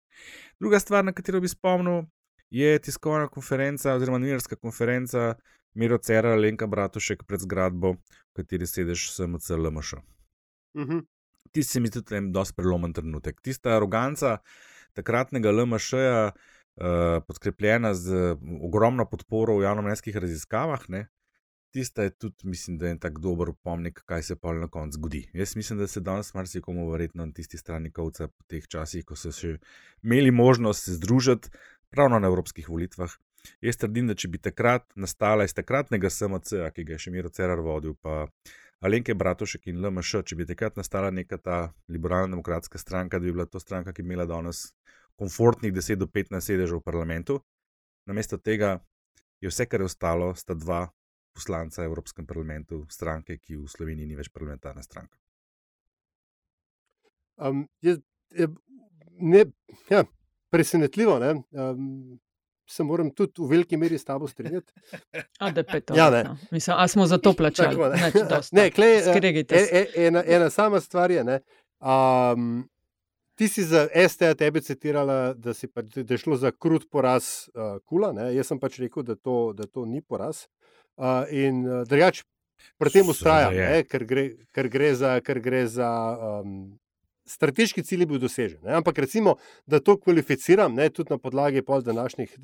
Druga 0.59 0.79
stvar, 0.79 1.03
na 1.03 1.11
katero 1.13 1.41
bi 1.43 1.49
spomnil, 1.51 2.05
je 2.49 2.79
tiskovna 2.79 3.27
konferenca 3.27 3.93
oziroma 3.97 4.17
novinarska 4.21 4.55
konferenca 4.55 5.33
Miro 5.73 5.97
Cera, 5.97 6.35
Lenka 6.35 6.67
Bratušek 6.67 7.25
pred 7.27 7.43
zgradbo, 7.43 7.97
v 7.99 8.39
kateri 8.39 8.67
sediš 8.67 9.11
SMC 9.13 9.59
LMŠ. 9.59 9.99
Uh 10.73 10.85
-huh. 10.85 11.03
Ti 11.51 11.63
se 11.63 11.79
mi 11.79 11.87
zdi 11.87 12.01
tudi 12.01 12.53
prelomen 12.55 12.93
trenutek. 12.93 13.41
Tista 13.41 13.75
aroganca 13.75 14.37
takratnega 14.93 15.51
LMŠ-ja, 15.51 16.31
uh, 16.33 16.58
podkrepljena 17.27 17.93
z 17.93 18.35
ogromno 18.61 19.05
podporo 19.05 19.57
v 19.57 19.65
javnomnenjskih 19.67 20.17
raziskavah, 20.17 20.85
ne, 20.89 21.07
tista 21.71 22.03
je 22.03 22.09
tudi, 22.09 22.35
mislim, 22.43 22.77
da 22.77 22.85
je 22.85 22.91
en 22.91 22.99
tak 22.99 23.19
dober 23.19 23.49
upomnik, 23.49 24.01
kaj 24.05 24.23
se 24.23 24.35
pa 24.35 24.53
na 24.53 24.67
koncu 24.67 24.97
zgodi. 24.97 25.29
Jaz 25.33 25.55
mislim, 25.55 25.79
da 25.79 25.87
se 25.87 25.99
danes 25.99 26.33
marsikomu 26.33 26.89
verjetno 26.89 27.25
na 27.25 27.33
tisti 27.33 27.57
strani 27.57 27.91
kovca 27.91 28.27
po 28.27 28.43
teh 28.47 28.67
časih, 28.67 29.05
ko 29.05 29.15
so 29.15 29.31
še 29.31 29.57
imeli 30.03 30.31
možnost 30.31 30.85
se 30.85 30.95
združiti, 30.97 31.49
ravno 31.91 32.19
na 32.19 32.27
evropskih 32.27 32.69
volitvah. 32.69 33.11
Jaz 33.61 33.77
trdim, 33.77 34.07
da 34.07 34.15
če 34.15 34.27
bi 34.27 34.37
takrat 34.37 34.85
nastala 34.95 35.45
iz 35.47 35.53
takratnega 35.53 36.09
SMC, 36.09 36.65
ki 36.75 36.83
ga 36.83 36.97
je 36.97 37.05
še 37.05 37.11
Miro 37.13 37.29
Cerar 37.29 37.61
vodil, 37.63 37.95
pa 37.95 38.27
Alenke 38.83 39.13
Bratušek 39.15 39.67
in 39.67 39.79
LMŠ, 39.83 40.23
če 40.25 40.35
bi 40.39 40.47
takrat 40.47 40.77
nastala 40.79 41.11
neka 41.11 41.37
ta 41.37 41.59
liberalno-demokratska 41.87 42.79
stranka, 42.79 43.19
da 43.19 43.25
bi 43.25 43.35
bila 43.35 43.45
to 43.45 43.59
stranka, 43.59 43.93
ki 43.93 44.03
bi 44.03 44.13
imela 44.13 44.27
danes 44.27 44.69
komfortnih 45.19 45.73
10 45.75 45.99
do 45.99 46.07
15 46.07 46.39
sedežev 46.39 46.79
v 46.79 46.87
parlamentu. 46.87 47.39
Namesto 48.07 48.39
tega 48.39 48.79
je 49.43 49.51
vse, 49.51 49.67
kar 49.67 49.83
je 49.83 49.89
ostalo, 49.91 50.31
sta 50.35 50.55
dva 50.55 50.87
poslanca 51.35 51.83
v 51.83 51.91
Evropskem 51.91 52.27
parlamentu, 52.27 52.85
stranke, 52.89 53.37
ki 53.37 53.59
v 53.59 53.67
Sloveniji 53.67 54.07
ni 54.07 54.17
več 54.17 54.31
parlamentarna 54.31 54.83
stranka. 54.83 55.19
Um, 57.39 57.67
je, 57.83 57.99
je, 58.35 58.49
ne, 59.19 59.45
ja, 59.91 60.03
presenetljivo. 60.51 61.19
Ne? 61.19 61.35
Um, 61.51 62.19
se 62.69 62.83
moram 62.83 63.11
tudi 63.11 63.41
v 63.41 63.49
veliki 63.49 63.77
meri 63.77 63.97
s 63.97 64.05
tabo 64.05 64.27
strinjati. 64.27 64.73
A, 65.39 65.51
to, 65.53 65.95
ja, 65.95 66.09
ne. 66.13 66.35
Mislim, 66.51 66.75
a 66.77 66.87
smo 66.87 67.07
za 67.07 67.17
to 67.17 67.33
plačali? 67.33 67.75
Tako, 67.75 67.89
ne. 67.89 68.11
Neč, 68.13 68.51
ne, 68.51 68.65
klej, 68.71 68.97
e, 69.49 69.63
e, 69.71 69.85
ena, 70.07 70.23
ena 70.25 70.49
sama 70.49 70.81
stvar 70.81 71.11
je. 71.11 71.23
Um, 71.79 72.69
ti 73.39 73.47
si 73.47 73.63
za 73.63 73.87
STA 74.09 74.33
tebe 74.35 74.59
citirala, 74.61 75.33
da, 75.33 75.53
pa, 75.73 75.81
da 75.81 76.13
je 76.13 76.17
šlo 76.19 76.35
za 76.35 76.51
krut 76.51 76.89
poraz 76.91 77.47
uh, 77.55 77.77
kula. 77.87 78.11
Ne? 78.11 78.33
Jaz 78.35 78.51
sem 78.51 78.59
pač 78.59 78.81
rekel, 78.83 79.05
da 79.07 79.15
to, 79.15 79.53
da 79.55 79.63
to 79.63 79.85
ni 79.87 80.01
poraz. 80.03 80.43
Uh, 80.99 81.23
in 81.31 81.63
uh, 81.63 81.85
drugače, 81.87 82.25
pri 82.75 82.91
tem 82.91 83.07
ustrajam, 83.07 83.55
ker, 83.87 84.03
ker 84.51 84.67
gre 84.67 84.91
za, 84.99 85.13
ker 85.23 85.39
gre 85.39 85.63
za 85.71 85.87
um, 85.87 86.57
strateški 87.29 87.85
cilj 87.87 88.09
bil 88.09 88.19
dosežen. 88.19 88.59
Ne? 88.65 88.75
Ampak 88.81 88.99
recimo, 89.05 89.37
da 89.63 89.79
to 89.79 89.95
kvalificiram, 89.95 90.75
ne, 90.75 90.89
tudi 90.91 91.15
na 91.15 91.17
podlagi 91.23 91.63
današnjih 91.85 92.35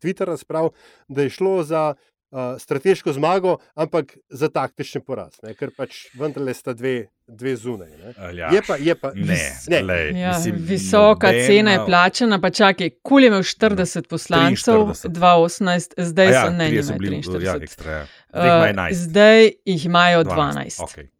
Twitter 0.00 0.32
razprav, 0.32 0.70
da 1.08 1.28
je 1.28 1.36
šlo 1.36 1.62
za 1.62 1.82
uh, 2.30 2.58
strateško 2.58 3.12
zmago, 3.12 3.56
ampak 3.74 4.16
za 4.28 4.48
taktični 4.48 5.00
poraz, 5.00 5.38
ne? 5.42 5.54
ker 5.54 5.70
pač 5.76 6.06
vendarle 6.18 6.54
sta 6.54 6.72
dve. 6.72 7.08
Dve 7.28 7.50
zunaj. 7.60 7.90
Ja. 8.32 8.48
Je 8.48 8.62
pa, 8.64 8.78
je 8.80 8.94
pa, 8.96 9.10
ne, 9.12 9.36
ne. 9.68 9.80
Lej, 9.84 10.14
ja, 10.16 10.30
mislim, 10.32 10.54
visoka 10.64 11.28
nobeno... 11.28 11.46
cena 11.46 11.74
je 11.74 11.82
plačena, 11.86 12.38
pa 12.40 12.50
čakaj, 12.50 12.90
kul 13.04 13.20
je 13.20 13.28
imel 13.28 13.44
40 13.44 14.08
poslancev, 14.08 14.86
2018, 15.04 15.92
zdaj 16.08 16.32
ja, 16.32 16.46
so 16.46 16.54
ne, 16.56 16.70
ne, 16.72 16.82
43. 16.82 17.44
Ja, 17.44 17.58
ekstra, 17.60 17.98
ja. 17.98 18.06
uh, 18.32 18.88
zdaj 18.96 19.50
jih 19.64 19.86
imajo 19.86 20.24
12. 20.24 20.80
12. 20.80 20.80
Okay. 20.88 21.12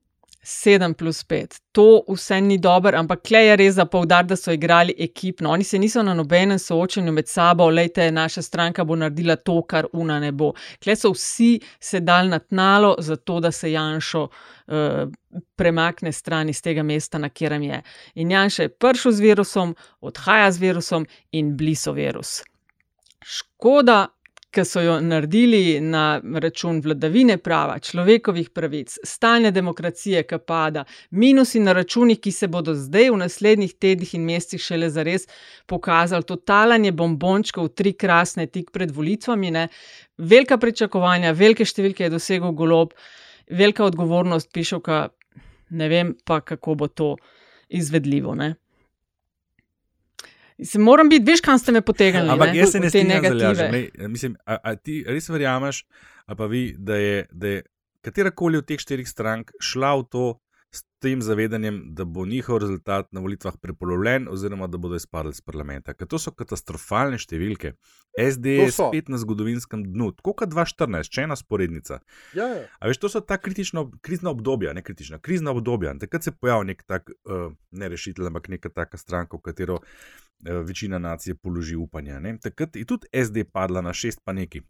7 0.42 0.94
plus 0.94 1.24
5. 1.24 1.60
To 1.72 2.02
vse 2.08 2.40
ni 2.40 2.58
dobro, 2.58 2.98
ampak 2.98 3.22
klej 3.22 3.48
je 3.48 3.56
res 3.56 3.74
za 3.74 3.84
povdar, 3.84 4.24
da 4.24 4.36
so 4.36 4.52
igrali 4.52 4.94
ekipno. 4.98 5.50
Oni 5.50 5.64
se 5.64 5.78
niso 5.78 6.02
na 6.02 6.14
nobenem 6.14 6.58
soočenju 6.58 7.12
med 7.12 7.28
sabo, 7.28 7.70
lejte, 7.70 8.10
naša 8.10 8.42
stranka 8.42 8.84
bo 8.84 8.96
naredila 8.96 9.36
to, 9.36 9.62
kar 9.62 9.86
una 9.92 10.20
ne 10.20 10.32
bo. 10.32 10.52
Klej 10.82 10.96
so 10.96 11.12
vsi 11.12 11.60
sedali 11.80 12.28
na 12.28 12.38
tnalo, 12.38 12.94
zato 12.98 13.40
da 13.40 13.52
se 13.52 13.72
Janšo 13.72 14.22
uh, 14.22 15.08
premakne 15.56 16.12
stran 16.12 16.48
iz 16.48 16.62
tega 16.62 16.82
mesta, 16.82 17.18
na 17.18 17.28
katerem 17.28 17.62
je. 17.62 17.82
In 18.14 18.30
Janš 18.30 18.58
je 18.58 18.68
prišel 18.68 19.12
z 19.12 19.20
virusom, 19.20 19.74
odhaja 20.00 20.52
z 20.52 20.58
virusom 20.58 21.06
in 21.32 21.56
bliso 21.56 21.92
virus. 21.92 22.42
Škoda, 23.24 24.06
ki 24.50 24.64
so 24.64 24.80
jo 24.80 25.00
naredili 25.00 25.80
na 25.80 26.20
račun 26.40 26.80
vladavine 26.80 27.36
prava, 27.38 27.78
človekovih 27.78 28.50
pravic, 28.50 28.94
stalne 29.04 29.50
demokracije, 29.52 30.22
ki 30.24 30.38
pada, 30.46 30.84
minusi 31.10 31.60
na 31.60 31.72
računih, 31.76 32.20
ki 32.20 32.32
se 32.32 32.48
bodo 32.48 32.74
zdaj 32.74 33.10
v 33.10 33.18
naslednjih 33.20 33.74
tednih 33.74 34.14
in 34.14 34.24
mesecih 34.24 34.62
šele 34.62 34.88
zares 34.90 35.28
pokazali, 35.66 36.24
totalanje 36.24 36.92
bombončkov, 36.92 37.68
tri 37.76 37.92
krasne 37.92 38.46
tik 38.46 38.70
pred 38.72 38.90
volitvami, 38.90 39.50
ne? 39.50 39.68
velika 40.18 40.56
pričakovanja, 40.58 41.32
velike 41.36 41.64
številke 41.64 42.06
je 42.06 42.14
dosegel 42.16 42.52
golob, 42.56 42.96
velika 43.50 43.84
odgovornost 43.84 44.52
pišoka, 44.52 45.08
ne 45.70 45.88
vem 45.88 46.16
pa, 46.24 46.40
kako 46.40 46.74
bo 46.74 46.88
to 46.88 47.16
izvedljivo. 47.68 48.34
Ne? 48.34 48.54
Se 50.64 50.78
moram 50.78 51.08
biti, 51.08 51.22
veš, 51.30 51.40
kam 51.40 51.58
ste 51.58 51.72
me 51.72 51.80
potegnili. 51.80 52.30
Ampak 52.30 52.54
jaz 52.54 52.72
se 52.74 52.80
ne 52.80 52.90
strinjam 52.90 53.24
z 53.24 53.38
tega. 53.38 54.08
Mislim, 54.08 54.36
a, 54.46 54.56
a 54.62 54.74
ti 54.76 55.04
res 55.06 55.28
verjameš, 55.30 55.84
a 56.26 56.34
pa 56.34 56.48
vi, 56.50 56.72
da 56.78 56.96
je, 56.98 57.26
da 57.30 57.52
je 57.52 57.62
katerakoli 58.02 58.58
od 58.58 58.66
teh 58.66 58.80
štirih 58.80 59.08
strank 59.08 59.52
šla 59.62 59.94
v 60.00 60.06
to 60.10 60.24
s 60.70 60.84
tem 60.98 61.22
zavedanjem, 61.22 61.82
da 61.94 62.04
bo 62.04 62.26
njihov 62.26 62.58
rezultat 62.58 63.12
na 63.12 63.20
volitvah 63.20 63.56
prepolovljen, 63.60 64.28
oziroma 64.28 64.66
da 64.66 64.78
bodo 64.78 64.96
izpadli 64.96 65.30
iz 65.30 65.40
parlamenta. 65.40 65.94
Ker 65.94 66.08
to 66.10 66.18
so 66.18 66.32
katastrofalne 66.34 67.18
številke. 67.18 67.72
SD 68.18 68.56
je 68.58 68.70
spet 68.74 69.08
na 69.08 69.20
zgodovinskem 69.22 69.84
dnu, 69.86 70.10
tako 70.18 70.34
kot 70.42 70.52
2014, 70.52 71.12
če 71.14 71.24
ena 71.28 71.36
sporednica. 71.38 72.00
Ja, 72.36 72.48
ja. 72.50 72.64
A 72.80 72.90
veš, 72.90 73.00
to 73.00 73.12
so 73.12 73.22
ta 73.24 73.38
kritična, 73.40 73.86
krizna 74.04 74.32
obdobja, 74.34 74.74
ne 74.74 74.82
kritična, 74.84 75.20
krizna 75.22 75.54
obdobja. 75.54 75.94
Takrat 76.02 76.26
se 76.26 76.34
pojavi 76.34 76.72
nek 76.72 76.82
tak, 76.90 77.12
uh, 77.24 77.52
ne 77.70 77.92
rešitelj, 77.92 78.28
ampak 78.32 78.50
neka 78.52 78.72
taka 78.74 79.00
stranka, 79.00 79.38
v 79.38 79.46
katero 79.48 79.78
uh, 79.78 80.58
večina 80.66 80.98
nacije 80.98 81.38
položi 81.38 81.78
upanje. 81.78 82.18
Ne? 82.20 82.34
Takrat 82.42 82.76
je 82.76 82.84
tudi 82.88 83.08
SD 83.14 83.46
padla 83.52 83.84
na 83.86 83.94
šest 83.94 84.20
pa 84.24 84.34
neki. 84.34 84.66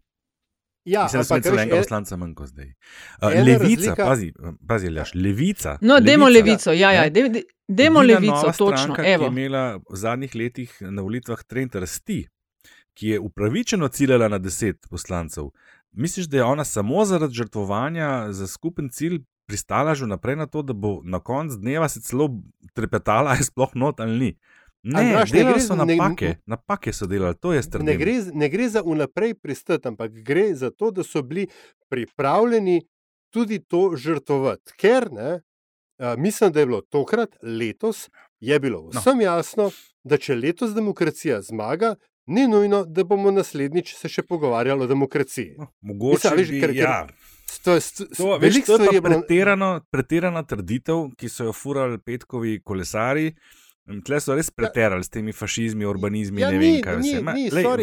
Ja, 0.88 1.02
Mislim, 1.02 1.20
da 1.20 1.24
smo 1.24 1.40
celo 1.40 1.60
enega 1.60 1.76
poslanca 1.76 2.16
manj 2.16 2.34
kot 2.34 2.48
zdaj. 2.48 2.66
Uh, 2.66 3.28
levica, 3.46 3.62
razlika... 3.62 4.04
pazi, 4.04 4.32
pazi, 4.68 4.86
ljaš, 4.86 5.14
levica. 5.14 5.78
No, 5.80 6.00
demo 6.00 6.28
levico, 6.28 6.72
ja, 6.72 6.92
ja, 6.92 7.10
demo 7.68 8.02
levico, 8.02 8.52
točno. 8.58 8.94
Stranka, 8.94 9.02
ki 9.02 9.08
je 9.10 9.26
imela 9.26 9.64
v 9.76 9.96
zadnjih 9.96 10.34
letih 10.34 10.76
na 10.80 11.02
volitvah 11.02 11.42
trend 11.44 11.74
rasti, 11.74 12.22
ki 12.94 13.08
je 13.08 13.20
upravičeno 13.20 13.88
ciljala 13.88 14.28
na 14.28 14.38
deset 14.38 14.86
poslancev. 14.90 15.50
Misliš, 15.92 16.26
da 16.26 16.36
je 16.36 16.44
ona 16.44 16.64
samo 16.64 17.04
zaradi 17.04 17.34
žrtvovanja 17.34 18.32
za 18.32 18.46
skupen 18.46 18.88
cilj 18.88 19.20
pristala 19.48 19.94
že 19.96 20.06
naprej 20.06 20.36
na 20.36 20.46
to, 20.46 20.62
da 20.62 20.72
bo 20.72 21.00
na 21.04 21.20
koncu 21.20 21.56
dneva 21.56 21.88
se 21.88 22.00
celo 22.00 22.28
trepetala, 22.74 23.34
je 23.40 23.48
sploh 23.48 23.72
not 23.74 24.00
ali 24.00 24.18
ni? 24.18 24.30
Ne, 24.82 25.10
graš, 25.12 25.32
ne 25.32 25.44
gre 25.44 25.60
za 25.60 25.74
napake, 25.74 26.26
ne, 26.26 26.42
napake 26.46 26.92
so 26.92 27.06
delali, 27.06 27.34
to 27.40 27.52
je 27.52 27.62
stvar. 27.62 27.82
Ne, 27.84 27.96
ne 28.32 28.48
gre 28.48 28.68
za 28.68 28.82
unaprej 28.82 29.34
pristati, 29.34 29.88
ampak 29.88 30.12
gre 30.12 30.54
za 30.54 30.70
to, 30.70 30.90
da 30.90 31.04
so 31.04 31.22
bili 31.22 31.48
pripravljeni 31.88 32.82
tudi 33.30 33.58
to 33.58 33.92
žrtvovati. 33.96 34.72
Ker 34.78 35.10
ne, 35.12 35.40
a, 35.98 36.14
mislim, 36.16 36.52
da 36.52 36.60
je 36.60 36.66
bilo 36.66 36.80
tokrat, 36.80 37.36
letos, 37.42 38.08
je 38.40 38.60
bilo 38.60 38.90
no. 38.94 39.00
vsem 39.00 39.18
no. 39.18 39.22
jasno, 39.22 39.70
da 40.04 40.16
če 40.16 40.36
letos 40.36 40.74
demokracija 40.74 41.42
zmaga, 41.42 41.94
ni 42.26 42.46
nujno, 42.48 42.84
da 42.84 43.04
bomo 43.04 43.30
naslednjič 43.30 43.94
se 43.96 44.08
še 44.08 44.22
pogovarjali 44.22 44.84
o 44.84 44.86
demokraciji. 44.86 45.54
No, 45.58 45.72
mogoče 45.80 46.34
bi 46.36 46.44
bilo. 46.60 46.74
Ja. 46.76 47.06
To 47.64 47.74
je, 47.74 47.80
to, 48.16 48.34
veš, 48.38 48.58
to 48.66 48.76
je 48.92 49.00
pretirana, 49.02 49.80
pretirana 49.90 50.42
trditev, 50.44 51.08
ki 51.16 51.30
so 51.32 51.48
jo 51.48 51.54
furali 51.56 51.98
petkovi 51.98 52.58
kolesari. 52.60 53.32
Tle 53.88 54.18
so 54.20 54.34
res 54.36 54.50
preterali 54.52 55.04
s 55.04 55.08
temi 55.08 55.32
fašizmi, 55.32 55.86
urbanizmi. 55.88 56.42
Ja, 56.42 56.50
ne 56.52 56.58
vem, 56.60 56.74
kaj 56.84 56.98
vse. 57.00 57.22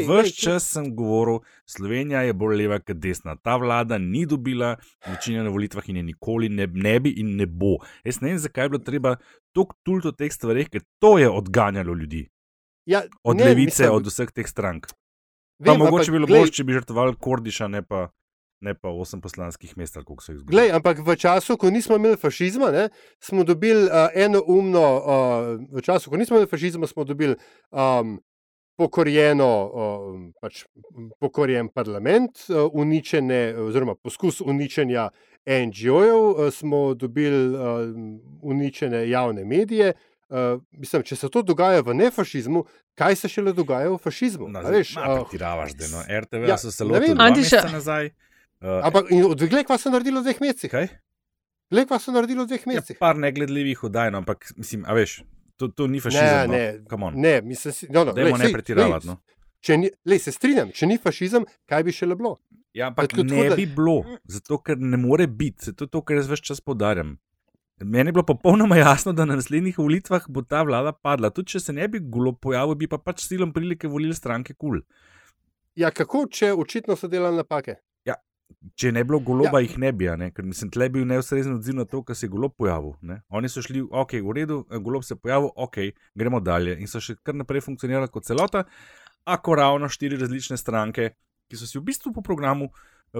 Ves 0.05 0.35
čas 0.37 0.67
sem 0.75 0.91
govoril, 0.95 1.39
Slovenija 1.65 2.21
je 2.27 2.35
bolj 2.37 2.59
leva 2.61 2.77
kot 2.77 2.99
desna. 3.01 3.33
Ta 3.41 3.55
vlada 3.57 3.97
ni 3.97 4.25
dobila 4.29 4.75
večine 5.07 5.41
na 5.43 5.49
volitvah 5.49 5.89
in 5.89 5.97
je 5.97 6.03
nikoli 6.11 6.49
ne, 6.49 6.67
ne 6.67 6.99
bi 7.01 7.15
in 7.21 7.33
ne 7.39 7.47
bo. 7.49 7.79
Jaz 8.05 8.21
ne 8.21 8.35
vem, 8.35 8.37
zakaj 8.43 8.69
je 8.69 8.73
bilo 8.75 8.83
treba 8.85 9.15
toliko 9.55 9.77
tulto 9.81 10.11
teh 10.13 10.29
stvari, 10.33 10.67
ker 10.69 10.85
to 11.01 11.17
je 11.17 11.29
odganjalo 11.29 11.97
ljudi. 11.97 12.27
Ja, 12.85 13.01
Od 13.23 13.37
ne, 13.37 13.49
levice, 13.49 13.83
mislim, 13.83 13.95
od 13.97 14.05
vseh 14.05 14.31
teh 14.31 14.47
strank. 14.47 14.85
vem, 15.57 15.73
Pa 15.73 15.77
mogoče 15.77 16.11
bi 16.11 16.19
bilo 16.19 16.27
bolje, 16.29 16.51
če 16.51 16.63
bi 16.63 16.77
žrtvovali 16.77 17.17
Kordiša, 17.17 17.67
ne 17.67 17.81
pa, 17.81 18.11
ne 18.65 18.73
pa 18.73 18.89
osem 18.89 19.21
poslanskih 19.21 19.77
mest, 19.77 19.97
koliko 20.01 20.23
so 20.23 20.31
jih 20.33 20.39
izgubili. 20.41 20.55
Glej, 20.57 20.71
ampak 20.79 20.99
v 21.05 21.15
času, 21.21 21.57
ko 21.61 21.69
nismo 21.69 21.99
imeli 22.01 22.17
fašizma, 22.17 22.71
ne, 22.73 22.87
smo 23.21 23.43
dobili 23.45 23.85
uh, 23.85 24.09
eno 24.17 24.41
umno, 24.47 24.85
uh, 24.97 25.51
v 25.77 25.83
času, 25.85 26.09
ko 26.09 26.17
nismo 26.17 26.39
imeli 26.39 26.49
fašizma, 26.49 26.87
smo 26.89 27.03
dobili 27.05 27.37
um, 27.71 28.17
pokorjeno, 28.77 29.51
uh, 29.65 30.17
pač 30.41 30.63
pokorjen 31.19 31.69
parlament, 31.71 32.41
uh, 32.49 32.65
uničene, 32.73 33.55
oziroma 33.67 33.95
poskus 33.95 34.41
uničenja 34.41 35.09
NGO-jev, 35.45 36.19
uh, 36.33 36.49
smo 36.53 36.93
dobili 36.93 37.55
uh, 37.55 37.61
uničene 38.41 39.05
javne 39.09 39.45
medije. 39.45 39.93
Uh, 40.25 40.57
mislim, 40.73 41.03
če 41.05 41.15
se 41.15 41.29
to 41.29 41.43
dogaja 41.45 41.83
v 41.85 41.93
nefašizmu, 41.93 42.63
kaj 42.97 43.15
se 43.15 43.29
šele 43.29 43.53
dogaja 43.53 43.91
v 43.93 43.99
fašizmu? 44.01 44.47
No, 44.49 44.59
a 44.65 44.71
veš, 44.73 44.95
ma, 44.97 45.05
uh, 45.05 45.19
pretiravaš, 45.21 45.75
da 45.77 45.89
no, 45.91 46.01
RTV 46.21 46.47
ja, 46.49 46.55
ja, 46.55 46.57
so 46.57 46.71
se 46.73 46.81
ne 46.83 46.89
lotili 46.89 47.11
vem. 47.13 47.17
dva 47.19 47.27
Antiša- 47.29 47.61
meseca 47.61 47.75
nazaj. 47.77 48.09
Uh, 48.61 48.81
ampak 48.81 49.11
in 49.11 49.23
od- 49.23 49.43
glej, 49.45 49.63
kaj 49.63 49.77
so 49.77 49.89
naredili 49.89 50.19
v 50.19 50.23
dveh 50.23 50.39
mesecih? 50.41 50.71
kaj? 50.71 50.87
Glej, 51.71 51.85
kaj 51.85 51.99
so 51.99 52.11
naredili 52.11 52.39
v 52.39 52.47
dveh 52.47 52.61
Ja, 52.61 52.71
mesecih? 52.71 52.97
par 52.97 53.15
negledljivih 53.17 53.83
oddaj, 53.83 54.11
no, 54.11 54.17
ampak 54.17 54.51
mislim, 54.55 54.85
a 54.85 54.93
veš, 54.93 55.23
to, 55.57 55.67
to 55.69 55.87
ni 55.87 55.99
fašizem. 55.99 56.49
ne, 56.49 56.63
no. 56.89 57.11
Ne, 57.11 57.41
mislim, 57.41 57.73
si- 57.73 57.87
no, 57.89 58.03
no, 58.03 58.13
Dajmo 58.13 58.29
glej, 58.29 58.39
ne 58.39 58.45
sej, 58.45 58.53
pretiravati. 58.53 59.05
glej, 59.05 59.15
No. 59.15 59.21
Če 59.61 59.77
ni, 59.77 59.89
lej, 60.05 60.19
se 60.19 60.31
strinjam, 60.31 60.69
če 60.71 60.85
ni 60.85 60.97
fašizem, 60.97 61.45
kaj 61.65 61.83
bi 61.83 61.91
še 61.91 62.05
le 62.05 62.15
bilo? 62.15 62.37
Ja, 62.71 62.87
ampak 62.87 63.07
Tako- 63.07 63.23
tako 63.23 63.35
ne 63.35 63.49
da- 63.49 63.55
bi 63.55 63.65
bilo, 63.67 63.95
zato 64.25 64.57
ker 64.59 64.77
ne 64.77 64.97
more 64.97 65.27
biti, 65.27 65.73
to 65.73 65.83
je 65.83 65.89
to, 65.89 66.01
kar 66.01 66.17
jaz 66.17 66.27
več 66.27 66.41
čas 66.41 66.61
podarjam. 66.61 67.17
Meni 67.77 68.07
je 68.07 68.13
bilo 68.13 68.23
popolnoma 68.23 68.77
jasno, 68.77 69.11
da 69.11 69.25
na 69.25 69.35
naslednjih 69.35 69.75
volitvah 69.75 70.29
bo 70.29 70.41
ta 70.41 70.63
vlada 70.63 70.93
padla. 70.93 71.29
Tudi 71.29 71.47
če 71.47 71.59
se 71.59 71.73
ne 71.73 71.87
bi 71.87 71.99
gulo 71.99 72.31
pojavil, 72.33 72.75
bi 72.75 72.87
pa 72.87 72.97
pač 72.97 73.19
silom 73.21 73.51
prilike 73.51 73.87
volili 73.87 74.13
stranke 74.13 74.53
kul. 74.53 74.69
Cool. 74.69 74.81
Ja, 75.75 75.91
kako, 75.91 76.27
če 76.27 76.53
očitno 76.53 76.95
so 76.95 77.07
delali 77.07 77.35
napake? 77.35 77.75
Če 78.75 78.91
ne 78.91 79.03
bi 79.03 79.11
bilo 79.11 79.19
goloba, 79.23 79.59
ja. 79.61 79.65
jih 79.65 79.77
ne 79.81 79.91
bi, 79.95 80.07
a 80.09 80.15
ne? 80.19 80.31
ker 80.33 80.45
mislim, 80.45 80.71
tle 80.73 80.87
je 80.87 80.93
bil 80.97 81.05
neustrezen 81.07 81.55
odziv 81.55 81.77
na 81.77 81.85
to, 81.89 82.01
kar 82.05 82.17
se 82.17 82.25
je 82.25 82.31
golob 82.33 82.55
pojavil. 82.57 82.95
Ne? 83.07 83.19
Oni 83.29 83.49
so 83.49 83.63
šli, 83.63 83.83
ok, 83.85 84.17
v 84.25 84.35
redu, 84.35 84.57
golob 84.83 85.05
se 85.05 85.13
je 85.15 85.21
pojavil, 85.21 85.51
ok, 85.65 85.77
gremo 86.17 86.41
dalje. 86.43 86.75
In 86.81 86.89
so 86.91 87.01
še 87.03 87.15
kar 87.23 87.37
naprej 87.37 87.63
funkcionirali 87.65 88.11
kot 88.13 88.27
celota, 88.27 88.65
ako 89.25 89.55
ravno 89.61 89.89
štiri 89.89 90.19
različne 90.21 90.57
stranke, 90.61 91.13
ki 91.49 91.59
so 91.59 91.69
si 91.69 91.79
v 91.79 91.85
bistvu 91.87 92.13
po 92.13 92.25
programu. 92.25 92.71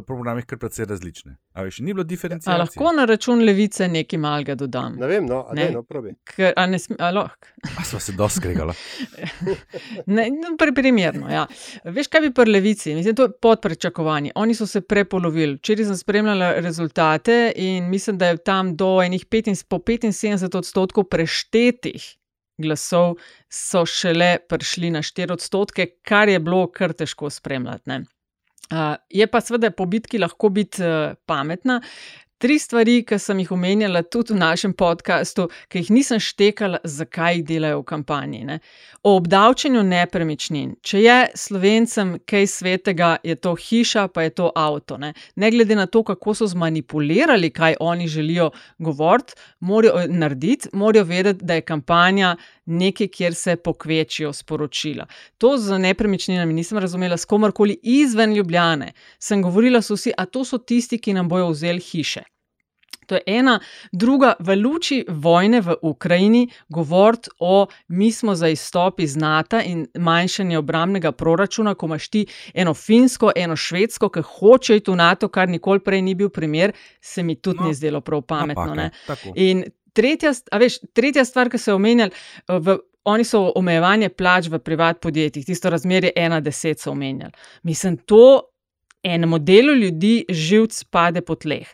Programih 0.02 0.46
kar 0.46 0.58
precej 0.58 0.86
različne. 0.86 1.38
A 1.54 1.64
veš, 1.64 1.80
ni 1.80 1.94
bilo 1.94 2.02
A 2.02 2.04
diferencijacije. 2.04 2.60
lahko 2.60 2.92
na 2.92 3.06
račun 3.06 3.40
levice 3.40 3.88
nekaj 3.88 4.20
malega 4.20 4.56
dodam? 4.56 4.96
Ne 4.96 5.08
vem, 5.08 5.26
no, 5.26 5.46
a 5.50 5.54
Ne. 5.54 5.66
ne, 5.66 5.72
no, 5.72 5.84
probi. 5.84 6.16
Ker, 6.26 6.54
a 6.56 6.66
ne 6.66 6.80
sme, 6.80 6.96
a 7.00 7.12
lahko. 7.12 7.48
A 7.80 7.84
sva 7.84 8.00
se 8.00 8.12
dosti 8.12 8.40
skregala. 8.40 8.74
Ne, 10.06 10.30
no, 10.30 10.58
pri, 10.58 10.74
primerno, 10.74 11.30
ja. 11.30 11.46
Veš, 11.86 12.08
kaj 12.08 12.22
bi 12.22 12.34
pri 12.34 12.52
levici? 12.52 12.96
Mislim, 12.96 13.16
to 13.16 13.24
je 13.24 13.32
pod 13.42 13.62
pričakovanji. 13.62 14.32
Oni 14.36 14.56
so 14.56 14.68
se 14.68 14.82
prepolovili. 14.82 15.56
Včeraj 15.56 15.86
sem 15.86 15.98
spremljala 15.98 16.52
rezultate 16.54 17.54
in 17.56 17.90
mislim, 17.90 18.18
da 18.18 18.28
je 18.28 18.38
tam 18.38 18.76
do 18.76 19.02
enih 19.02 19.26
75, 19.26 19.66
po 19.66 19.78
75 19.78 20.58
odstotkov 20.58 21.04
preštetih 21.04 22.16
glasov 22.58 23.16
so 23.50 23.86
šele 23.86 24.38
prišli 24.50 24.90
na 24.90 25.00
4 25.00 25.32
odstotke, 25.32 25.88
kar 26.02 26.30
je 26.30 26.40
bilo 26.40 26.68
kar 26.68 26.94
težko 26.94 27.30
spremljati. 27.30 27.84
ne. 27.86 28.04
Uh, 28.72 28.96
je 29.10 29.28
pa 29.30 29.42
seveda 29.42 29.70
po 29.72 29.86
bitki 29.86 30.18
lahko 30.18 30.50
biti 30.50 30.82
uh, 30.82 31.14
pametna. 31.30 31.82
Tri 32.42 32.58
stvari, 32.60 32.98
ki 33.08 33.16
sem 33.22 33.40
jih 33.40 33.52
omenjala 33.56 34.02
tudi 34.12 34.34
v 34.34 34.42
našem 34.42 34.74
podkastu, 34.76 35.46
ki 35.72 35.84
jih 35.84 35.92
nisem 35.96 36.20
štekala, 36.20 36.82
zakaj 36.84 37.40
delajo 37.48 37.80
v 37.80 37.86
kampanji. 37.94 38.42
Ne? 38.50 38.58
O 39.06 39.12
obdavčenju 39.20 39.84
nepremičnin. 39.86 40.72
Če 40.82 41.00
je 41.04 41.16
slovencem 41.38 42.16
kaj 42.26 42.48
svetega, 42.50 43.10
je 43.22 43.36
to 43.38 43.52
hiša, 43.54 44.08
pa 44.10 44.24
je 44.26 44.32
to 44.34 44.48
avto. 44.58 44.98
Ne, 44.98 45.12
ne 45.36 45.52
glede 45.54 45.78
na 45.78 45.86
to, 45.86 46.02
kako 46.04 46.34
so 46.34 46.48
zmanipulirali, 46.50 47.52
kaj 47.54 47.78
oni 47.86 48.08
želijo 48.10 48.50
govoriti, 48.82 49.38
morajo 49.60 50.02
eh, 50.02 50.08
narediti, 50.10 50.74
morajo 50.74 51.06
vedeti, 51.06 51.46
da 51.46 51.54
je 51.54 51.62
kampanja 51.62 52.36
nekaj, 52.66 53.08
kjer 53.08 53.36
se 53.36 53.56
pokvečijo 53.56 54.34
sporočila. 54.34 55.06
To 55.38 55.58
z 55.58 55.78
nepremičninami 55.80 56.54
nisem 56.54 56.78
razumela, 56.78 57.18
s 57.18 57.30
komarkoli 57.30 57.78
izven 57.84 58.34
Ljubljane. 58.34 58.94
Sem 59.20 59.46
govorila, 59.46 59.86
so 59.86 59.94
vsi, 59.94 60.18
a 60.18 60.26
to 60.26 60.42
so 60.46 60.58
tisti, 60.58 60.98
ki 60.98 61.14
nam 61.14 61.30
bojo 61.30 61.54
vzeli 61.54 61.80
hiše. 61.80 62.26
To 63.06 63.16
je 63.16 63.22
ena, 63.26 63.60
druga, 63.92 64.34
v 64.40 64.56
luči 64.56 65.04
vojne 65.08 65.62
v 65.62 65.76
Ukrajini, 65.82 66.48
govoriti 66.70 67.30
o 67.40 67.68
mi 67.88 68.12
smo 68.12 68.36
za 68.36 68.48
izstop 68.48 69.00
iz 69.00 69.16
NATO 69.16 69.60
in 69.60 69.88
manjšanje 69.98 70.58
obramnega 70.58 71.12
proračuna, 71.12 71.76
ko 71.76 71.86
imaš 71.86 72.10
ti 72.10 72.26
eno 72.54 72.74
finsko, 72.74 73.32
eno 73.36 73.56
švedsko, 73.56 74.10
ki 74.10 74.22
hoče 74.22 74.78
iti 74.78 74.92
v 74.92 74.96
NATO, 74.96 75.28
kar 75.28 75.50
nikoli 75.50 75.80
prej 75.80 76.02
ni 76.02 76.16
bil 76.16 76.30
primer, 76.30 76.72
se 77.02 77.24
mi 77.24 77.36
tudi 77.36 77.60
no, 77.60 77.68
ni 77.68 77.74
zdelo 77.74 78.02
prav 78.02 78.22
pametno. 78.22 78.76
napaka. 78.76 79.34
In 79.36 79.64
tretja, 79.94 80.34
veš, 80.60 80.80
tretja 80.94 81.26
stvar, 81.26 81.50
ki 81.50 81.62
so 81.62 81.74
jo 81.74 81.80
omenjali, 81.80 82.12
eh, 82.12 82.60
v, 82.60 82.78
oni 83.06 83.24
so 83.24 83.52
omejevanje 83.56 84.10
plač 84.18 84.50
v 84.50 84.60
privat 84.60 85.00
podjetjih, 85.02 85.46
tisto 85.46 85.70
razmerje 85.70 86.12
1-10 86.18 86.82
so 86.82 86.92
omenjali. 86.92 87.32
Mislim, 87.64 87.98
to 87.98 88.42
enemu 89.06 89.40
delu 89.40 89.76
ljudi 89.78 90.26
živc 90.30 90.84
pade 90.90 91.22
po 91.22 91.36
tleh. 91.36 91.70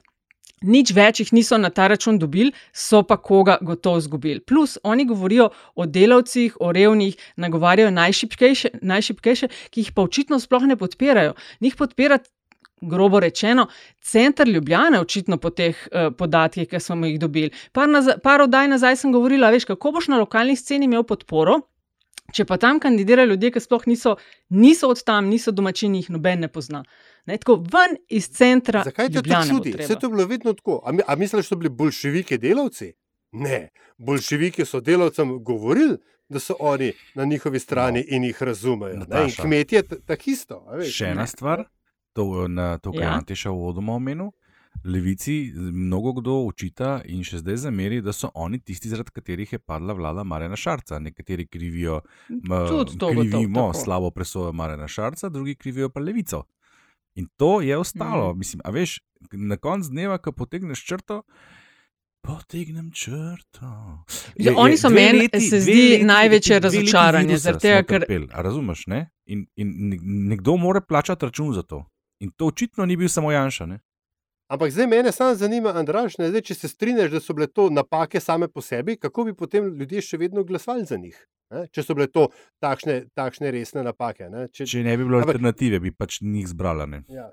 Nič 0.62 0.92
več 0.94 1.20
jih 1.24 1.32
niso 1.34 1.58
na 1.58 1.72
ta 1.74 1.88
račun 1.90 2.20
dobili, 2.22 2.52
so 2.74 3.02
pa 3.04 3.18
koga 3.18 3.58
gotovo 3.62 3.98
izgubili. 3.98 4.40
Plus, 4.40 4.78
oni 4.84 5.06
govorijo 5.10 5.50
o 5.76 5.86
delavcih, 5.86 6.58
o 6.62 6.72
revnih, 6.72 7.18
nagovarjajo 7.36 7.90
najšipkejše, 7.92 8.70
najšipkejše, 8.82 9.50
ki 9.74 9.82
jih 9.82 9.92
pa 9.96 10.06
očitno 10.06 10.40
sploh 10.40 10.70
ne 10.70 10.78
podpirajo. 10.78 11.34
Njih 11.66 11.76
podpira, 11.76 12.20
grobo 12.82 13.20
rečeno, 13.20 13.68
center 14.02 14.48
Ljubljane, 14.48 15.00
očitno 15.00 15.38
po 15.38 15.50
teh 15.50 15.88
uh, 15.92 16.14
podatkih, 16.18 16.70
ki 16.70 16.80
smo 16.80 17.06
jih 17.06 17.20
dobili. 17.20 17.52
Par, 17.72 17.90
par 18.24 18.42
oddaj 18.42 18.68
nazaj 18.68 19.02
sem 19.02 19.12
govorila, 19.12 19.50
veš, 19.50 19.66
kako 19.66 19.92
boš 19.98 20.08
na 20.14 20.22
lokalni 20.22 20.56
sceni 20.56 20.86
imel 20.86 21.04
podporo. 21.04 21.62
Če 22.32 22.46
pa 22.46 22.58
tam 22.58 22.80
kandidirajo 22.80 23.34
ljudje, 23.34 23.52
ki 23.52 23.60
sploh 23.60 23.88
niso, 23.90 24.16
niso 24.50 24.88
od 24.94 25.02
tam, 25.04 25.28
niso 25.28 25.52
domačini, 25.52 26.00
jih 26.00 26.14
noben 26.16 26.46
ne 26.46 26.48
pozna. 26.48 26.84
Ne, 27.26 27.38
tako 27.38 27.56
ven 27.56 27.98
iz 28.10 28.30
centra. 28.30 28.84
Zakaj 28.84 29.10
te 29.10 29.22
to 29.22 29.42
čudi? 29.50 29.74
Vse 29.80 29.96
to 29.96 30.08
je 30.08 30.12
bilo 30.12 30.26
vedno 30.26 30.54
tako. 30.54 30.82
A, 30.86 30.92
mi- 30.92 31.06
a 31.08 31.16
misliš, 31.16 31.46
da 31.46 31.48
so 31.48 31.56
bili 31.56 31.70
bolševiki 31.70 32.38
delavci? 32.38 32.94
Ne, 33.32 33.70
bolševiki 33.98 34.66
so 34.66 34.80
delavcem 34.82 35.44
govorili, 35.44 35.98
da 36.30 36.40
so 36.40 36.56
oni 36.60 36.94
na 37.16 37.26
njihovi 37.26 37.60
strani 37.60 38.00
no. 38.00 38.06
in 38.10 38.24
jih 38.24 38.44
razumejo. 38.44 38.90
Ne? 38.90 38.94
In 38.96 39.00
Nataša. 39.00 39.44
kmetje 39.44 39.84
tako 39.84 40.24
isto. 40.26 40.66
a 40.68 40.76
veš. 40.76 40.96
Še 40.96 41.06
ena 41.06 41.28
stvar, 41.28 41.64
to, 42.14 42.48
na, 42.48 42.78
to 42.78 42.92
kar 42.92 43.02
je 43.02 43.06
Ja. 43.06 43.14
Antiša 43.14 43.50
v 43.50 43.56
vodoma 43.56 43.94
omenil. 43.94 44.32
Levici 44.86 45.52
mnogo 45.56 46.14
kdo 46.14 46.32
učita 46.42 47.02
in 47.06 47.24
še 47.24 47.38
zdaj 47.38 47.56
zameri, 47.58 48.02
da 48.02 48.14
so 48.14 48.32
oni 48.34 48.60
tisti, 48.60 48.90
zaradi 48.90 49.12
katerih 49.12 49.54
je 49.54 49.60
padla 49.60 49.94
vlada 49.94 50.24
Marena 50.24 50.56
Šarca. 50.56 51.00
Nekateri 51.00 51.48
krivijo, 51.48 52.02
m, 52.30 52.40
to 53.00 53.10
krivimo 53.10 53.48
gotovo, 53.62 53.74
slabo 53.74 54.12
presojo 54.12 54.54
Marena 54.54 54.88
Šarca, 54.88 55.30
drugi 55.30 55.56
krivijo 55.56 55.90
pa 55.90 56.00
levico. 56.00 56.44
In 57.16 57.28
to 57.38 57.62
je 57.62 57.78
ostalo. 57.78 58.30
Mhm. 58.30 58.38
Mislim, 58.38 58.62
a 58.64 58.70
veš, 58.70 59.00
na 59.32 59.58
koncu 59.58 59.90
dneva, 59.90 60.18
ko 60.18 60.32
potegneš 60.32 60.86
črto. 60.86 61.22
Potegnem 62.22 62.92
črto. 62.92 63.66
Ja, 64.36 64.54
oni 64.56 64.78
so 64.78 64.90
meni, 64.90 65.26
se 65.42 65.60
zdi, 65.60 66.04
največje 66.04 66.56
leti 66.56 66.64
razočaranje, 66.64 67.28
virusa 67.28 67.44
zaradi 67.44 67.62
tega, 67.62 67.84
ker- 67.84 68.00
trpeli, 68.00 68.28
a 68.32 68.42
razumeš? 68.42 68.88
Ne? 68.88 69.10
In, 69.26 69.48
in 69.56 69.72
ne- 69.90 69.98
nekdo 70.30 70.58
mora 70.58 70.82
plačati 70.82 71.26
račun 71.26 71.54
za 71.54 71.64
to. 71.64 71.86
In 72.20 72.32
to 72.32 72.46
očitno 72.46 72.86
ni 72.86 72.96
bil 72.96 73.10
samo 73.10 73.32
Janša. 73.32 73.66
Ne? 73.66 73.80
Ampak 74.48 74.72
zdaj 74.72 74.88
mene 74.88 75.12
samo 75.12 75.36
zanima, 75.36 75.74
Andraš, 75.74 76.18
ne, 76.18 76.30
zdaj, 76.30 76.42
če 76.42 76.54
se 76.54 76.68
strinjaš, 76.68 77.12
da 77.12 77.20
so 77.20 77.34
bile 77.34 77.48
to 77.48 77.70
napake 77.70 78.20
same 78.20 78.48
po 78.48 78.62
sebi, 78.62 78.98
kako 78.98 79.24
bi 79.24 79.34
potem 79.34 79.74
ljudje 79.74 80.02
še 80.02 80.18
vedno 80.18 80.44
glasovali 80.44 80.86
za 80.86 80.98
njih? 80.98 81.28
Ne? 81.52 81.66
Če 81.74 81.84
so 81.86 81.98
bile 81.98 82.08
to 82.12 82.30
takšne, 82.64 83.12
takšne 83.18 83.52
resne 83.54 83.84
napake. 83.86 84.30
Ne? 84.32 84.48
Če, 84.54 84.68
Če 84.70 84.84
ne 84.88 84.96
bi 84.98 85.08
bilo 85.08 85.22
alternative, 85.22 85.82
bi 85.84 85.94
pač 85.94 86.22
njih 86.24 86.48
zbrala. 86.54 86.88
Ne? 86.90 87.04
Ja, 87.12 87.30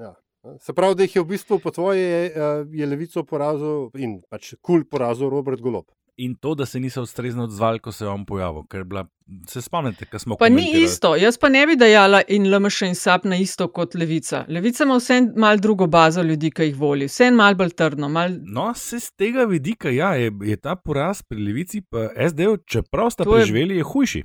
ja. 0.00 0.12
Se 0.58 0.74
pravi, 0.74 0.96
da 0.98 1.06
jih 1.06 1.20
je 1.20 1.22
v 1.22 1.30
bistvu 1.36 1.60
po 1.62 1.70
tvoje 1.70 2.06
uh, 2.34 2.64
je 2.74 2.86
levico 2.86 3.22
porazil 3.22 3.92
in 3.94 4.16
pač 4.26 4.56
kul 4.58 4.82
porazil 4.90 5.30
Robert 5.30 5.62
Golob. 5.62 5.86
In 6.16 6.34
to, 6.36 6.54
da 6.54 6.66
se 6.66 6.80
niso 6.80 7.02
ustrezno 7.02 7.44
odzvali, 7.44 7.78
ko 7.78 7.92
se 7.92 8.04
je 8.04 8.08
on 8.08 8.26
pojavil. 8.26 8.62
Ker 8.64 8.80
je 8.80 8.84
bila, 8.84 9.06
se 9.48 9.62
spomnite, 9.62 10.04
ko 10.04 10.18
smo 10.18 10.36
Pa 10.36 10.48
ni 10.48 10.66
isto, 10.76 11.16
jaz 11.16 11.38
pa 11.38 11.48
ne 11.48 11.66
bi 11.66 11.76
dajala 11.76 12.20
in 12.28 12.50
LMŠ 12.50 12.82
in 12.82 12.94
SAP 12.94 13.24
na 13.24 13.36
isto 13.36 13.68
kot 13.68 13.94
Levica. 13.94 14.44
Levica 14.48 14.84
ima 14.84 14.96
vse 14.96 15.22
malo 15.36 15.56
drugo 15.56 15.86
bazo 15.86 16.22
ljudi, 16.22 16.50
ki 16.50 16.62
jih 16.62 16.76
voli, 16.76 17.06
vse 17.06 17.30
malo 17.30 17.54
bolj 17.54 17.70
trdno. 17.70 18.08
Mal... 18.08 18.28
No, 18.44 18.74
se 18.74 19.00
z 19.00 19.10
tega 19.12 19.44
vidika 19.44 19.88
ja, 19.90 20.14
je, 20.14 20.32
je 20.42 20.56
ta 20.56 20.76
poraz 20.76 21.22
pri 21.22 21.40
Levici, 21.40 21.80
pa 21.80 22.08
SD, 22.28 22.40
čeprav 22.66 23.10
sta 23.10 23.24
To 23.24 23.32
je- 23.32 23.40
preživeli, 23.40 23.76
je 23.76 23.82
hujši. 23.84 24.22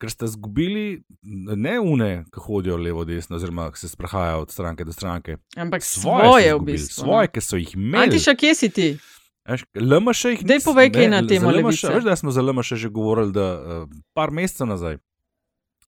Ker 0.00 0.10
ste 0.10 0.24
izgubili 0.24 1.02
ne 1.56 1.80
une, 1.80 2.24
ki 2.32 2.40
hodijo 2.40 2.76
levo, 2.76 3.04
desno, 3.04 3.36
oziroma 3.36 3.68
ki 3.70 3.78
se 3.78 3.88
sprehajajo 3.88 4.40
od 4.40 4.50
stranke 4.50 4.84
do 4.84 4.92
stranke. 4.92 5.36
Ampak 5.56 5.82
Svoje, 5.84 6.24
svoje, 6.24 6.54
v 6.54 6.60
bistvu. 6.64 7.02
svoje, 7.04 7.28
ki 7.28 7.40
so 7.40 7.56
jih 7.56 7.74
imeli. 7.74 8.04
Antiša, 8.04 8.34
kje 8.34 8.54
si 8.54 8.70
ti? 8.70 8.88
LMŠ 9.74 10.24
jih 10.24 10.42
Daj 10.46 10.60
povej, 10.64 10.90
kaj 10.94 11.08
na 11.10 11.20
temo 11.26 11.50
LMŠ. 11.50 11.84
Veš, 11.90 12.04
da 12.06 12.16
smo 12.16 12.30
za 12.30 12.42
LMŠ 12.42 12.78
že 12.80 12.88
govorili, 12.88 13.32
da 13.32 13.46
uh, 13.58 13.88
par 14.14 14.30
mesecev 14.30 14.68
nazaj. 14.70 14.98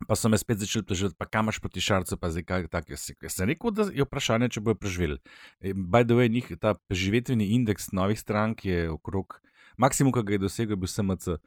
Pa 0.08 0.16
so 0.18 0.26
me 0.28 0.38
spet 0.38 0.58
začeli 0.58 0.82
preživeti, 0.82 1.14
pa 1.18 1.28
kam 1.30 1.46
imaš 1.46 1.60
proti 1.62 1.80
šarcu, 1.80 2.16
pa 2.18 2.30
zdaj 2.34 2.42
kaj 2.42 2.66
takega. 2.72 2.98
Sem 2.98 3.46
rekel, 3.46 3.70
da 3.70 3.86
je 3.86 4.02
vprašanje, 4.02 4.48
če 4.56 4.62
bojo 4.66 4.74
preživeli. 4.74 5.18
E, 5.62 5.74
By 5.74 6.02
the 6.02 6.18
way, 6.18 6.26
njih, 6.26 6.48
ta 6.58 6.74
preživetveni 6.90 7.52
indeks 7.54 7.92
novih 7.94 8.18
strank 8.18 8.64
je 8.66 8.90
okrog, 8.90 9.38
maksimum, 9.78 10.10
ki 10.10 10.24
ga 10.26 10.34
je 10.34 10.42
dosegel, 10.42 10.74
je 10.74 10.80
bil 10.82 10.90
SMC, 10.90 11.38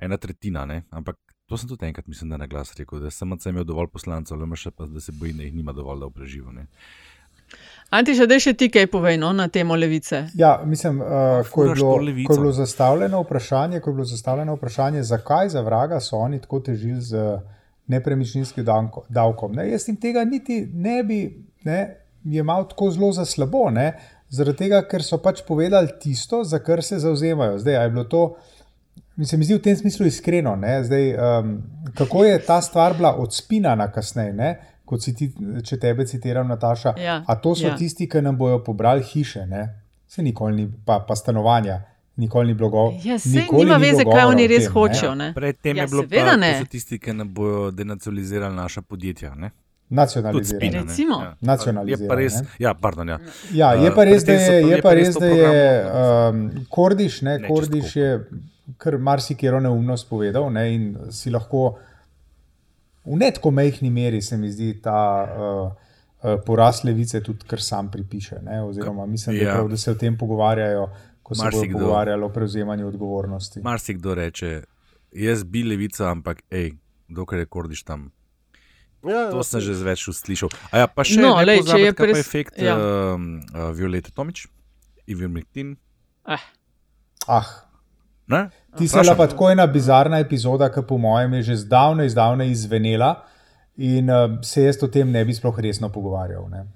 ena 0.00 0.16
tretjina, 0.16 0.64
ne? 0.64 0.86
ampak 0.88 1.20
to 1.48 1.56
sem 1.60 1.68
tudi 1.68 1.84
enkrat, 1.88 2.08
mislim, 2.08 2.30
da 2.32 2.40
na 2.40 2.46
glas 2.46 2.72
rekel, 2.76 3.00
da 3.00 3.12
je 3.12 3.16
SMC 3.18 3.52
imel 3.52 3.64
dovolj 3.68 3.92
poslancev, 3.92 4.40
LMŠ 4.40 4.72
pa 4.76 4.86
da 4.86 5.00
se 5.00 5.12
boji, 5.12 5.32
da 5.32 5.44
jih 5.44 5.54
nima 5.54 5.72
dovolj, 5.72 6.00
da 6.00 6.52
ne. 6.52 6.66
Antiša, 7.90 8.26
da 8.28 8.36
še 8.36 8.52
ti 8.52 8.68
kaj 8.68 8.86
povej 8.92 9.16
no, 9.16 9.30
na 9.32 9.46
temo 9.48 9.76
levice. 9.76 10.26
Ja, 10.36 10.58
mislim, 10.64 11.00
uh, 11.00 11.40
ko, 11.50 11.64
je 11.64 11.74
bilo, 11.74 11.94
ko 12.26 12.34
je 12.34 12.40
bilo 12.40 12.52
zastavljeno 12.52 13.22
vprašanje, 13.22 13.80
ko 13.80 13.90
je 13.90 13.94
bilo 13.94 14.04
zastavljeno 14.04 14.56
vprašanje, 14.58 15.02
zakaj 15.08 15.48
za 15.48 15.62
vraga 15.64 16.00
so 16.00 16.20
oni 16.20 16.40
tako 16.40 16.60
težili 16.60 17.00
z 17.00 17.38
nepremičninskim 17.88 18.64
davko- 18.64 19.06
davkom. 19.08 19.56
Ne? 19.56 19.70
Jaz 19.70 19.88
jim 19.88 19.96
tega 19.96 20.24
niti 20.24 20.60
ne 20.74 21.02
bi 21.04 21.22
ne, 21.64 21.80
jemal 22.24 22.68
tako 22.68 22.90
zelo 22.90 23.12
za 23.12 23.24
slabo, 23.24 23.70
ne? 23.70 23.92
zaradi 24.28 24.58
tega, 24.64 24.82
ker 24.84 25.02
so 25.02 25.16
pač 25.24 25.40
povedali 25.46 25.88
tisto, 26.00 26.42
za 26.44 26.58
kar 26.60 26.82
se 26.84 26.98
zauzemajo. 27.00 27.58
Zdaj, 27.58 27.82
je 27.82 27.90
bilo 27.90 28.04
to. 28.04 28.22
Mi 29.16 29.26
se 29.26 29.36
mi 29.36 29.44
zdi 29.44 29.56
v 29.56 29.62
tem 29.62 29.76
smislu 29.76 30.06
iskreno, 30.06 30.52
ne? 30.56 30.82
Zdaj, 30.84 31.06
um, 31.16 31.54
kako 31.98 32.24
je 32.24 32.38
ta 32.46 32.60
stvar 32.62 32.94
bila 32.94 33.16
odspinana 33.18 33.88
kasneje, 33.92 34.32
ne? 34.32 34.50
Kot 34.88 35.04
si 35.04 35.12
ti, 35.14 35.28
če 35.64 35.76
tebe 35.80 36.06
citiram, 36.08 36.48
Nataša. 36.48 36.94
Ja, 36.96 37.20
A 37.26 37.36
to 37.36 37.52
so 37.54 37.68
ja. 37.68 37.76
tisti, 37.76 38.08
ki 38.08 38.22
nam 38.24 38.38
bojo 38.40 38.62
pobrali 38.64 39.04
hiše, 39.04 39.44
ne? 39.46 39.66
se 40.08 40.22
nikoli 40.22 40.56
ni, 40.56 40.64
pa, 40.84 41.02
pa 41.08 41.16
stanovanja, 41.16 41.82
nikoli 42.16 42.46
ni 42.48 42.54
bilo 42.54 42.70
govora. 42.72 42.96
Ja, 43.04 43.18
saj 43.20 43.44
nima 43.52 43.76
veze, 43.76 44.06
kaj 44.08 44.24
oni 44.24 44.46
res 44.48 44.68
hočejo. 44.72 45.14
Ne? 45.14 45.32
Predtem 45.36 45.76
Ja, 45.76 45.84
je 45.84 45.88
bilo 45.88 46.02
pa, 46.08 46.36
ne. 46.36 46.52
to 46.52 46.64
so 46.64 46.70
tisti, 46.72 46.98
ki 46.98 47.12
nam 47.12 47.34
bojo 47.34 47.70
denacionalizirali 47.70 48.56
naša 48.56 48.82
podjetja. 48.82 49.34
Ne? 49.34 49.50
Ne. 49.90 50.80
Recimo. 50.80 51.20
Ja. 51.22 51.36
Nacionalizirano, 51.40 52.04
Je 52.04 52.08
pa 52.08 52.14
res, 52.14 52.40
ne. 52.40 52.48
ja, 52.58 52.74
pardon, 52.74 53.08
ja. 53.08 53.18
Ja, 53.52 53.72
je 53.72 53.90
Uh, 53.90 53.94
pa 53.96 54.04
res, 54.04 54.24
da 54.24 54.32
tem 54.32 54.40
je, 54.40 54.70
je 54.70 54.82
pa 54.82 54.92
res, 54.94 55.14
da 55.16 55.26
je 55.26 55.84
um, 56.32 56.42
Kordiš, 56.68 57.22
ne, 57.22 57.38
Ne, 57.38 57.48
Kordiš 57.48 57.96
je 57.96 58.10
kar 58.76 58.98
marsikero 58.98 59.60
neumnost 59.60 60.08
povedal 60.08 60.50
ne, 60.52 60.74
in 60.74 60.96
si 61.10 61.30
lahko 61.30 61.78
v 63.08 63.16
netko 63.16 63.50
mehki 63.50 63.90
meri, 63.90 64.20
se 64.20 64.36
mi 64.36 64.48
zdi, 64.48 64.74
ta 64.78 64.98
uh, 65.24 65.72
uh, 66.22 66.40
porast 66.42 66.84
levice 66.84 67.20
tudi 67.20 67.44
kar 67.44 67.60
sam 67.60 67.88
pripiše. 67.88 68.42
Ne, 68.42 68.62
oziroma, 68.62 69.06
mislim, 69.06 69.36
da, 69.36 69.42
Ja. 69.42 69.54
prav, 69.54 69.68
da 69.68 69.76
se 69.76 69.90
o 69.90 69.96
tem 69.96 70.14
pogovarjajo, 70.14 70.88
ko 71.22 71.34
se 71.34 71.40
bodo 71.40 71.56
Marsikdo. 71.56 71.78
pogovarjali 71.78 72.22
o 72.22 72.28
prevzemanju 72.30 72.86
odgovornosti. 72.86 73.60
Marsikdo 73.62 74.14
reče, 74.14 74.62
jaz 75.14 75.44
bi 75.44 75.62
levica, 75.64 76.10
ampak 76.10 76.42
hej, 76.50 76.72
dokler 77.08 77.40
je 77.40 77.46
kordiš 77.48 77.82
tam. 77.84 78.10
Ja, 79.00 79.30
To 79.30 79.42
sem 79.42 79.60
že 79.60 79.72
več 79.76 80.02
slišal. 80.04 80.50
A 80.68 80.78
ja, 80.78 80.86
pa 80.86 81.04
še 81.04 81.20
No, 81.20 81.36
ne 81.36 81.44
lej, 81.44 81.62
če 81.62 81.78
je 81.78 81.92
pres- 81.94 82.18
efekt 82.18 82.58
ja. 82.58 82.64
ja. 82.66 82.74
uh, 82.74 83.14
uh, 83.14 83.70
Violete 83.70 84.10
Tomič, 84.10 84.48
Ivir 85.06 85.28
Mektin. 85.28 85.76
Eh, 86.26 86.42
Ah, 87.28 87.67
Ne? 88.28 88.48
Ti 88.78 88.88
se 88.88 88.98
je 88.98 89.14
pa 89.16 89.26
tako 89.26 89.50
ena 89.50 89.66
bizarna 89.66 90.18
epizoda, 90.18 90.68
ki 90.72 90.82
po 90.88 90.98
mojem 90.98 91.34
je 91.34 91.42
že 91.42 91.56
zdavnaj, 91.56 92.08
zdavnaj 92.08 92.50
izvenela 92.50 93.14
in 93.76 94.10
uh, 94.10 94.38
se 94.42 94.62
jaz 94.62 94.82
o 94.82 94.88
tem 94.88 95.10
ne 95.10 95.24
bi 95.24 95.34
sploh 95.34 95.58
resno 95.60 95.88
pogovarjal. 95.88 96.48
Ne. 96.50 96.66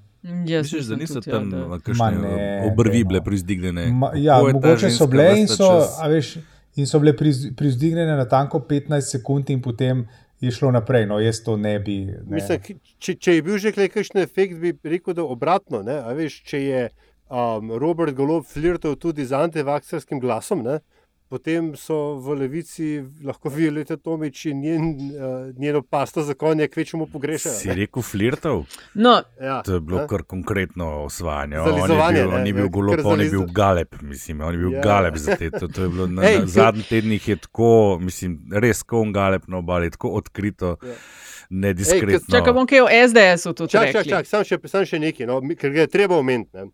jaz 0.47 0.67
Misliš, 0.67 0.87
da 0.87 0.97
niso 0.97 1.21
ja, 1.27 1.33
tam 1.33 1.51
kakšne 1.85 2.11
ne, 2.23 2.73
obrvi 2.73 3.05
bile 3.05 3.21
prizdignjene? 3.25 3.87
Ma, 3.93 4.11
Kako 4.11 4.19
ja, 4.19 4.39
mogoče 4.53 4.91
so 4.91 5.07
bile 5.07 5.29
in 5.41 5.49
so, 5.49 5.69
a 6.01 6.09
veš, 6.09 6.37
in 6.77 6.87
so 6.87 7.01
bile 7.03 7.13
priz- 7.19 7.51
privzdignjene 7.57 8.17
na 8.17 8.29
tanko 8.29 8.63
15 8.69 9.01
sekund, 9.19 9.51
in 9.51 9.63
potem 9.63 10.07
je 10.41 10.51
šlo 10.51 10.71
naprej. 10.71 11.07
No, 11.07 11.19
jaz 11.23 11.43
to 11.45 11.57
ne 11.57 11.79
bi. 11.81 12.05
Ne. 12.07 12.39
Mislim, 12.39 12.81
če, 12.99 13.15
če 13.15 13.35
je 13.35 13.43
bil 13.47 13.59
že 13.63 13.73
kakšen 13.75 14.23
efekt, 14.23 14.59
bi 14.59 14.75
rekel, 14.85 15.15
da 15.15 15.27
obratno. 15.27 15.83
Ne? 15.87 16.01
A 16.03 16.15
Veš, 16.19 16.41
če 16.49 16.63
je 16.63 16.83
um, 17.31 17.75
Robert 17.79 18.15
Golob 18.15 18.47
flirtal 18.47 18.97
tudi 18.99 19.27
z 19.27 19.39
antivaksarskim 19.39 20.21
glasom, 20.23 20.65
ne? 20.67 20.81
Potem 21.33 21.71
so 21.75 21.97
v 22.19 22.35
levici 22.37 22.89
lahko 23.23 23.49
Violeta 23.55 23.97
Tomič 23.97 24.45
in 24.47 24.61
njen, 24.61 24.85
uh, 25.11 25.23
njeno 25.57 25.81
pasto 25.83 26.23
za 26.23 26.35
konje 26.35 26.69
kvečemu 26.69 27.07
pogrešajo. 27.07 27.55
Si 27.55 27.69
ne. 27.69 27.75
rekel 27.77 28.03
flirtov? 28.05 28.65
No, 28.95 29.23
Ja, 29.41 29.63
To 29.63 29.75
je 29.75 29.81
bilo 29.83 29.99
ne. 29.99 30.07
kar 30.07 30.23
konkretno 30.25 30.87
osvajanje. 31.03 31.59
On 31.59 31.69
je 31.71 31.83
bil, 31.83 31.97
ne, 32.13 32.27
on 32.29 32.47
je 32.47 32.53
bil 32.53 32.65
ne, 32.65 32.71
golob, 32.71 32.97
kar 32.97 33.07
on 33.07 33.21
je 33.21 33.31
bil 33.31 33.47
galeb, 33.49 33.89
mislim, 34.03 34.41
on 34.43 34.53
je 34.53 34.59
bil 34.59 34.73
Ja. 34.73 34.83
galeb 34.83 35.17
za 35.17 35.37
te. 35.37 35.51
To, 35.53 35.69
to 35.69 35.83
je 35.83 35.89
bilo 35.91 36.07
na, 36.11 36.23
Ej, 36.23 36.35
na 36.35 36.41
to- 36.41 36.47
zadnjih 36.49 36.87
tednih 36.87 37.29
je 37.29 37.37
tako, 37.39 37.71
mislim, 37.99 38.37
res 38.55 38.83
kon 38.85 39.13
galeb 39.13 39.49
na 39.49 39.59
obali, 39.59 39.91
tako 39.91 40.13
odkrito, 40.13 40.77
Ja. 40.83 40.95
nediskretno. 41.51 42.29
čakaj, 42.31 42.53
bom 42.53 42.67
kaj 42.67 42.81
o 42.81 42.89
SDS-u 42.89 43.53
tudi 43.53 43.71
Čak, 43.71 43.87
čak, 43.87 43.95
rekli. 43.95 44.11
čak, 44.11 44.27
sam 44.27 44.45
še, 44.45 44.59
sam 44.67 44.85
še 44.85 44.99
nekaj, 45.01 45.27
no, 45.27 45.41
ker 45.53 45.71
ga 45.71 45.81
je 45.81 45.87
treba 45.89 46.17
omeniti. 46.17 46.51
ne. 46.55 46.69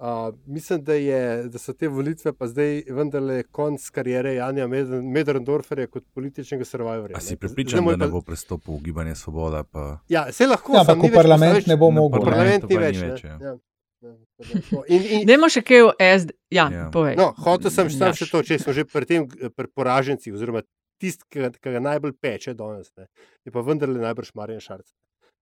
Uh, 0.00 0.06
mislim, 0.46 0.80
da, 0.80 0.94
je, 0.94 1.18
da 1.44 1.58
so 1.58 1.72
te 1.74 1.88
volitve 1.88 2.32
pa 2.32 2.46
zdaj 2.46 2.82
vendarle 2.88 3.42
konc 3.44 3.90
karijere 3.90 4.34
Janja 4.34 4.66
Med- 4.66 4.88
Medrendorferja 5.04 5.86
kot 5.88 6.04
političnega 6.14 6.64
survivorja. 6.64 7.16
A 7.16 7.20
si 7.20 7.34
ne. 7.34 7.36
pripričan, 7.38 7.84
da 7.84 7.90
je 7.90 7.96
ne 7.98 8.06
pa- 8.06 8.10
bo 8.10 8.22
prestopil 8.22 8.74
v 8.74 8.82
gibanje 8.82 9.14
Svoboda? 9.14 9.60
Pa... 9.64 9.98
Ja, 10.08 10.32
se 10.32 10.46
lahko. 10.46 10.72
Ja, 10.72 10.80
ampak 10.80 10.96
v 10.96 11.02
več 11.02 11.14
parlament 11.14 11.52
postavljaš- 11.52 11.68
ne 11.68 11.76
bo 11.76 11.90
mogel. 11.92 12.18
ne. 12.18 12.24
Parlament 12.24 12.62
ni 12.64 12.74
pa 12.74 12.80
več. 12.80 12.96
ne. 12.96 13.08
več, 13.08 13.24
ja. 13.24 13.36
Ja. 13.40 13.56
Tako. 14.00 14.84
In, 14.88 15.02
in, 15.12 15.26
Dajmo 15.26 15.48
še 15.48 15.60
kaj 15.62 15.82
o 15.82 15.90
SD. 16.00 16.32
Ja, 16.50 16.70
Ja. 16.70 16.86
povej. 16.88 17.16
no, 17.16 17.34
hotel 17.38 17.70
sem 17.70 17.88
Jaš. 17.90 18.16
še 18.16 18.30
to, 18.30 18.40
če 18.42 18.58
smo 18.58 18.72
že 18.72 18.84
pri 18.86 19.04
tem, 19.04 19.26
pri 19.28 19.68
poražencih, 19.68 20.32
oziroma 20.32 20.62
tisti, 20.98 21.24
ki, 21.28 21.50
ki 21.54 21.68
ga 21.70 21.80
najbolj 21.82 22.14
peče 22.14 22.54
danes, 22.54 22.88
ne, 22.96 23.04
je 23.44 23.52
pa 23.52 23.60
vendarle 23.60 24.00
najbrž 24.00 24.32
Marjan 24.34 24.60
Šarc. 24.60 24.88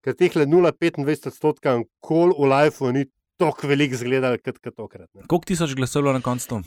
Ker 0.02 0.14
teh 0.14 0.34
le 0.34 0.46
0,25 0.46 1.26
odstotka 1.28 1.76
kol 2.00 2.30
v 2.30 2.46
lifeu 2.48 2.90
ni 2.92 3.06
tako 3.38 3.66
velik 3.66 3.94
zgledal, 3.94 4.36
kot 4.38 4.58
kot 4.58 4.74
tokrat. 4.74 5.08
Ne. 5.14 5.22
Koliko 5.26 5.44
tisoč 5.46 5.74
glasov 5.74 6.04
je 6.04 6.12
na 6.12 6.20
koncu? 6.20 6.60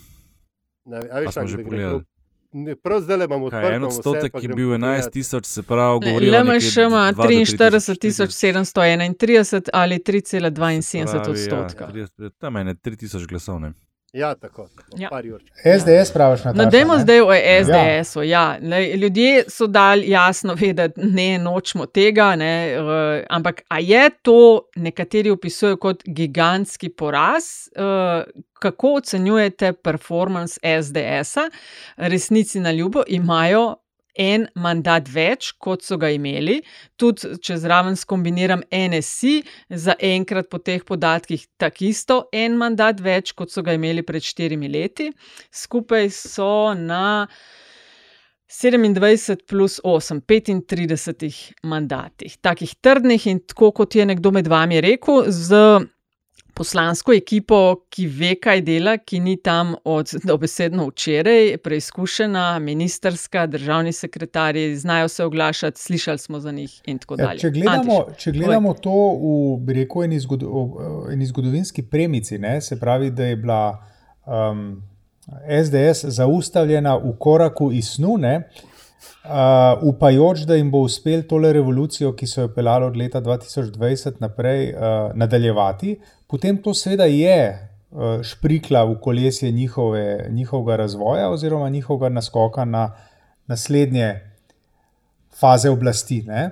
Ne, 0.84 0.98
a 1.06 1.20
veš, 1.20 1.28
smo 1.28 1.32
tako, 1.34 1.46
že 1.46 1.56
gre 1.56 1.64
pogledali. 1.64 2.02
prav- 2.76 3.00
zdaj 3.00 3.16
le 3.16 3.24
imamo 3.24 3.48
Kaj, 3.48 3.58
odprto. 3.58 3.74
en 3.74 3.82
vse, 3.82 3.98
odstotek 3.98 4.32
pa 4.32 4.38
je 4.38 4.48
bil 4.48 4.68
11 4.68 4.80
pogledat. 4.80 5.12
tisoč, 5.12 5.44
se 5.46 5.62
pravi, 5.62 6.00
govorijo 6.00 6.32
LMŠ 6.34 6.76
ima 6.78 7.02
43 7.14 7.98
tisoč 7.98 8.30
731 8.32 9.70
ali 9.72 9.98
3,72 9.98 11.30
odstotka. 11.30 11.84
Ja, 11.94 12.06
tam 12.30 12.56
je 12.58 12.74
3 12.74 12.96
tisoč 12.96 13.26
glasov. 13.26 13.60
Ne? 13.60 13.72
Ja, 14.12 14.34
tako. 14.34 14.68
tako 14.74 14.96
Ja. 14.98 15.08
SDS 15.78 16.12
praviš 16.12 16.44
na 16.44 16.52
to. 16.52 16.58
No, 16.58 16.70
dajmo 16.70 16.98
zdaj 16.98 17.20
o 17.20 17.30
SDS-u. 17.64 18.22
Ja. 18.22 18.58
Lej, 18.62 18.92
ljudje 18.92 19.44
so 19.48 19.66
dali 19.66 20.10
jasno 20.10 20.54
vedeti, 20.54 21.00
ne 21.04 21.38
nočemo 21.38 21.86
tega, 21.86 22.36
ne, 22.36 22.76
uh, 22.78 23.24
ampak 23.30 23.62
a 23.68 23.78
je 23.78 24.10
to 24.22 24.68
nekateri 24.76 25.30
opisujejo 25.30 25.76
kot 25.76 26.02
gigantski 26.06 26.88
poraz? 26.88 27.44
Uh, 27.76 28.42
kako 28.52 28.94
ocenjujete 28.94 29.72
performance 29.72 30.60
SDS-a? 30.82 31.40
Resnici 31.96 32.60
na 32.60 32.72
ljubo 32.72 33.02
imajo. 33.06 33.74
En 34.18 34.44
mandat 34.60 35.08
več, 35.08 35.52
kot 35.56 35.84
so 35.84 35.96
ga 35.96 36.10
imeli, 36.12 36.58
tudi 37.00 37.38
če 37.40 37.56
zraven 37.62 37.96
skombiniram 37.96 38.60
NSI, 38.68 39.38
za 39.70 39.96
enkrat 39.96 40.50
po 40.52 40.60
teh 40.60 40.84
podatkih 40.84 41.46
tako 41.60 41.88
isto, 41.88 42.18
en 42.32 42.58
mandat 42.60 43.00
več, 43.00 43.32
kot 43.32 43.50
so 43.50 43.64
ga 43.64 43.72
imeli 43.78 44.04
pred 44.04 44.24
štirimi 44.24 44.68
leti. 44.68 45.08
Skupaj 45.48 46.10
so 46.12 46.52
na 46.76 47.26
27 48.52 49.46
plus 49.48 49.80
8, 49.80 50.20
35 50.28 51.64
mandatih, 51.64 52.36
takih 52.44 52.74
trdnih 52.84 53.26
in 53.32 53.40
tako 53.48 53.72
kot 53.72 53.96
je 53.96 54.04
nekdo 54.04 54.32
med 54.36 54.50
vami 54.52 54.82
rekel, 54.84 55.24
poslansko 56.54 57.12
ekipo, 57.12 57.58
ki 57.90 58.06
ve, 58.06 58.34
kaj 58.34 58.60
dela, 58.62 58.96
ki 58.98 59.20
ni 59.20 59.36
tam 59.36 59.74
od 59.84 60.10
dobesedno 60.28 60.86
včeraj, 60.88 61.56
preizkušena, 61.58 62.58
ministerska, 62.58 63.46
državni 63.46 63.92
sekretarji, 63.92 64.76
znajo 64.76 65.08
se 65.08 65.24
oglašati, 65.24 65.80
slišali 65.80 66.18
smo 66.18 66.40
za 66.40 66.52
njih 66.52 66.80
in 66.86 66.98
tako 66.98 67.14
Ja, 67.18 67.26
dalje. 67.26 67.38
če, 67.38 67.50
gledamo, 67.50 67.98
Antiš, 68.08 68.22
če 68.24 68.32
gledamo 68.32 68.74
to 68.74 68.96
v 69.66 69.72
rekel, 69.72 70.04
eni, 70.04 70.20
zgodo, 70.20 70.48
v 70.48 71.12
eni 71.12 71.26
zgodovinski 71.26 71.82
premici, 71.82 72.38
ne, 72.38 72.60
se 72.60 72.80
pravi, 72.80 73.10
da 73.10 73.24
je 73.24 73.36
bila 73.36 73.78
um, 74.26 74.82
SDS 75.64 76.04
zaustavljena 76.04 76.96
v 76.96 77.16
koraku 77.18 77.72
iz 77.72 77.88
snu, 77.96 78.16
ne, 78.18 78.48
uh, 79.24 79.82
upajoč, 79.82 80.46
da 80.48 80.54
jim 80.54 80.70
bo 80.70 80.82
uspel 80.86 81.22
tole 81.28 81.52
revolucijo, 81.52 82.12
ki 82.16 82.26
so 82.26 82.46
jo 82.46 82.52
pelali 82.54 82.86
od 82.86 82.96
leta 82.96 83.20
2020 83.20 84.20
naprej, 84.20 84.72
uh, 84.72 85.14
nadaljevati, 85.14 85.96
potem 86.26 86.58
to 86.62 86.74
seveda 86.74 87.04
je 87.10 87.38
uh, 87.52 88.22
šprikla 88.22 88.84
v 88.84 88.98
kolesje 89.00 89.50
njihove, 89.50 90.26
njihovega 90.30 90.76
razvoja 90.76 91.30
oziroma 91.30 91.68
njihovega 91.68 92.08
naskoka 92.08 92.64
na 92.64 92.90
naslednje 93.46 94.20
faze 95.40 95.70
oblasti. 95.70 96.22
Ne? 96.26 96.50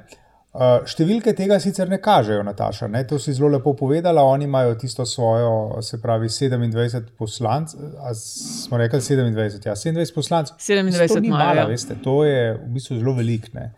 Uh, 0.50 0.80
številke 0.82 1.30
tega 1.38 1.60
sicer 1.62 1.86
ne 1.86 2.00
kažejo, 2.02 2.42
Nataša. 2.42 2.88
Ne? 2.90 3.04
To 3.06 3.20
si 3.22 3.30
zelo 3.36 3.52
lepo 3.52 3.70
povedala. 3.78 4.24
Oni 4.26 4.48
imajo 4.48 4.74
tisto 4.74 5.04
svojo, 5.06 5.78
se 5.82 6.00
pravi, 6.02 6.26
27 6.26 7.12
poslancev. 7.18 7.92
Smo 8.18 8.80
rekli 8.80 8.98
27, 8.98 9.68
ja, 9.68 9.76
27 9.78 10.14
poslancev. 10.14 10.56
27 10.58 11.14
to 11.14 11.20
ni 11.22 11.30
ja. 11.30 11.66
veste. 11.70 11.94
To 12.02 12.24
je 12.26 12.56
v 12.56 12.66
bistvu 12.74 12.98
zelo 12.98 13.14
velik. 13.14 13.46
Ne? 13.54 13.68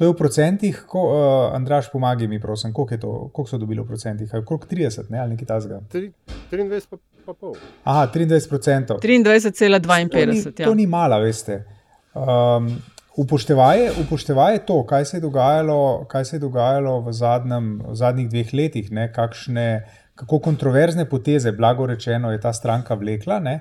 To 0.00 0.08
je 0.08 0.14
v 0.14 0.16
procentih, 0.16 0.80
ko, 0.88 1.02
uh, 1.12 1.54
Andraš, 1.54 1.90
pomagaj 1.92 2.26
mi, 2.26 2.40
prosim, 2.40 2.72
koliko, 2.72 2.94
je 2.94 3.00
to, 3.00 3.12
koliko 3.28 3.50
so 3.50 3.60
dobili 3.60 3.84
v 3.84 3.86
procentih? 3.86 4.32
Ali 4.32 4.42
Okrog 4.42 4.64
30, 4.66 5.12
ne? 5.12 5.20
ali 5.20 5.36
nekaj 5.36 5.46
tasga. 5.46 5.82
Tri- 5.92 6.08
23 6.50 6.88
pa, 6.90 6.96
pa 7.28 7.36
pol. 7.36 7.52
Aha, 7.84 8.08
23 8.08 8.48
procentov. 8.48 8.98
23,52. 9.04 10.08
To 10.08 10.24
ni, 10.32 10.40
Ja. 10.40 10.66
to 10.66 10.74
ni 10.74 10.86
mala, 10.88 11.20
veste. 11.20 11.60
Um, 12.16 12.72
upoštevaje, 13.16 13.92
upoštevaje 14.02 14.66
to, 14.66 14.82
kaj 14.86 15.04
se 15.04 15.16
je 15.16 15.20
dogajalo, 15.20 16.04
kaj 16.08 16.24
se 16.24 16.36
je 16.36 16.40
dogajalo 16.40 17.00
v, 17.00 17.12
zadnjem, 17.12 17.82
v 17.88 17.94
zadnjih 17.94 18.28
dveh 18.30 18.54
letih, 18.54 18.90
ne, 18.92 19.08
kakšne, 19.12 19.84
kako 20.14 20.38
kontroverzne 20.38 21.06
poteze, 21.08 21.52
blago 21.52 21.86
rečeno, 21.86 22.32
je 22.32 22.40
ta 22.40 22.52
stranka 22.52 22.94
vlekla. 22.94 23.38
Ne, 23.40 23.60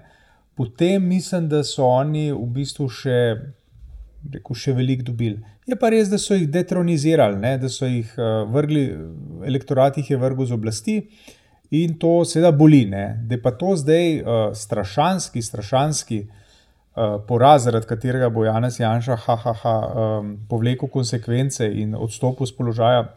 potem 0.55 1.07
mislim, 1.07 1.49
da 1.49 1.63
so 1.63 1.85
oni 1.85 2.31
v 2.31 2.47
bistvu 2.57 2.89
še, 2.89 3.19
rekel, 4.33 4.57
še 4.57 4.73
veliko 4.73 5.11
dobili. 5.11 5.41
Je 5.69 5.77
pa 5.79 5.93
res, 5.93 6.09
da 6.11 6.17
so 6.19 6.35
jih 6.35 6.49
detronizirali, 6.51 7.37
ne, 7.39 7.55
da 7.61 7.69
so 7.69 7.87
jih 7.87 8.09
uh, 8.17 8.43
vrgli, 8.51 8.89
elektorat 9.47 9.97
jih 10.01 10.11
je 10.11 10.19
vrgel 10.19 10.49
z 10.49 10.57
oblasti. 10.57 10.97
In 11.73 11.95
to 11.97 12.21
seveda 12.27 12.51
boli, 12.53 12.83
ne? 12.85 13.15
da 13.25 13.37
pa 13.41 13.53
to 13.57 13.71
zdaj 13.79 14.19
uh, 14.21 14.41
strašanski, 14.53 15.41
strašanski 15.41 16.19
uh, 16.21 16.42
poraz, 17.27 17.63
zaradi 17.63 17.87
katerega 17.89 18.29
bo 18.29 18.45
Janez 18.45 18.79
Janša 18.79 19.15
ha, 19.25 19.35
ha, 19.35 19.53
ha, 19.63 19.75
um, 20.19 20.37
povlekel 20.49 20.89
konsekvence 20.89 21.65
in 21.65 21.95
odstopil 21.95 22.45
z 22.45 22.55
položaja, 22.57 23.07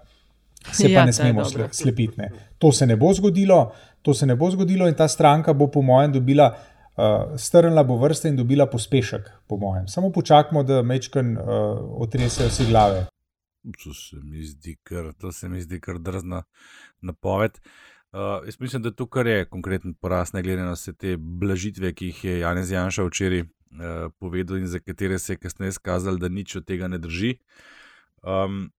se 0.72 0.90
Ja, 0.90 1.00
pa 1.00 1.06
ne 1.06 1.12
smemo 1.12 1.44
sle- 1.44 1.68
slepiti. 1.72 2.20
Ne? 2.20 2.30
To 2.58 2.72
se 2.72 2.86
ne 2.86 2.96
bo 2.96 3.12
zgodilo, 3.14 3.72
to 4.02 4.14
se 4.14 4.26
ne 4.26 4.36
bo 4.36 4.50
zgodilo 4.50 4.88
in 4.88 4.94
ta 4.94 5.08
stranka 5.08 5.52
bo, 5.52 5.68
po 5.68 5.82
mojem, 5.82 6.12
dobila. 6.12 6.54
Uh, 6.96 7.34
strnila 7.36 7.82
bo 7.84 7.98
vrste 8.00 8.30
in 8.32 8.36
dobila 8.36 8.64
pospešek, 8.66 9.26
po 9.46 9.58
mojem. 9.60 9.84
Samo 9.88 10.08
počakajmo, 10.12 10.62
da 10.64 10.78
mečken 10.82 11.34
uh, 11.36 11.44
otresejo 12.00 12.48
si 12.50 12.64
glave. 12.66 13.02
To 13.84 13.92
se 13.92 14.16
mi 14.22 14.40
zdi 14.42 14.78
kar, 14.82 15.10
to 15.20 15.32
se 15.32 15.48
mi 15.48 15.60
zdi 15.60 15.76
kar 15.80 15.98
drzna 15.98 16.42
napoved. 17.00 17.60
Uh, 18.12 18.46
jaz 18.46 18.56
mislim, 18.60 18.82
da 18.82 18.90
to, 18.90 19.06
kar 19.06 19.26
je 19.26 19.44
konkreten 19.44 19.94
poraz, 19.94 20.32
ne 20.32 20.42
glede 20.42 20.62
na 20.62 20.72
vse 20.72 20.94
te 20.96 21.16
blažitve, 21.20 21.92
ki 21.92 22.06
jih 22.06 22.24
je 22.24 22.38
Janez 22.38 22.72
Janša 22.72 23.04
včeraj 23.04 23.44
uh, 23.72 24.12
povedal 24.18 24.58
in 24.58 24.66
za 24.66 24.78
katere 24.78 25.18
se 25.18 25.32
je 25.32 25.36
kasneje 25.36 25.76
izkazalo, 25.76 26.16
da 26.16 26.28
nič 26.28 26.56
od 26.56 26.64
tega 26.66 26.88
ne 26.88 26.98
drži. 26.98 27.38
Um, 28.22 28.70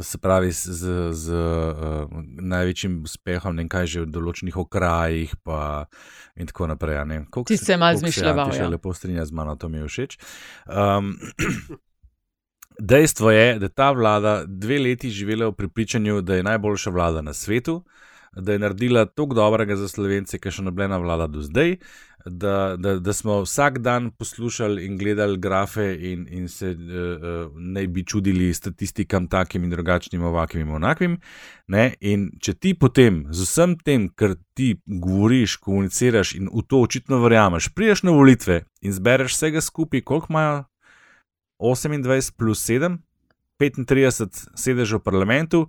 se 0.00 0.18
pravi, 0.18 0.52
z, 0.52 0.72
z, 0.72 1.12
z 1.12 1.32
uh, 1.32 2.08
največjim 2.40 3.02
uspehom, 3.02 3.56
ne 3.56 3.64
kaj 3.68 3.86
že 3.86 4.04
v 4.04 4.12
določenih 4.12 4.56
okrajih, 4.60 5.32
pa 5.42 5.88
in 6.36 6.48
tako 6.48 6.68
naprej. 6.68 7.00
Ti 7.48 7.56
se 7.56 7.72
je 7.72 7.78
malo 7.80 7.96
koliko 7.96 8.04
izmišljeval, 8.04 8.44
Antiša 8.46 8.64
ja. 8.66 8.72
lepo 8.76 8.92
strinja 8.92 9.24
z 9.24 9.32
mano, 9.32 9.56
to 9.56 9.68
mi 9.68 9.80
je 9.80 9.88
všeč. 9.88 10.18
Um, 10.68 11.16
Dejstvo 12.78 13.30
je, 13.34 13.58
da 13.58 13.68
ta 13.68 13.90
vlada 13.90 14.44
dve 14.46 14.78
leti 14.78 15.10
živela 15.10 15.48
v 15.48 15.56
prepričanju, 15.58 16.20
da 16.22 16.36
je 16.36 16.46
najboljša 16.46 16.90
vlada 16.94 17.22
na 17.22 17.34
svetu, 17.34 17.82
da 18.36 18.52
je 18.52 18.58
naredila 18.58 19.04
toliko 19.04 19.34
dobrega 19.34 19.76
za 19.76 19.88
slovence, 19.88 20.38
kar 20.38 20.54
še 20.54 20.62
nobena 20.62 21.00
vlada 21.02 21.26
do 21.26 21.42
zdaj, 21.42 21.78
da, 22.26 22.76
da, 22.76 22.98
da 22.98 23.12
smo 23.12 23.40
vsak 23.42 23.78
dan 23.78 24.10
poslušali 24.10 24.86
in 24.86 24.98
gledali 24.98 25.38
grafe 25.38 25.96
in, 26.00 26.26
in 26.30 26.48
se 26.48 26.70
uh, 26.70 26.76
uh, 26.76 27.52
naj 27.54 27.86
bi 27.86 28.04
čudili 28.04 28.54
statistikam 28.54 29.28
takim 29.28 29.64
in 29.64 29.70
drugačnim, 29.70 30.22
ovakim 30.22 30.60
in 30.60 30.70
onakvim. 30.70 31.18
Ne? 31.66 31.94
In 32.00 32.30
če 32.40 32.54
ti 32.54 32.74
potem 32.74 33.26
z 33.30 33.46
vsem 33.46 33.76
tem, 33.78 34.08
kar 34.08 34.34
ti 34.54 34.74
govoriš, 34.86 35.56
komuniciraš 35.56 36.34
in 36.34 36.48
v 36.52 36.64
to 36.66 36.82
očitno 36.82 37.22
verjameš, 37.22 37.68
priješ 37.74 38.02
na 38.02 38.10
volitve 38.10 38.62
in 38.80 38.92
zbereš 38.92 39.36
vsega 39.36 39.60
skupaj, 39.60 40.00
koliko 40.00 40.26
imajo 40.30 40.64
28 41.58 42.36
plus 42.36 42.66
7, 42.70 42.98
35 43.58 44.50
sedežev 44.54 45.00
v 45.00 45.04
parlamentu, 45.04 45.66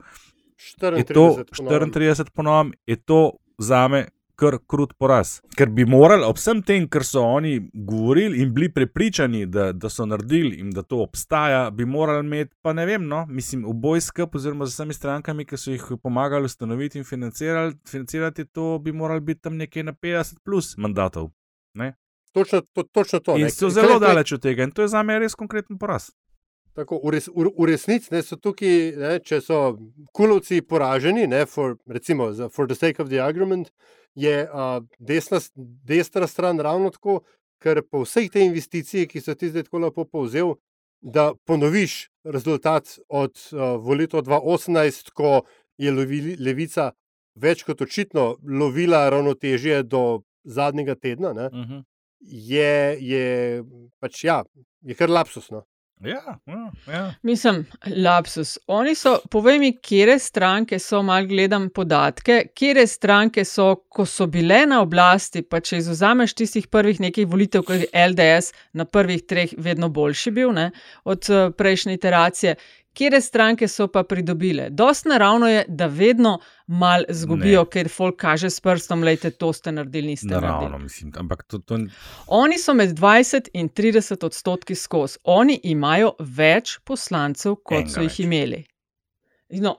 je 0.60 0.76
34 0.76 1.14
to 1.14 1.44
po 1.58 1.64
novem. 1.64 1.92
34 1.92 2.30
ponovim, 2.36 2.74
je 2.86 2.96
to 2.96 3.38
za 3.58 3.88
me 3.88 4.08
kar 4.40 4.56
krut 4.72 4.94
poraz. 5.00 5.40
Ker 5.58 5.70
bi 5.76 5.84
morali 5.86 6.24
ob 6.24 6.38
vsem 6.40 6.62
tem, 6.66 6.88
kar 6.88 7.04
so 7.04 7.24
oni 7.28 7.58
govorili 7.74 8.40
in 8.44 8.54
bili 8.56 8.70
prepričani, 8.74 9.46
da, 9.52 9.72
da 9.76 9.90
so 9.92 10.06
naredili 10.08 10.60
in 10.64 10.72
da 10.76 10.84
to 10.84 11.02
obstaja, 11.04 11.66
bi 11.76 11.86
morali 11.86 12.24
imeti, 12.26 12.56
pa 12.64 12.74
ne 12.74 12.86
vem, 12.88 13.08
no, 13.08 13.26
mislim, 13.30 13.66
oboj 13.68 14.02
skup, 14.02 14.36
oziroma 14.40 14.66
z 14.66 14.78
vsemi 14.78 14.96
strankami, 14.96 15.46
ki 15.46 15.60
so 15.60 15.74
jih 15.76 15.84
pomagali 16.04 16.48
ustanoviti 16.48 17.02
in 17.02 17.08
financirali, 17.08 17.76
financirati, 17.88 18.46
to 18.46 18.78
bi 18.80 18.92
morali 18.96 19.22
biti 19.22 19.42
tam 19.42 19.58
nekje 19.60 19.84
na 19.84 19.94
50 19.94 20.40
plus 20.46 20.78
mandatov. 20.78 21.30
Ne? 21.74 21.94
Točno 22.32 22.62
to. 22.62 22.84
Točno 22.84 23.20
to 23.20 23.36
In 23.38 23.42
ne. 23.50 23.50
so 23.52 23.70
zelo 23.70 24.00
kar- 24.00 24.08
daleč 24.08 24.32
od 24.32 24.42
tega, 24.42 24.64
in 24.64 24.72
to 24.72 24.82
je 24.82 24.88
za 24.88 25.04
me 25.04 25.20
res 25.20 25.36
konkreten 25.36 25.78
poraz. 25.78 26.12
Tako, 26.78 27.00
v, 27.04 27.12
res, 27.12 27.28
v, 27.28 27.50
v 27.58 27.66
resnici 27.68 28.14
ne, 28.14 28.22
so 28.24 28.38
tukaj, 28.38 28.76
ne, 28.96 29.16
če 29.26 29.42
so 29.44 29.58
kulovci 30.16 30.62
poraženi, 30.62 31.26
ne, 31.28 31.42
for, 31.50 31.76
recimo 31.90 32.30
za, 32.32 32.48
for 32.50 32.70
the 32.70 32.78
sake 32.78 33.02
of 33.02 33.10
the 33.10 33.20
argument, 33.20 33.72
je 34.20 34.36
uh, 34.44 34.80
desna, 35.00 35.40
desna 35.56 36.28
stran 36.28 36.60
ravno 36.60 36.92
tako, 36.96 37.22
ker 37.64 37.82
po 37.84 38.04
vseh 38.06 38.30
teh 38.32 38.46
investicijah, 38.46 39.08
ki 39.10 39.22
so 39.22 39.36
ti 39.36 39.50
zdaj 39.52 39.68
tako 39.68 39.84
lepo 39.86 40.06
povzel, 40.06 40.56
da 41.02 41.32
ponoviš 41.48 42.10
rezultat 42.24 42.98
od 43.08 43.36
uh, 43.52 43.76
volitev 43.84 44.24
2018, 44.28 45.12
ko 45.16 45.42
je 45.80 45.92
lovili, 45.92 46.36
levica 46.40 46.92
več 47.40 47.64
kot 47.64 47.82
očitno 47.82 48.34
lovila 48.44 49.06
ravnotežje 49.10 49.84
do 49.84 50.22
zadnjega 50.44 50.96
tedna, 50.96 51.34
ne, 51.34 51.46
Uh 51.46 51.66
-huh. 51.66 51.84
je, 52.20 52.98
je 53.00 53.64
pač 54.00 54.24
ja, 54.24 54.44
je 54.82 54.96
kar 54.96 55.10
lapsusno. 55.10 55.64
Ja, 56.00 56.40
ja, 56.46 56.72
ja. 56.94 57.14
Mislim, 57.22 57.66
lapsus. 57.98 58.58
Oni 58.68 58.96
so, 58.96 59.18
povej 59.32 59.60
mi, 59.60 59.72
kje 59.84 60.20
stranke 60.20 60.80
so, 60.80 61.02
mal 61.04 61.26
gledam 61.28 61.66
podatke, 61.76 62.38
kje 62.56 62.86
stranke 62.88 63.44
so, 63.46 63.76
ko 63.90 64.06
so 64.06 64.28
bile 64.32 64.62
na 64.66 64.80
oblasti, 64.82 65.42
pa 65.44 65.60
če 65.60 65.82
izuzameš 65.82 66.34
tistih 66.40 66.70
prvih 66.72 67.02
nekaj 67.04 67.28
volitev, 67.28 67.66
ko 67.68 67.76
je 67.76 67.90
LDS 67.92 68.54
na 68.80 68.86
prvih 68.86 69.26
treh 69.28 69.52
vedno 69.58 69.90
boljši 69.90 70.32
bil 70.32 70.56
ne, 70.56 70.70
od 71.04 71.30
eh, 71.30 71.52
prejšnje 71.52 72.00
iteracije. 72.00 72.56
Kje 73.00 73.22
stranke 73.22 73.68
so 73.68 73.88
pa 73.88 74.04
pridobile? 74.04 74.70
Dost 74.70 75.06
naravno 75.06 75.48
je, 75.48 75.66
da 75.68 75.88
vedno 75.88 76.40
mal 76.68 77.04
zgubijo, 77.10 77.62
Ne. 77.62 77.70
ker 77.70 77.90
folk 77.90 78.16
kaže 78.18 78.50
s 78.50 78.60
prstom, 78.60 79.04
lejte, 79.04 79.30
to 79.32 79.54
ste 79.54 79.72
naredili, 79.72 80.08
niste 80.08 80.28
Naravno, 80.28 80.56
naredili. 80.58 80.84
mislim, 80.84 81.14
ampak 81.16 81.44
to, 81.44 81.60
to 81.60 81.78
Oni 82.28 82.58
so 82.58 82.74
med 82.74 82.90
20 82.92 83.48
in 83.54 83.70
30 83.70 84.26
odstotki 84.26 84.76
skozi. 84.76 85.18
Oni 85.24 85.60
imajo 85.64 86.12
več 86.20 86.80
poslancev, 86.80 87.56
kot 87.56 87.78
Enega 87.78 87.90
so 87.90 88.02
jih 88.02 88.10
več. 88.10 88.20
imeli. 88.20 88.64
No, 89.50 89.78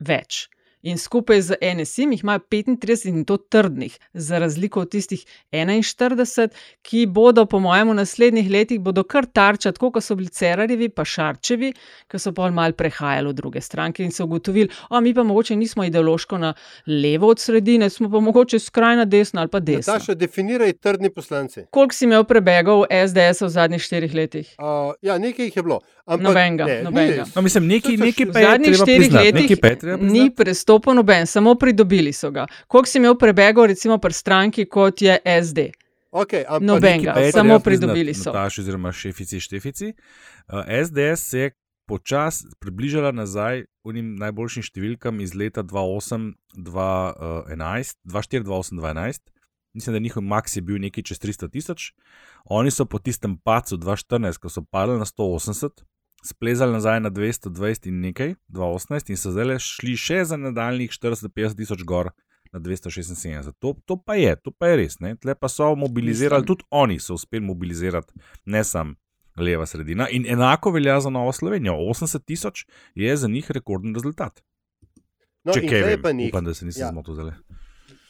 več. 0.00 0.48
In 0.86 0.98
skupaj 0.98 1.40
z 1.42 1.56
NSI 1.74 2.02
jih 2.10 2.20
imajo 2.22 2.38
35 2.38 3.08
in 3.08 3.24
to 3.24 3.36
trdnih, 3.36 3.98
za 4.14 4.38
razliko 4.38 4.80
od 4.80 4.90
tistih 4.90 5.24
41, 5.52 6.48
ki 6.82 7.06
bodo, 7.06 7.46
po 7.46 7.58
mojem, 7.58 7.90
v 7.90 7.94
naslednjih 7.98 8.50
letih 8.50 8.80
bodo 8.80 9.02
kar 9.02 9.26
tarča, 9.26 9.72
tako 9.74 9.90
kot 9.96 10.04
so 10.06 10.14
bili 10.14 10.28
Cerarjevi, 10.30 10.88
pa 10.88 11.02
Šarčevi, 11.04 11.72
ki 12.06 12.20
so 12.22 12.30
pa 12.32 12.50
mal 12.54 12.72
prehajali 12.72 13.32
v 13.32 13.34
druge 13.34 13.60
stranke 13.60 14.04
in 14.06 14.14
so 14.14 14.28
ugotovili, 14.28 14.70
da 14.90 15.00
mi 15.00 15.14
pa 15.14 15.24
mogoče 15.26 15.56
nismo 15.56 15.84
ideološko 15.84 16.38
na 16.38 16.52
levo 16.86 17.32
od 17.34 17.42
sredine, 17.42 17.90
smo 17.90 18.10
pa 18.10 18.20
mogoče 18.20 18.58
skrajna 18.58 19.04
desna 19.04 19.40
ali 19.42 19.50
pa 19.50 19.60
desna. 19.60 19.92
Nataša, 19.96 20.14
definiraj 20.14 20.72
trdni 20.72 21.10
poslanci. 21.10 21.66
Koliko 21.70 21.94
si 21.94 22.04
imel 22.04 22.24
prebegov 22.24 22.84
SDS 22.90 23.42
v 23.42 23.48
zadnjih 23.48 23.82
štirih 23.82 24.14
letih? 24.14 24.54
Uh, 24.58 24.94
ja, 25.02 25.18
nekaj 25.18 25.50
jih 25.50 25.56
je 25.56 25.62
bilo. 25.62 25.80
Ampak, 26.06 26.22
Nobenega, 26.22 26.64
ne, 26.64 26.74
ni 26.78 26.84
nobenega. 26.84 27.24
res. 27.24 27.34
No, 27.34 27.42
mislim, 27.42 27.66
nekaj, 27.66 27.96
nekaj 27.98 28.26
V 28.26 28.32
pa 28.32 28.38
je 28.38 28.46
zadnjih 28.46 28.70
treba 28.70 28.84
štirih 28.84 29.00
priznati. 29.00 29.26
letih 29.26 29.50
ni 30.00 30.30
priznati. 30.30 30.75
Prestopil 30.76 30.94
noben, 30.94 31.26
samo 31.26 31.54
pridobili 31.54 32.12
so 32.12 32.30
ga. 32.30 32.46
Koliko 32.66 32.88
si 32.88 32.98
imel 32.98 33.16
prebegov, 33.18 33.66
recimo 33.66 33.98
pri 33.98 34.12
stranki, 34.12 34.66
kot 34.66 35.02
je 35.02 35.18
SD? 35.24 35.70
Okay, 36.12 36.44
Nobenega, 36.60 37.12
je 37.20 37.32
samo 37.32 37.58
pridobili 37.58 38.14
so. 38.14 38.32
Nataši 38.32 38.60
oziroma 38.60 38.92
šefici 38.92 39.40
Štefici. 39.40 39.92
Uh, 40.48 40.64
SDS 40.86 41.30
se 41.30 41.38
je 41.38 41.50
počasi 41.86 42.46
približala 42.58 43.12
nazaj 43.12 43.64
unim 43.84 44.16
najboljšim 44.16 44.62
številkam 44.62 45.20
iz 45.20 45.34
leta 45.34 45.62
2008, 45.62 46.32
2011, 46.56 47.96
2004, 48.04 48.44
2008, 48.44 48.80
2011. 48.80 49.20
Mislim, 49.76 49.92
da 49.92 50.00
njihov 50.00 50.22
maks 50.24 50.56
je 50.56 50.62
bil 50.62 50.80
nekaj 50.80 51.04
čez 51.04 51.20
300 51.20 51.50
tisoč. 51.52 51.90
Oni 52.48 52.70
so 52.70 52.86
po 52.88 52.98
tistem 52.98 53.36
pacu 53.36 53.76
2014, 53.76 54.40
ko 54.40 54.48
so 54.48 54.64
padli 54.64 54.96
na 54.96 55.04
180, 55.04 55.84
splezali 56.26 56.72
nazaj 56.72 57.00
na 57.00 57.10
220 57.10 57.86
in 57.86 58.00
nekaj, 58.00 58.34
2018, 58.48 59.10
in 59.10 59.16
so 59.16 59.30
zdaj 59.30 59.58
šli 59.60 59.96
še 59.96 60.24
za 60.24 60.36
nadaljnih 60.36 60.90
450 60.92 61.56
tisoč 61.56 61.84
gor 61.84 62.10
na 62.52 62.60
276. 62.60 63.52
To, 63.58 63.74
to 63.84 63.96
pa 63.96 64.14
je, 64.14 64.36
to 64.36 64.50
pa 64.50 64.66
je 64.66 64.76
res. 64.76 64.98
Ne? 64.98 65.14
Tle 65.16 65.34
pa 65.34 65.48
so 65.48 65.74
mobilizirali, 65.76 66.40
Mislim. 66.40 66.46
tudi 66.48 66.64
oni 66.72 66.98
so 66.98 67.14
uspeli 67.14 67.44
mobilizirati, 67.44 68.12
ne 68.46 68.64
samo 68.64 68.94
leva 69.36 69.66
sredina. 69.66 70.08
In 70.08 70.26
enako 70.26 70.70
velja 70.70 71.00
za 71.00 71.10
Novo 71.10 71.32
Slovenijo. 71.32 71.74
80 71.74 72.24
tisoč 72.24 72.64
je 72.94 73.16
za 73.16 73.28
njih 73.28 73.50
rekorden 73.50 73.94
rezultat. 73.94 74.42
No, 75.44 75.52
Če 75.52 75.60
kaj 75.62 75.82
vem, 75.82 76.02
pa 76.02 76.12
njih. 76.12 76.30
upam, 76.30 76.44
da 76.44 76.54
se 76.54 76.66
nisem 76.66 76.82
Ja. 76.82 76.90
zmotil 76.90 77.14
zdaj. 77.14 77.34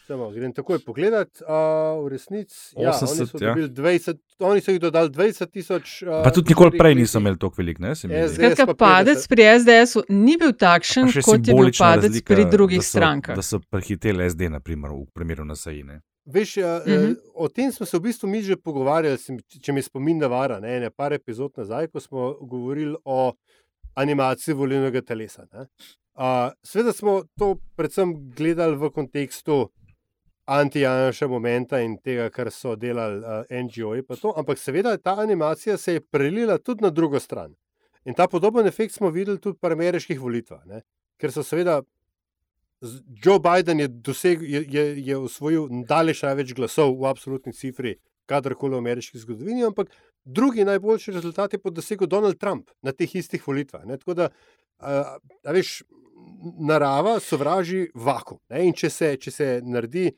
Samo, 0.07 0.29
grem 0.31 0.53
takoj 0.55 0.79
pogledat. 0.85 1.41
Uh, 1.41 2.05
v 2.05 2.13
resnici 2.13 2.55
ja, 2.79 2.93
80, 2.93 3.11
oni 3.11 3.27
so 3.27 3.37
ja. 3.41 3.49
dobili 3.49 3.69
20, 3.69 4.17
oni 4.39 4.61
so 4.61 4.71
jih 4.71 4.79
dodali 4.79 5.09
20 5.09 5.51
tisoč. 5.51 5.95
Pa 6.23 6.31
tudi 6.31 6.53
nikoli 6.53 6.77
prej 6.79 6.95
niso 6.95 7.19
imeli 7.19 7.35
toliko 7.37 7.59
velik, 7.59 7.79
ne? 7.79 7.91
Skratka, 7.95 8.65
pa 8.65 8.75
padec 8.75 9.19
50. 9.19 9.27
pri 9.27 9.47
SDS-u 9.59 10.03
ni 10.09 10.37
bil 10.39 10.53
takšen, 10.55 11.11
kot 11.19 11.43
je 11.43 11.53
bil 11.53 11.71
padec 11.75 12.07
razlika, 12.07 12.33
pri 12.33 12.45
drugih 12.47 12.79
da 12.79 12.87
so, 12.87 12.89
strankah. 12.89 13.35
Da 13.35 13.43
so 13.43 13.59
prehiteli 13.59 14.29
SD, 14.31 14.47
naprimer, 14.49 14.95
v 14.95 15.03
primeru 15.11 15.43
NSAI. 15.45 15.83
Ne? 15.83 15.99
Veš, 16.25 16.57
uh, 16.57 16.87
Mhm. 16.87 17.11
uh, 17.11 17.43
o 17.43 17.49
tem 17.49 17.71
smo 17.71 17.85
se 17.85 17.97
v 17.97 18.01
bistvu 18.01 18.29
mi 18.29 18.41
že 18.41 18.55
pogovarjali, 18.55 19.19
če 19.59 19.73
mi 19.73 19.81
spomin 19.81 20.17
ne 20.17 20.27
vara, 20.27 20.59
ne, 20.59 20.79
ne 20.79 20.89
par 20.89 21.13
epizod 21.13 21.51
nazaj, 21.57 21.87
ko 21.87 21.99
smo 21.99 22.33
govorili 22.41 22.95
o 23.03 23.33
animaciji 23.95 24.55
volilnega 24.55 25.01
telesa. 25.01 25.43
ne. 25.53 25.67
Uh, 26.15 26.51
Sveda 26.63 26.93
smo 26.93 27.23
to 27.37 27.57
predvsem 27.75 28.15
gledali 28.31 28.75
v 28.75 28.89
kontekstu 28.89 29.67
anti-janša 30.47 31.27
momenta 31.27 31.79
in 31.83 31.97
tega, 31.99 32.29
kar 32.31 32.51
so 32.51 32.75
delali 32.79 33.19
uh, 33.19 33.43
NGO-ji, 33.51 34.05
pa 34.07 34.15
to, 34.15 34.31
ampak 34.37 34.59
seveda 34.59 34.95
ta 34.97 35.17
animacija 35.19 35.77
se 35.77 35.97
je 35.97 36.01
prelila 36.01 36.57
tudi 36.57 36.83
na 36.83 36.89
drugo 36.89 37.19
stran. 37.19 37.55
In 38.05 38.15
ta 38.15 38.27
podoben 38.27 38.67
efekt 38.67 38.93
smo 38.95 39.09
videli 39.11 39.39
tudi 39.43 39.59
pri 39.61 39.75
ameriških 39.75 40.19
volitvah, 40.19 40.63
ne? 40.65 40.81
ker 41.17 41.33
so 41.33 41.43
seveda 41.43 41.81
Joe 43.23 43.39
Biden 43.41 43.79
je, 43.79 43.87
doseg, 43.87 44.41
je, 44.41 44.61
je, 44.69 44.83
je 45.05 45.17
osvojil 45.17 45.67
daleč 45.89 46.21
največ 46.23 46.53
glasov 46.53 46.93
v 47.01 47.07
absolutni 47.09 47.53
cifri, 47.53 47.95
kadarkoli 48.29 48.77
v 48.77 48.83
ameriški 48.83 49.19
zgodovini, 49.19 49.65
ampak 49.65 49.89
drugi 50.23 50.65
najboljši 50.67 51.15
rezultat 51.15 51.53
je 51.53 51.59
dosegel 51.71 52.07
Donald 52.07 52.37
Trump 52.37 52.69
na 52.81 52.91
teh 52.91 53.15
istih 53.15 53.41
volitvah. 53.47 53.83
Ne? 53.85 53.97
Tako 53.97 54.13
da, 54.13 54.29
a 54.77 55.17
veš, 55.55 55.81
narava 56.59 57.17
sovraži 57.19 57.87
vakum. 57.95 58.39
Ne? 58.49 58.67
In 58.67 58.77
če 58.77 58.89
se, 58.93 59.11
če 59.17 59.31
se 59.31 59.49
naredi 59.65 60.11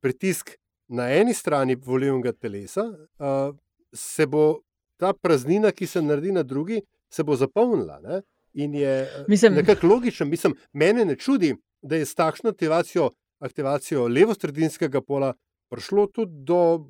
pritisk 0.00 0.50
na 0.88 1.10
eni 1.10 1.34
strani 1.34 1.74
volilnega 1.74 2.32
telesa, 2.32 2.84
a, 3.18 3.52
se 3.92 4.26
bo 4.26 4.60
ta 4.96 5.12
praznina, 5.12 5.72
ki 5.72 5.86
se 5.86 6.02
naredi 6.02 6.32
na 6.32 6.42
drugi, 6.42 6.80
se 7.10 7.22
bo 7.22 7.36
zapolnila. 7.36 8.00
Ne? 8.00 8.22
In 8.52 8.74
je 8.74 9.02
Mislim- 9.02 9.24
mislim, 9.28 9.54
nekako 9.54 9.86
logično. 9.86 10.26
Mislim, 10.26 10.54
mene 10.72 11.04
ne 11.04 11.16
čudi, 11.16 11.54
da 11.82 11.96
je 11.96 12.06
s 12.06 12.14
takšno 12.14 12.50
aktivacijo, 12.50 13.10
aktivacijo 13.38 14.08
levo-sredinskega 14.08 15.00
pola 15.00 15.34
prišlo 15.70 16.06
tudi 16.06 16.32
do 16.44 16.86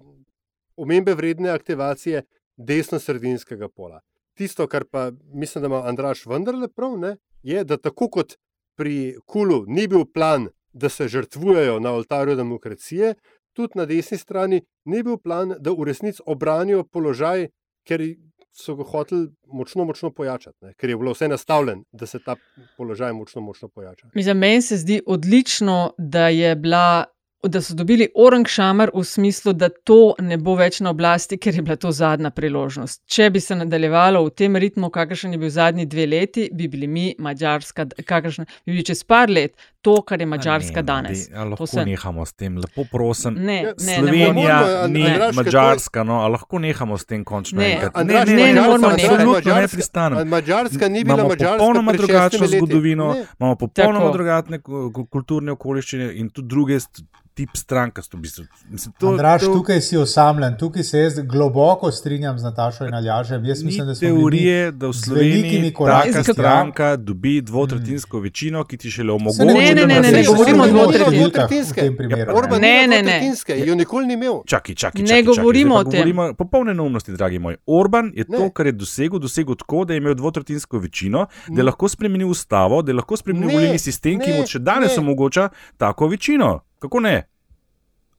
omembe 0.76 1.14
vredne 1.14 1.50
aktivacije 1.50 2.22
desno-sredinskega 2.56 3.68
pola. 3.68 4.00
Tisto, 4.34 4.66
kar 4.66 4.84
pa 4.84 5.10
mislim, 5.32 5.62
da 5.62 5.66
ima 5.66 5.82
Andraš 5.88 6.26
vendarle 6.26 6.68
prav, 6.68 6.98
ne, 6.98 7.16
je, 7.42 7.64
da 7.64 7.76
tako 7.76 8.08
kot 8.08 8.34
pri 8.76 9.16
Kulu 9.26 9.64
ni 9.66 9.88
bil 9.88 10.04
plan, 10.14 10.48
da 10.72 10.88
se 10.88 11.08
žrtvujejo 11.08 11.80
na 11.80 11.92
oltarju 11.92 12.36
demokracije, 12.36 13.14
tudi 13.52 13.78
na 13.78 13.86
desni 13.86 14.18
strani 14.18 14.62
ni 14.84 15.02
bil 15.02 15.18
plan, 15.18 15.54
da 15.58 15.72
v 15.74 15.86
resnici 15.90 16.22
obranijo 16.26 16.84
položaj, 16.84 17.48
ker 17.86 18.04
so 18.52 18.74
ga 18.76 18.84
hoteli 18.84 19.28
močno, 19.52 19.84
močno 19.84 20.10
pojačati, 20.10 20.56
ne, 20.64 20.74
ker 20.78 20.90
je 20.90 20.96
bilo 20.96 21.14
vse 21.14 21.28
nastavljeno, 21.28 21.84
da 21.92 22.06
se 22.06 22.18
ta 22.24 22.36
položaj 22.76 23.12
močno, 23.12 23.42
močno 23.42 23.68
pojača. 23.68 24.10
Mislim, 24.14 24.38
meni 24.38 24.62
se 24.62 24.76
zdi 24.76 25.00
odlično, 25.06 25.94
da, 25.98 26.28
je 26.28 26.54
bila, 26.56 27.04
da 27.42 27.62
so 27.62 27.74
dobili 27.74 28.08
orang 28.14 28.48
šamar 28.48 28.90
v 28.94 29.04
smislu, 29.04 29.52
da 29.52 29.68
to 29.68 30.14
ne 30.18 30.36
bo 30.36 30.56
več 30.58 30.80
na 30.80 30.90
oblasti, 30.90 31.38
ker 31.38 31.54
je 31.54 31.62
bila 31.62 31.76
to 31.76 31.92
zadnja 31.92 32.30
priložnost. 32.30 33.02
Če 33.06 33.30
bi 33.30 33.40
se 33.40 33.56
nadaljevalo 33.56 34.24
v 34.26 34.34
tem 34.36 34.56
ritmu, 34.56 34.90
kakršen 34.90 35.32
je 35.36 35.40
bil 35.40 35.50
zadnji 35.54 35.86
dve 35.86 36.06
leti, 36.06 36.48
bi 36.52 36.68
bili 36.68 36.86
mi, 36.86 37.06
Mačarska, 37.18 37.86
kakršen 38.04 38.50
bi 38.66 38.76
bil 38.76 38.84
čez 38.84 39.04
par 39.04 39.30
let, 39.30 39.56
to, 39.82 40.02
kar 40.02 40.20
je 40.20 40.26
Mačarska 40.26 40.76
ne, 40.76 40.82
danes. 40.84 41.28
a 41.30 41.44
lahko 41.44 41.56
To 41.58 41.66
se- 41.68 41.84
nehamo 41.84 42.26
s 42.26 42.32
tem, 42.32 42.56
lepo 42.56 42.84
prosim. 42.86 43.34
Ne, 43.34 43.42
ne, 43.42 43.62
ne 43.78 43.96
Slovenija 43.96 44.32
moremo. 44.32 44.50
An- 44.76 44.92
ni 44.92 45.02
Andraž, 45.02 45.18
ker 45.18 45.34
to 45.34 45.40
je- 45.40 45.44
Mačarska, 45.44 46.04
no, 46.04 46.28
lahko 46.28 46.58
nehamo 46.58 46.98
s 46.98 47.04
tem 47.04 47.24
končno 47.24 47.58
Ne, 47.58 47.72
enkrat. 47.72 47.92
Andraž, 47.94 48.28
ne, 48.28 48.34
ne 48.34 48.40
Madžarska- 48.42 48.54
moramo 48.60 48.74
Andraž, 48.86 48.96
nehati. 48.96 49.14
Absolutno 49.14 49.30
ne 49.44 49.50
Madžarska- 49.52 49.72
pristanem. 49.72 50.28
Madžarska 50.28 50.88
ni 50.88 51.04
bila 51.04 51.14
Imamo 51.14 51.28
Madžarska. 51.28 51.58
popolnoma 51.58 51.92
pred 51.92 52.00
drugačno 52.00 52.38
šestimi 52.38 52.52
leti. 52.52 52.66
zgodovino, 52.66 53.12
Ne. 53.14 53.24
imamo 53.40 53.54
popolnoma 53.56 54.00
Tako. 54.00 54.12
drugačne 54.12 54.58
ku- 54.58 54.90
ku- 54.92 55.06
kulturne 55.06 55.52
okoliščine 55.52 56.12
in 56.14 56.28
tudi 56.30 56.48
druge 56.48 56.74
st- 56.76 57.04
tip 57.32 57.50
strankasto. 57.54 58.16
v 58.16 58.20
bistvu. 58.20 58.44
Mislim, 58.68 58.92
to- 59.00 59.08
Andraš, 59.08 59.40
to 59.42 59.46
tukaj 59.48 59.80
si 59.80 59.96
osamljen, 59.96 60.56
tukaj 60.58 60.82
se 60.82 60.98
jaz 60.98 61.14
globoko 61.20 61.90
strinjam 61.90 62.38
z 62.38 62.42
Natašo 62.42 62.84
in 62.84 62.94
Aljažem. 62.94 63.44
Jaz 63.44 63.60
Ni 63.60 63.66
mislim, 63.66 63.86
da 63.86 63.94
bili 63.94 64.12
teorije, 64.12 64.70
da 64.72 64.86
v 64.88 64.92
Sloveniji 64.94 65.32
velikimi 65.32 65.72
koraki 65.72 66.12
taka 66.12 66.32
stranka 66.32 66.96
dobi 66.98 67.40
dvotretjinsko 67.40 68.20
večino, 68.20 68.64
ki 68.64 68.76
ti 68.76 68.90
šele 68.90 69.12
omogoča, 69.12 69.44
ne, 69.74 69.82
ne, 69.82 69.94
da 69.94 70.00
ne, 70.00 70.12
ne, 70.12 70.12
ne, 70.12 70.24
govorimo 70.24 70.62
o 70.62 70.68
govorimo 70.68 71.30
tem 71.74 71.96
primeru. 71.96 72.36
Orban 72.36 72.60
Ne, 72.60 72.86
ne, 72.86 72.86
ne, 72.88 73.02
ne, 73.02 73.20
ne. 73.20 73.32
ne. 73.50 73.66
Jo 73.66 73.74
nikoli 73.74 74.06
ni 74.06 74.14
imel. 74.14 74.40
Čakaj, 74.46 74.74
čakaj, 74.74 75.02
Ne 75.02 75.08
čakaj, 75.08 75.22
govorimo 75.24 75.74
čakaj. 75.74 75.80
o 75.80 75.90
tem. 75.90 75.98
Govorimo 75.98 76.34
popolne 76.34 76.74
neumnosti, 76.74 77.12
dragi 77.12 77.38
moj. 77.38 77.56
Orban 77.68 78.12
je 78.14 78.24
to, 78.24 78.38
Ne. 78.38 78.50
kar 78.50 78.66
je 78.66 78.72
dosegel, 78.74 79.18
dosegel 79.18 79.54
tako, 79.54 79.84
da 79.84 79.92
je 79.92 79.98
imel 79.98 80.14
dvotretjinsko 80.14 80.78
večino, 80.78 81.18
da 81.46 81.52
je 81.52 81.56
Ne. 81.56 81.62
lahko 81.62 81.88
spremenil 81.88 82.28
ustavo, 82.28 82.82
da 82.82 82.90
je 82.90 82.96
lahko 82.96 83.16
spremenil 83.16 83.48
Ne, 83.48 83.54
volilni 83.54 83.78
sistem, 83.80 84.18
ki 84.18 84.30
ne, 84.30 84.38
mu 84.38 84.46
še 84.46 84.58
danes 84.60 84.96
ne. 84.96 85.00
omogoča 85.00 85.48
tako 85.76 86.06
večino. 86.08 86.60
Kako 86.78 87.00
ne? 87.00 87.16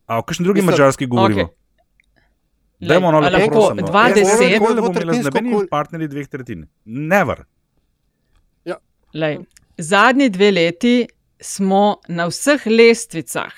A 0.07 0.17
o 0.17 0.23
kakšni 0.23 0.43
drugi 0.43 0.61
mačarski 0.61 1.05
govorimo? 1.07 1.41
Okej. 1.41 1.55
Dajmo 2.81 3.11
no, 3.11 3.17
A 3.17 3.21
lepo 3.21 3.37
lahko 3.37 3.51
prosim. 3.51 3.77
no. 3.77 3.87
2 3.89 4.07
Jaz 4.07 4.15
deset? 4.15 4.51
nikoli 4.51 4.75
ne 4.75 4.81
bom 4.81 4.91
imela 4.93 5.13
z 5.13 5.23
nobenimi 5.23 5.67
partnerji 5.67 6.07
dveh 6.07 6.27
tretjin. 6.27 6.65
Never. 6.85 7.43
Lej, 9.13 9.37
zadnji 9.77 10.29
dve 10.29 10.51
leti 10.51 11.07
smo 11.41 11.99
na 12.07 12.27
vseh 12.29 12.67
lestvicah 12.67 13.53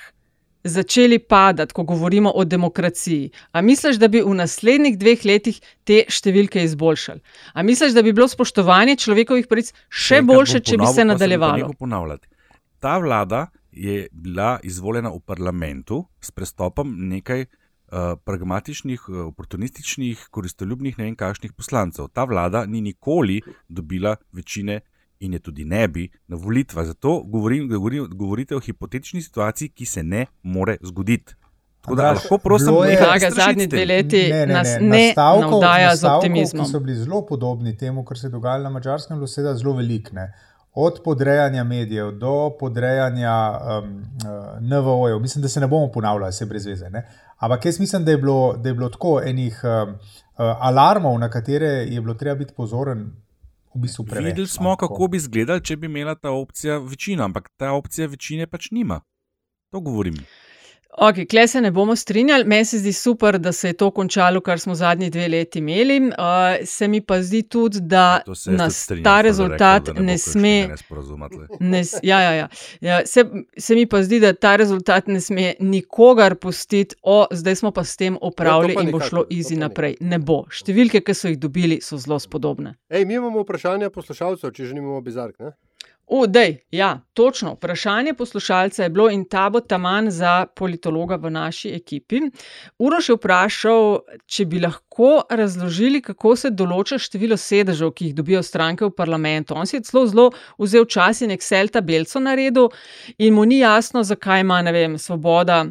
začeli 0.63 1.19
padati, 1.19 1.73
ko 1.73 1.84
govorimo 1.84 2.31
o 2.36 2.45
demokraciji. 2.45 3.31
A 3.51 3.61
misliš, 3.61 3.97
da 3.99 4.07
bi 4.07 4.21
v 4.21 4.36
naslednjih 4.36 4.97
dveh 4.97 5.25
letih 5.25 5.59
te 5.84 6.03
številke 6.07 6.63
izboljšali? 6.63 7.19
A 7.53 7.63
misliš, 7.63 7.91
da 7.93 8.03
bi 8.03 8.13
bilo 8.15 8.29
spoštovanje 8.31 8.95
človekovih 9.03 9.49
pravic 9.51 9.73
še 9.89 10.21
Enkrat 10.21 10.29
boljše, 10.29 10.61
bom 10.61 10.69
če 10.69 10.79
bi 10.79 10.88
se 10.93 11.05
nadaljevalo? 11.05 12.15
Ta 12.79 12.97
vlada 13.03 13.47
je 13.71 14.07
bila 14.11 14.59
izvoljena 14.63 15.11
v 15.11 15.19
parlamentu 15.25 16.03
s 16.21 16.31
prestopom 16.31 16.95
nekaj 17.09 17.45
uh, 17.45 18.15
pragmatičnih, 18.23 19.03
uh, 19.09 19.27
oportunističnih, 19.34 20.27
koristoljubnih, 20.31 20.97
ne 20.99 21.09
vem, 21.09 21.15
kakšnih 21.19 21.55
poslancev. 21.57 22.11
Ta 22.13 22.27
vlada 22.29 22.65
ni 22.65 22.81
nikoli 22.81 23.41
dobila 23.67 24.15
večine 24.31 24.81
in 25.24 25.34
je 25.34 25.39
tudi 25.39 25.65
ne 25.65 25.88
bi 25.88 26.09
na 26.28 26.38
volitvah. 26.38 26.86
Zato 26.86 27.21
govorim, 27.26 27.69
govorim, 27.69 28.07
govorite 28.11 28.55
o 28.55 28.59
hipotetični 28.59 29.21
situaciji, 29.21 29.69
ki 29.69 29.86
se 29.86 30.03
ne 30.03 30.26
more 30.43 30.78
zgoditi. 30.82 31.36
Tako 31.84 31.95
da 31.95 32.11
lahko 32.11 32.38
prosim, 32.38 32.67
Draga, 32.67 33.19
strašiti 33.19 33.41
zadnji 33.41 33.67
dve 33.67 33.86
leti 33.86 34.21
nas 34.47 34.67
ne 34.82 34.88
nastavkov- 34.88 35.51
navdaja 35.51 35.95
z 35.95 36.05
optimizmom. 36.05 36.65
Ki 36.65 36.71
so 36.71 36.80
bili 36.80 36.95
zelo 36.95 37.26
podobni 37.26 37.78
temu, 37.78 38.05
kar 38.05 38.17
se 38.17 38.28
je 38.28 38.32
dogajalo 38.32 38.63
na 38.63 38.69
mačarskem, 38.69 39.17
bilo 39.17 39.28
seveda 39.28 39.55
zelo 39.55 39.74
velik. 39.74 40.11
Ne? 40.11 40.34
Od 40.74 41.01
podrejanja 41.03 41.63
medijev 41.63 42.11
do 42.11 42.51
podrejanja 42.59 43.34
um, 43.51 44.05
uh, 44.26 44.61
NVO-jev, 44.61 45.19
mislim, 45.19 45.41
da 45.41 45.49
se 45.49 45.59
ne 45.59 45.67
bomo 45.67 45.91
ponavljali, 45.91 46.34
se 46.34 46.45
brez 46.45 46.65
veze. 46.65 46.89
Ne? 46.89 47.03
Ampak 47.38 47.65
jaz 47.65 47.80
mislim, 47.80 48.05
da 48.05 48.11
je 48.11 48.17
bilo, 48.17 48.55
da 48.57 48.69
je 48.69 48.74
bilo 48.74 48.89
tako 48.89 49.21
enih 49.26 49.61
um, 49.63 49.89
uh, 49.89 49.97
alarmov, 50.38 51.19
na 51.19 51.30
katere 51.30 51.67
je 51.67 52.01
bilo 52.01 52.13
treba 52.13 52.36
biti 52.36 52.53
pozoren. 52.53 53.11
V 53.76 53.82
bistvu 53.82 54.05
preveč, 54.05 54.26
Videli 54.26 54.47
smo, 54.47 54.76
tako. 54.76 54.88
kako 54.88 55.07
bi 55.07 55.17
izgledali, 55.17 55.63
če 55.65 55.78
bi 55.78 55.89
imela 55.89 56.15
ta 56.15 56.32
opcija 56.32 56.78
večino, 56.78 57.24
ampak 57.24 57.49
ta 57.57 57.71
opcija 57.74 58.07
večine 58.07 58.47
pač 58.47 58.71
nima. 58.71 59.01
To 59.74 59.80
govorim. 59.82 60.19
Ok, 60.97 61.15
kle 61.29 61.47
se 61.47 61.61
ne 61.61 61.71
bomo 61.71 61.95
strinjali. 61.95 62.43
Meni 62.45 62.65
se 62.65 62.79
zdi 62.79 62.93
super, 62.93 63.39
da 63.39 63.51
se 63.51 63.69
je 63.69 63.73
to 63.73 63.91
končalo, 63.91 64.41
kar 64.41 64.59
smo 64.59 64.75
zadnji 64.75 65.09
dve 65.09 65.27
leti 65.27 65.59
imeli. 65.59 65.99
Uh, 65.99 66.13
se 66.65 66.87
mi 66.87 67.01
pa 67.01 67.21
zdi 67.21 67.41
tudi, 67.43 67.79
da 67.81 68.21
tudi 68.25 68.57
nas 68.57 68.83
strinjam, 68.83 69.03
ta 69.03 69.21
rezultat 69.21 69.87
rekel, 69.87 70.03
ne 70.03 70.13
bo 70.13 70.17
sme. 70.17 70.69
Ne, 71.59 71.81
ja, 72.03 72.21
ja, 72.21 72.33
ja. 72.33 72.47
Ja, 72.81 73.05
se, 73.05 73.25
se 73.57 73.75
mi 73.75 73.85
pa 73.85 74.03
zdi, 74.03 74.19
da 74.19 74.33
ta 74.33 74.55
rezultat 74.55 75.07
ne 75.07 75.21
sme 75.21 75.53
nikogar 75.59 76.35
pustiti, 76.35 76.95
o, 77.01 77.25
zdaj 77.31 77.55
smo 77.55 77.71
pa 77.71 77.83
s 77.83 77.97
tem 77.97 78.17
opravili 78.21 78.73
Ja, 78.73 78.81
in 78.81 78.91
bo 78.91 78.97
nikakor, 78.97 79.09
šlo 79.09 79.25
izi 79.29 79.55
ne. 79.55 79.65
naprej. 79.65 79.97
Ne 79.99 80.19
bo. 80.19 80.43
Številke, 80.53 81.01
ki 81.01 81.13
so 81.17 81.27
jih 81.27 81.39
dobili, 81.39 81.81
so 81.81 81.97
zelo 81.97 82.19
spodobne. 82.19 82.75
Ej, 82.89 83.05
mi 83.05 83.17
imamo 83.17 83.41
vprašanja 83.41 83.89
poslušalcev, 83.89 84.53
če 84.53 84.69
že 84.69 84.77
nimamo 84.77 85.01
bizark. 85.01 85.39
Ne? 85.39 85.55
U, 86.14 86.28
dej, 86.28 86.59
ja, 86.72 87.01
točno. 87.14 87.53
Vprašanje 87.53 88.14
poslušalca 88.14 88.84
je 88.84 88.89
bilo 88.89 89.09
in 89.09 89.24
ta 89.26 89.49
bo 89.49 89.59
taman 89.59 90.11
za 90.11 90.45
politologa 90.55 91.16
v 91.16 91.32
naši 91.34 91.72
ekipi. 91.74 92.20
Uroš 92.78 93.09
je 93.09 93.16
vprašal, 93.16 93.97
če 94.30 94.45
bi 94.45 94.61
lahko 94.61 95.24
razložili, 95.30 96.03
kako 96.05 96.36
se 96.38 96.53
določa 96.53 96.99
število 97.01 97.38
sedežev, 97.38 97.95
ki 97.97 98.11
jih 98.11 98.16
dobijo 98.22 98.43
stranke 98.45 98.86
v 98.86 98.93
parlamentu. 98.93 99.57
On 99.57 99.66
si 99.66 99.80
je 99.80 99.88
celo 99.89 100.05
zelo 100.05 100.30
vzel 100.61 100.86
čas 100.86 101.26
in 101.26 101.34
Excel 101.34 101.74
tabelco 101.74 102.22
naredil 102.22 102.70
in 103.18 103.34
mu 103.34 103.49
ni 103.49 103.64
jasno, 103.64 104.05
zakaj 104.05 104.45
ima, 104.45 104.61
ne 104.61 104.72
vem, 104.72 104.99
svoboda. 105.01 105.64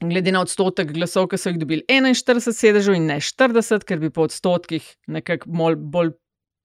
glede 0.00 0.32
na 0.32 0.40
odstotek 0.44 0.92
glasov, 0.92 1.28
ki 1.28 1.38
so 1.40 1.50
jih 1.50 1.58
dobili 1.58 1.84
41 1.88 2.52
sedežev 2.52 2.96
in 2.96 3.06
ne 3.08 3.20
40, 3.20 3.84
ker 3.84 3.98
bi 3.98 4.10
po 4.10 4.26
odstotkih 4.28 4.84
nekako 5.06 5.48
bolj, 5.48 5.76
bolj 5.76 6.10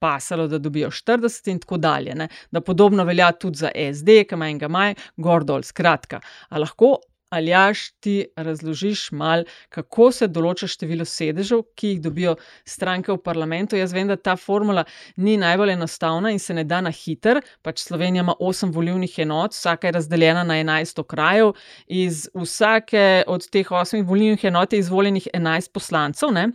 pasalo, 0.01 0.47
da 0.49 0.57
dobijo 0.59 0.89
40 0.91 1.51
in 1.53 1.61
tako 1.61 1.77
dalje. 1.77 2.15
Ne? 2.17 2.27
Da 2.51 2.61
podobno 2.61 3.05
velja 3.07 3.31
tudi 3.31 3.61
za 3.63 3.71
SD, 3.93 4.23
ki 4.25 4.35
ima 4.35 4.49
enega 4.49 4.67
maj, 4.67 4.97
gor 5.17 5.45
dol. 5.45 5.63
Skratka, 5.63 6.19
a 6.49 6.59
lahko 6.59 6.97
Aljaš 7.31 7.91
ti 8.03 8.25
razložiš 8.35 9.05
mal, 9.15 9.45
kako 9.71 10.09
se 10.11 10.27
določa 10.27 10.67
število 10.67 11.05
sedežev, 11.07 11.61
ki 11.79 11.93
jih 11.93 12.01
dobijo 12.03 12.33
stranke 12.67 13.13
v 13.13 13.21
parlamentu. 13.23 13.77
Jaz 13.79 13.93
vem, 13.95 14.09
da 14.11 14.17
ta 14.19 14.35
formula 14.35 14.83
ni 15.15 15.37
najbolj 15.39 15.71
enostavna 15.77 16.33
in 16.35 16.43
se 16.43 16.53
ne 16.57 16.65
da 16.67 16.81
na 16.83 16.91
hiter. 16.91 17.39
Pač 17.63 17.85
Slovenija 17.85 18.25
ima 18.25 18.35
8 18.35 18.73
volivnih 18.75 19.15
enot, 19.23 19.55
vsaka 19.55 19.87
je 19.87 19.95
razdeljena 19.99 20.43
na 20.43 20.59
11 20.59 20.99
okrajev, 21.05 21.53
iz 21.87 22.25
vsake 22.35 23.23
od 23.31 23.47
teh 23.47 23.71
8 23.79 24.03
volivnih 24.07 24.43
enot 24.51 24.75
je 24.75 24.83
izvoljenih 24.83 25.31
11 25.31 25.71
poslancev, 25.71 26.35
ne? 26.35 26.49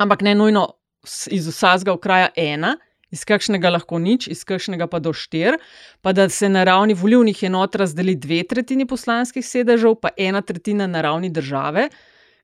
ampak 0.00 0.24
ne 0.24 0.34
nujno 0.34 0.64
iz 1.30 1.48
vsakega 1.48 1.92
okraja 1.92 2.28
ena 2.36 2.76
iz 3.10 3.24
kakšnega 3.24 3.70
lahko 3.70 4.00
nič, 4.02 4.28
iz 4.32 4.42
kakšnega 4.46 4.88
pa 4.90 5.00
do 5.02 5.12
štir, 5.16 5.58
pa 6.02 6.12
da 6.16 6.28
se 6.28 6.48
na 6.48 6.64
ravni 6.66 6.94
volivnih 6.94 7.42
enot 7.48 7.78
razdeli 7.78 8.16
dve 8.18 8.42
tretjini 8.48 8.86
poslanskih 8.86 9.46
sedežev, 9.46 9.98
pa 10.02 10.12
ena 10.16 10.42
tretjina 10.42 10.88
na 10.90 11.02
ravni 11.06 11.30
države, 11.30 11.88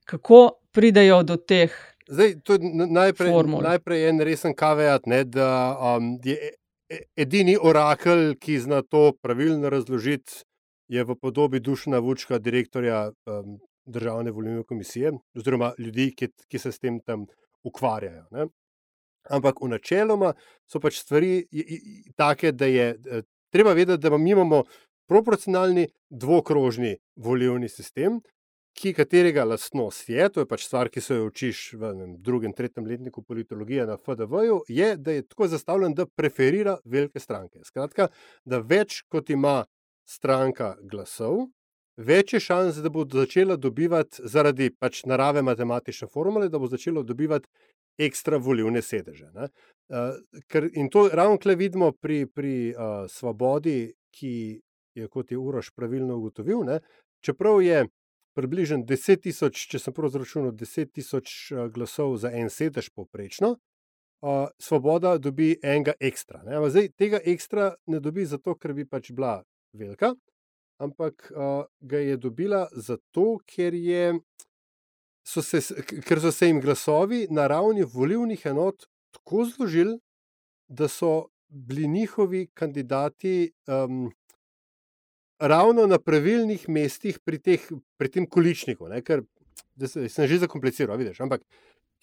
kako 0.05 0.59
pridajo 0.73 1.23
do 1.23 1.37
teh. 1.37 1.73
Zdaj, 2.07 2.35
to 2.43 2.57
je 2.57 2.71
najprej, 2.89 3.31
najprej 3.63 4.09
en 4.09 4.23
resen 4.23 4.55
kaveat, 4.55 5.07
ne, 5.07 5.23
da 5.23 5.49
um, 5.97 6.17
je 6.23 6.35
e, 6.35 6.55
e, 6.91 7.03
edini 7.23 7.55
orakel, 7.59 8.33
ki 8.39 8.59
zna 8.59 8.81
to 8.83 9.11
pravilno 9.21 9.71
razložiti, 9.71 10.43
je 10.91 11.03
v 11.03 11.15
podobi 11.15 11.61
Dušna 11.63 11.99
Vučka, 12.03 12.39
direktorja 12.39 13.11
um, 13.25 13.59
Državne 13.83 14.31
volilne 14.31 14.61
komisije, 14.63 15.09
oziroma 15.35 15.73
ljudi, 15.75 16.13
ki, 16.15 16.29
ki 16.47 16.59
se 16.59 16.71
s 16.71 16.79
tem 16.79 17.01
tam 17.03 17.25
ukvarjajo. 17.63 18.25
Ne. 18.31 18.47
Ampak 19.31 19.61
v 19.63 19.71
načeloma 19.71 20.33
so 20.67 20.81
pač 20.83 20.99
stvari 20.99 21.45
take, 22.19 22.51
da 22.51 22.67
je 22.67 22.93
treba 23.53 23.73
vedeti, 23.73 24.01
da 24.03 24.17
mi 24.17 24.31
imamo 24.31 24.63
proporcionalni 25.07 25.87
dvokrožni 26.09 26.97
volilni 27.15 27.69
sistem, 27.69 28.19
ki 28.73 28.93
katerega 28.97 29.43
lastnost 29.45 30.09
je, 30.09 30.25
to 30.33 30.41
je 30.41 30.49
pač 30.49 30.65
stvar, 30.65 30.89
ki 30.89 31.01
se 31.01 31.19
jo 31.19 31.27
učiš 31.29 31.59
v 31.75 31.91
vem, 31.93 32.15
drugem, 32.25 32.53
tretjem 32.57 32.87
letniku 32.89 33.21
politologije 33.21 33.85
na 33.85 33.99
FDV-ju, 34.01 34.63
je, 34.67 34.95
da 34.97 35.13
je 35.13 35.25
tako 35.27 35.47
zastavljen, 35.51 35.93
da 35.93 36.07
preferira 36.09 36.77
velike 36.85 37.21
stranke. 37.21 37.61
Skratka, 37.67 38.09
da 38.45 38.59
več 38.59 39.03
kot 39.13 39.29
ima 39.29 39.61
stranka 40.09 40.73
glasov, 40.81 41.45
več 41.97 42.33
je 42.33 42.39
šans, 42.39 42.79
da 42.81 42.89
bo 42.89 43.05
začela 43.09 43.55
dobivati 43.57 44.27
zaradi 44.29 44.69
pač 44.71 45.03
narave 45.05 45.41
matematične 45.41 46.07
formule, 46.07 46.49
da 46.49 46.59
bo 46.59 46.67
začela 46.67 47.03
dobivati 47.03 47.49
ekstra 47.97 48.37
volivne 48.37 48.81
sedeže. 48.81 49.29
Uh, 49.33 50.15
ker, 50.49 50.69
in 50.73 50.89
to 50.89 51.07
ravno 51.13 51.37
tukaj 51.37 51.55
vidimo 51.55 51.91
pri, 51.91 52.25
pri 52.25 52.73
uh, 52.73 53.05
svobodi, 53.09 53.93
ki 54.13 54.61
je, 54.95 55.07
kot 55.09 55.31
je 55.31 55.37
Uroš 55.37 55.71
pravilno 55.75 56.17
ugotovil, 56.17 56.63
ne? 56.65 56.79
čeprav 57.25 57.61
je 57.61 57.85
približno 58.37 58.81
10 58.89 59.21
tisoč, 59.27 59.67
če 59.69 59.79
sem 59.79 59.93
prav 59.93 60.09
zračunal, 60.13 60.53
10 60.57 60.91
tisoč 60.93 61.53
glasov 61.73 62.17
za 62.17 62.33
en 62.33 62.49
sedež 62.49 62.89
povprečno. 62.95 63.55
Uh, 64.23 64.47
svoboda 64.55 65.17
dobi 65.19 65.57
enega 65.59 65.93
ekstra. 65.99 66.39
Zdaj, 66.47 66.93
tega 66.95 67.19
ekstra 67.19 67.73
ne 67.91 67.99
dobi 67.99 68.23
zato, 68.25 68.55
ker 68.55 68.71
bi 68.73 68.85
pač 68.87 69.11
bila 69.11 69.41
velika, 69.75 70.13
ampak 70.77 71.31
uh, 71.31 71.65
ga 71.79 71.99
je 71.99 72.17
dobila 72.17 72.67
zato, 72.71 73.37
ker 73.45 73.73
je 73.73 74.13
so 75.23 75.41
se, 75.41 75.61
ker 76.05 76.21
so 76.21 76.31
se 76.31 76.47
jim 76.47 76.61
glasovi 76.61 77.27
na 77.31 77.47
ravni 77.47 77.83
volivnih 77.83 78.45
enot 78.45 78.87
tako 79.11 79.45
zložili, 79.45 79.99
da 80.67 80.87
so 80.87 81.27
bili 81.47 81.87
njihovi 81.87 82.47
kandidati 82.53 83.51
um, 83.67 84.11
ravno 85.39 85.87
na 85.87 85.99
pravilnih 85.99 86.69
mestih 86.69 87.19
pri, 87.19 87.39
teh, 87.39 87.67
pri 87.97 88.09
tem 88.09 88.25
količniku. 88.25 88.87
Ne, 88.87 89.01
ker 89.01 89.23
se, 89.85 90.09
sem 90.09 90.27
že 90.27 90.39
zakompliciral, 90.43 90.97
vidiš. 90.97 91.21
Ampak 91.21 91.43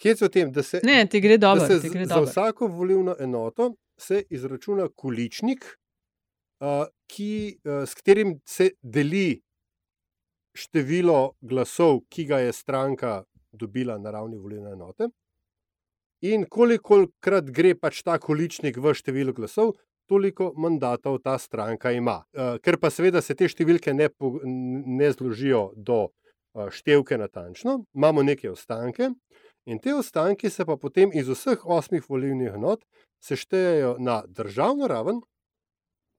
hec 0.02 0.22
o 0.22 0.28
tem, 0.28 0.52
da 0.52 0.62
se, 0.62 0.80
ne, 0.84 1.04
dobro, 1.38 1.66
da 1.66 1.80
se 1.80 1.88
gre 1.88 2.06
za 2.06 2.20
vsako 2.20 2.66
volivno 2.66 3.16
enoto 3.18 3.74
se 4.00 4.22
izračuna 4.30 4.88
količnik, 4.96 5.64
ki, 6.60 7.32
uh, 7.64 7.82
s 7.88 7.96
katerim 7.96 8.38
se 8.44 8.70
deli 8.82 9.40
število 10.56 11.34
glasov, 11.40 12.04
ki 12.10 12.26
ga 12.28 12.40
je 12.44 12.52
stranka 12.52 13.22
dobila 13.52 13.98
na 13.98 14.10
ravni 14.10 14.38
volilne 14.38 14.72
enote, 14.72 15.08
in 16.20 16.44
koliko 16.44 17.06
krat 17.20 17.48
gre 17.50 17.74
pač 17.74 18.02
ta 18.04 18.18
količnik 18.20 18.76
v 18.76 18.92
število 18.94 19.32
glasov, 19.32 19.74
toliko 20.10 20.50
mandatov 20.56 21.20
ta 21.22 21.38
stranka 21.38 21.92
ima. 21.92 22.24
Eh, 22.34 22.58
ker 22.62 22.78
pa 22.82 22.90
seveda 22.90 23.22
se 23.22 23.36
te 23.38 23.48
številke 23.48 23.94
ne, 23.94 24.10
ne 25.00 25.10
zložijo 25.14 25.70
do 25.76 26.00
eh, 26.08 26.66
števke 26.74 27.18
natančno, 27.18 27.84
imamo 27.94 28.26
neke 28.26 28.50
ostanke. 28.50 29.12
In 29.70 29.78
te 29.78 29.94
ostanke 29.94 30.50
se 30.50 30.66
pa 30.66 30.76
potem 30.80 31.12
iz 31.14 31.28
vseh 31.30 31.62
osmih 31.62 32.08
volilnih 32.08 32.56
enot 32.58 32.82
seštejejo 33.22 33.98
na 34.02 34.22
državno 34.26 34.88
raven, 34.90 35.20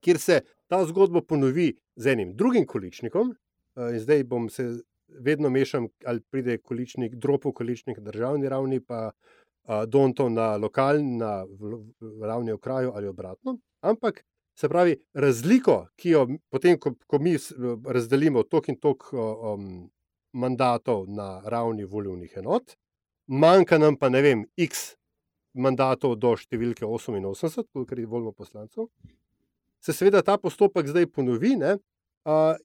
kjer 0.01 0.19
se 0.19 0.41
ta 0.67 0.83
zgodba 0.85 1.21
ponovi 1.21 1.73
z 1.95 2.13
enim 2.13 2.35
drugim 2.35 2.65
količnikom, 2.65 3.35
in 3.75 3.99
zdaj 3.99 4.23
bom 4.23 4.49
se 4.49 4.67
vedno 5.07 5.49
mešam, 5.49 5.87
ali 6.05 6.21
pride 6.21 6.57
količnik, 6.57 7.15
dropo 7.15 7.51
količnik 7.51 7.97
na 7.97 8.03
državni 8.03 8.49
ravni, 8.49 8.79
pa 8.79 9.11
donto 9.87 10.29
na 10.29 10.55
lokalni, 10.57 11.17
na 11.17 11.45
ravni 12.21 12.51
okraju 12.51 12.91
ali 12.95 13.07
obratno. 13.07 13.57
Ampak 13.81 14.23
se 14.55 14.69
pravi, 14.69 14.97
razliko, 15.13 15.87
ki 15.95 16.09
jo 16.09 16.27
potem, 16.49 16.79
ko, 16.79 16.93
ko 17.07 17.19
mi 17.19 17.35
razdelimo 17.85 18.43
tok 18.43 18.69
in 18.69 18.79
tok 18.79 19.07
um, 19.13 19.89
mandatov 20.33 21.07
na 21.09 21.41
ravni 21.45 21.85
volivnih 21.85 22.33
enot, 22.37 22.75
manjka 23.27 23.77
nam 23.77 23.97
pa 23.97 24.09
ne 24.09 24.21
vem, 24.21 24.43
x 24.57 24.95
mandatov 25.53 26.15
do 26.19 26.35
številke 26.37 26.85
88, 26.85 27.67
koliko 27.73 27.97
jih 27.97 28.07
volimo 28.07 28.31
poslancev. 28.31 28.87
Se 29.81 29.93
seveda 29.93 30.21
ta 30.21 30.37
postopek 30.37 30.87
zdaj 30.87 31.07
ponovi, 31.09 31.55
ne, 31.57 31.77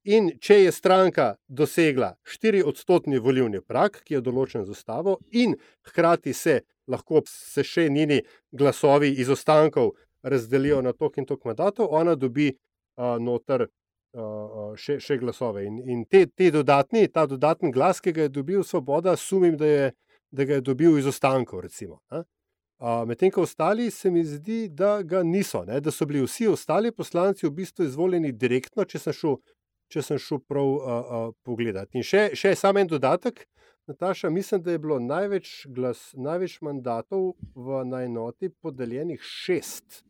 in 0.04 0.30
če 0.40 0.58
je 0.66 0.72
stranka 0.72 1.34
dosegla 1.48 2.14
4 2.28 2.62
odstotni 2.68 3.18
volivni 3.18 3.62
prak, 3.64 4.02
ki 4.04 4.18
je 4.18 4.20
določen 4.20 4.66
z 4.66 4.74
ustavo, 4.76 5.18
in 5.32 5.56
hkrati 5.88 6.34
se 6.36 6.60
lahko 6.86 7.22
se 7.26 7.64
še 7.64 7.88
njeni 7.90 8.20
glasovi 8.52 9.14
iz 9.16 9.30
ostankov 9.32 9.94
razdelijo 10.22 10.82
na 10.82 10.92
tok 10.92 11.18
in 11.18 11.26
tok 11.26 11.44
mandatov, 11.44 11.88
ona 11.90 12.14
dobi 12.14 12.50
uh, 12.52 13.16
noter 13.18 13.66
uh, 13.66 14.74
še, 14.76 14.98
še 15.00 15.18
glasove. 15.18 15.64
In, 15.64 15.80
in 15.88 16.04
te, 16.04 16.26
te 16.26 16.50
dodatni, 16.50 17.06
ta 17.08 17.26
dodatni 17.26 17.72
glas, 17.72 18.00
ki 18.00 18.12
ga 18.12 18.26
je 18.26 18.34
dobil 18.34 18.64
Svoboda, 18.64 19.16
sumim, 19.16 19.56
da, 19.56 19.66
je, 19.66 19.92
da 20.30 20.44
ga 20.44 20.58
je 20.58 20.66
dobil 20.66 20.98
iz 20.98 21.06
ostankov. 21.06 21.64
Recimo, 21.66 22.02
Medtem 22.80 23.30
ko 23.30 23.42
ostali, 23.42 23.90
se 23.90 24.10
mi 24.10 24.24
zdi, 24.24 24.68
da 24.68 25.02
ga 25.02 25.22
niso, 25.22 25.64
ne? 25.64 25.80
da 25.80 25.90
so 25.90 26.06
bili 26.06 26.20
vsi 26.26 26.48
ostali 26.48 26.92
poslanci 26.92 27.46
v 27.46 27.50
bistvu 27.50 27.84
izvoljeni 27.84 28.32
direktno, 28.32 28.84
če 28.84 29.00
sem 29.00 29.16
šel, 29.16 29.38
če 29.88 30.02
sem 30.02 30.18
šel 30.20 30.42
prav 30.44 30.72
uh, 30.74 30.82
uh, 30.84 31.30
pogledat. 31.46 31.88
In 31.96 32.04
še, 32.04 32.28
še 32.36 32.52
samo 32.56 32.82
en 32.82 32.90
dodatek, 32.90 33.46
Nataša, 33.86 34.28
mislim, 34.30 34.60
da 34.62 34.74
je 34.74 34.80
bilo 34.82 34.98
največ, 34.98 35.50
glas, 35.70 36.10
največ 36.18 36.58
mandatov 36.66 37.36
v 37.54 37.84
najnoti 37.86 38.50
podeljenih 38.60 39.22
šest. 39.22 40.02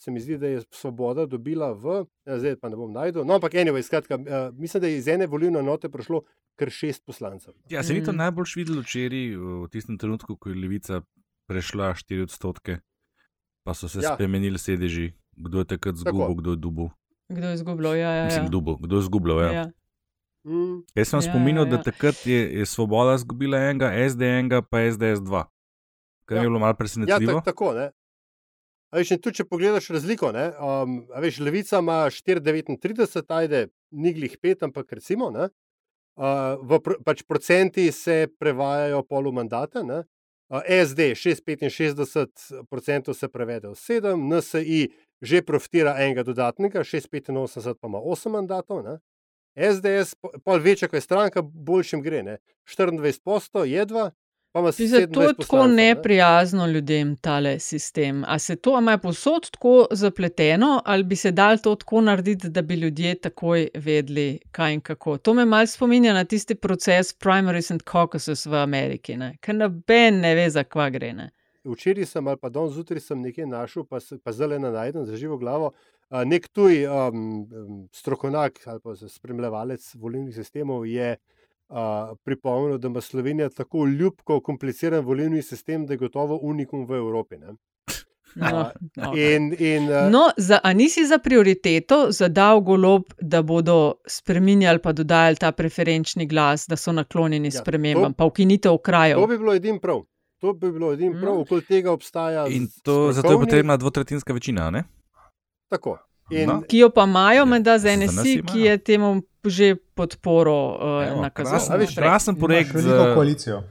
Se 0.00 0.10
mi 0.10 0.20
zdi, 0.20 0.38
da 0.40 0.48
je 0.48 0.62
Svoboda 0.72 1.26
dobila 1.28 1.70
v, 1.76 2.00
ja, 2.26 2.38
zdaj 2.40 2.56
pa 2.60 2.70
ne 2.72 2.78
bom 2.80 2.90
najdel. 2.92 3.24
No, 3.28 3.36
ampak 3.36 3.54
anyway, 3.60 3.84
skratka, 3.84 4.16
uh, 4.18 4.48
mislim, 4.58 4.82
da 4.82 4.90
je 4.90 4.98
iz 4.98 5.10
ene 5.12 5.28
volilne 5.30 5.62
enote 5.62 5.92
prišlo 5.92 6.24
kar 6.56 6.72
šest 6.72 7.04
poslancev. 7.06 7.54
Ja, 7.70 7.84
se 7.84 7.94
ni 7.94 8.02
to 8.02 8.16
najbolj 8.16 8.56
videlo 8.56 8.82
včeraj, 8.82 9.36
v 9.36 9.68
tistem 9.70 10.00
trenutku, 10.00 10.38
ko 10.40 10.50
je 10.50 10.56
Levica 10.56 11.02
prešla 11.46 11.94
4 11.94 12.22
odstotke, 12.22 12.78
pa 13.64 13.74
so 13.74 13.88
se 13.88 14.00
ja. 14.02 14.14
spremenili 14.14 14.58
sedeži, 14.58 15.12
kdo 15.36 15.58
je 15.58 15.64
takrat 15.64 15.96
zgubil, 15.96 16.34
kdo 16.34 16.50
je 16.50 16.56
dubov. 16.56 16.88
Kdo 17.28 17.48
je 17.48 17.54
izgubljal? 17.54 17.96
Ja, 17.96 18.10
ja, 18.10 18.14
ja. 18.14 18.24
Mislim, 18.24 18.48
dubo, 18.50 18.76
kdo 18.76 18.96
je 18.96 19.00
izgubljal. 19.00 19.40
Ja. 19.42 19.52
Ja. 19.52 19.66
Mm. 20.46 20.82
Jaz 20.94 21.08
sem 21.10 21.18
Ja, 21.18 21.22
spominjal, 21.26 21.66
ja, 21.66 21.70
da 21.70 21.76
ja. 21.76 21.82
takrat 21.82 22.26
je, 22.26 22.40
je 22.58 22.66
Svoboda 22.66 23.14
izgubila 23.18 23.58
enega, 23.58 23.90
SD 24.10 24.22
enega, 24.22 24.62
pa 24.62 24.84
SDS 24.90 25.24
dva. 25.26 25.48
Kar 26.24 26.36
Ja. 26.36 26.42
je 26.42 26.48
bilo 26.48 26.58
malo 26.58 26.70
Ja, 26.70 26.78
presenetljivo. 26.78 27.40
tak, 27.40 27.44
tako. 27.44 27.72
Ne? 27.74 27.90
A 28.90 28.98
veš, 29.02 29.08
tudi, 29.18 29.34
če 29.40 29.44
pogledaš 29.44 29.88
razliko, 29.90 30.30
ne, 30.32 30.52
um, 30.62 31.00
veš, 31.18 31.40
levica 31.42 31.78
ima 31.82 32.06
4,39, 32.06 33.34
ajde, 33.34 33.68
ni 33.90 34.12
glih 34.14 34.38
5, 34.38 34.62
ampak 34.62 34.92
recimo, 34.92 35.30
ne, 35.34 35.48
uh, 36.16 36.54
v 36.62 36.78
pr 36.78 36.94
pač 37.04 37.24
procenti 37.26 37.90
se 37.92 38.28
prevajajo 38.38 39.02
polu 39.02 39.32
mandata. 39.34 39.82
Ne, 39.82 40.04
SD 40.50 41.14
6,65% 41.18 43.14
se 43.14 43.28
prevede 43.28 43.68
v 43.68 43.74
7, 43.74 44.14
NSI 44.14 44.88
že 45.20 45.42
profitira 45.42 45.96
enega 45.98 46.22
dodatnega, 46.22 46.84
6,85 46.84 47.74
pa 47.80 47.88
ima 47.88 47.98
8 47.98 48.30
mandatov. 48.30 48.82
Ne, 48.84 48.98
SDS, 49.56 50.14
pol 50.44 50.60
večja, 50.60 50.88
ko 50.88 50.96
je 50.96 51.00
stranka, 51.00 51.42
boljšim 51.42 52.02
gre. 52.02 52.22
Ne? 52.22 52.38
24 52.68 53.20
posto, 53.24 53.64
jedva. 54.78 55.14
To 55.14 55.22
je 55.22 55.34
tako 55.34 55.66
neprijazno 55.66 56.66
ljudem, 56.66 57.16
tale 57.16 57.58
sistem. 57.58 58.24
A 58.26 58.38
se 58.38 58.56
to 58.56 58.78
ima 58.78 58.98
posod 58.98 59.50
tako 59.50 59.86
zapleteno, 59.90 60.82
ali 60.84 61.04
bi 61.04 61.16
se 61.16 61.30
dal 61.30 61.58
to 61.58 61.74
tako 61.74 62.00
narediti, 62.00 62.48
da 62.48 62.62
bi 62.62 62.74
ljudje 62.74 63.14
takoj 63.14 63.68
vedeli, 63.74 64.38
kaj 64.50 64.74
in 64.74 64.80
kako? 64.80 65.18
To 65.18 65.34
me 65.34 65.44
malo 65.44 65.66
spominja 65.66 66.12
na 66.12 66.24
tisti 66.24 66.54
proces 66.54 67.12
primaries 67.12 67.70
and 67.70 67.82
caucuses 67.92 68.46
v 68.46 68.54
Ameriki, 68.54 69.18
ker 69.40 69.54
noben 69.54 70.20
ne 70.20 70.34
ve, 70.34 70.50
za 70.50 70.64
kva 70.64 70.90
gre. 70.90 71.12
Ne? 71.12 71.30
Včeraj 71.64 72.06
sem 72.06 72.26
ali 72.26 72.38
pa 72.38 72.48
danes 72.48 72.74
zjutraj 72.74 73.00
sem 73.00 73.20
nekaj 73.20 73.46
našel, 73.46 73.84
pa, 73.84 73.98
pa 74.22 74.32
zdaj 74.32 74.48
le 74.48 74.58
najdem 74.58 75.06
za 75.06 75.16
živo 75.16 75.38
glavo. 75.38 75.72
Nek 76.10 76.48
tuj 76.54 76.84
um, 76.86 77.88
strokovnjak 77.92 78.60
ali 78.66 78.80
pa 78.80 78.94
spremljevalec 78.96 79.94
volilnih 79.94 80.34
sistemov 80.34 80.86
je 80.86 81.16
pripomnil, 82.24 82.78
da 82.78 82.88
ima 82.88 83.00
Slovenija 83.00 83.48
tako 83.48 83.86
ljubko 83.86 84.40
kompliciran 84.40 85.04
volilni 85.04 85.42
sistem, 85.42 85.86
da 85.86 85.92
je 85.92 85.98
gotovo 85.98 86.38
unikum 86.42 86.86
v 86.86 86.94
Evropi. 86.94 87.38
Ne? 87.38 87.54
No, 88.36 88.70
in, 89.16 89.56
in, 89.58 89.82
uh, 89.82 90.10
no, 90.10 90.30
za, 90.36 90.58
a 90.62 90.72
nisi 90.72 91.06
za 91.06 91.18
prioriteto 91.18 92.06
zadal 92.10 92.60
golob, 92.60 93.02
da 93.20 93.42
bodo 93.42 93.94
spremenjali 94.06 94.78
pa 94.78 94.92
dodajali 94.92 95.36
ta 95.36 95.52
preferenčni 95.52 96.26
glas, 96.26 96.66
da 96.68 96.76
so 96.76 96.92
naklonjeni 96.92 97.48
ja, 97.48 97.60
spremembam, 97.60 98.12
to, 98.12 98.16
pa 98.16 98.24
ukinitev 98.24 98.76
krajev? 98.78 99.20
To 99.20 99.26
bi 99.26 99.38
bilo 99.38 99.54
edin 99.54 99.78
prav. 99.80 100.02
To 100.40 100.52
bi 100.52 100.72
bilo 100.72 100.92
edin 100.92 101.12
prav, 101.12 101.34
no. 101.34 101.40
okoli 101.40 101.64
tega 101.64 101.92
obstaja. 101.92 102.46
In 102.48 102.68
to, 102.82 103.12
zato 103.12 103.32
je 103.32 103.38
potrebna 103.38 103.76
dvotretinska 103.76 104.32
večina, 104.32 104.70
ne? 104.70 104.84
Tako. 105.68 105.96
In, 106.30 106.48
no. 106.48 106.60
Ki 106.66 106.78
jo 106.78 106.90
pa 106.90 107.04
imajo, 107.06 107.44
ja, 107.44 107.44
med 107.44 107.62
da 107.62 107.78
za 107.78 107.96
NSI, 107.96 108.42
ki 108.52 108.60
je 108.60 108.78
temu 108.78 109.22
že 109.46 109.76
podporo 109.94 110.74
uh, 110.74 111.22
nakazoval. 111.22 111.86
Krasen 111.94 112.34
projekt 112.34 112.76
za 112.76 113.14
koalicijo. 113.14 113.62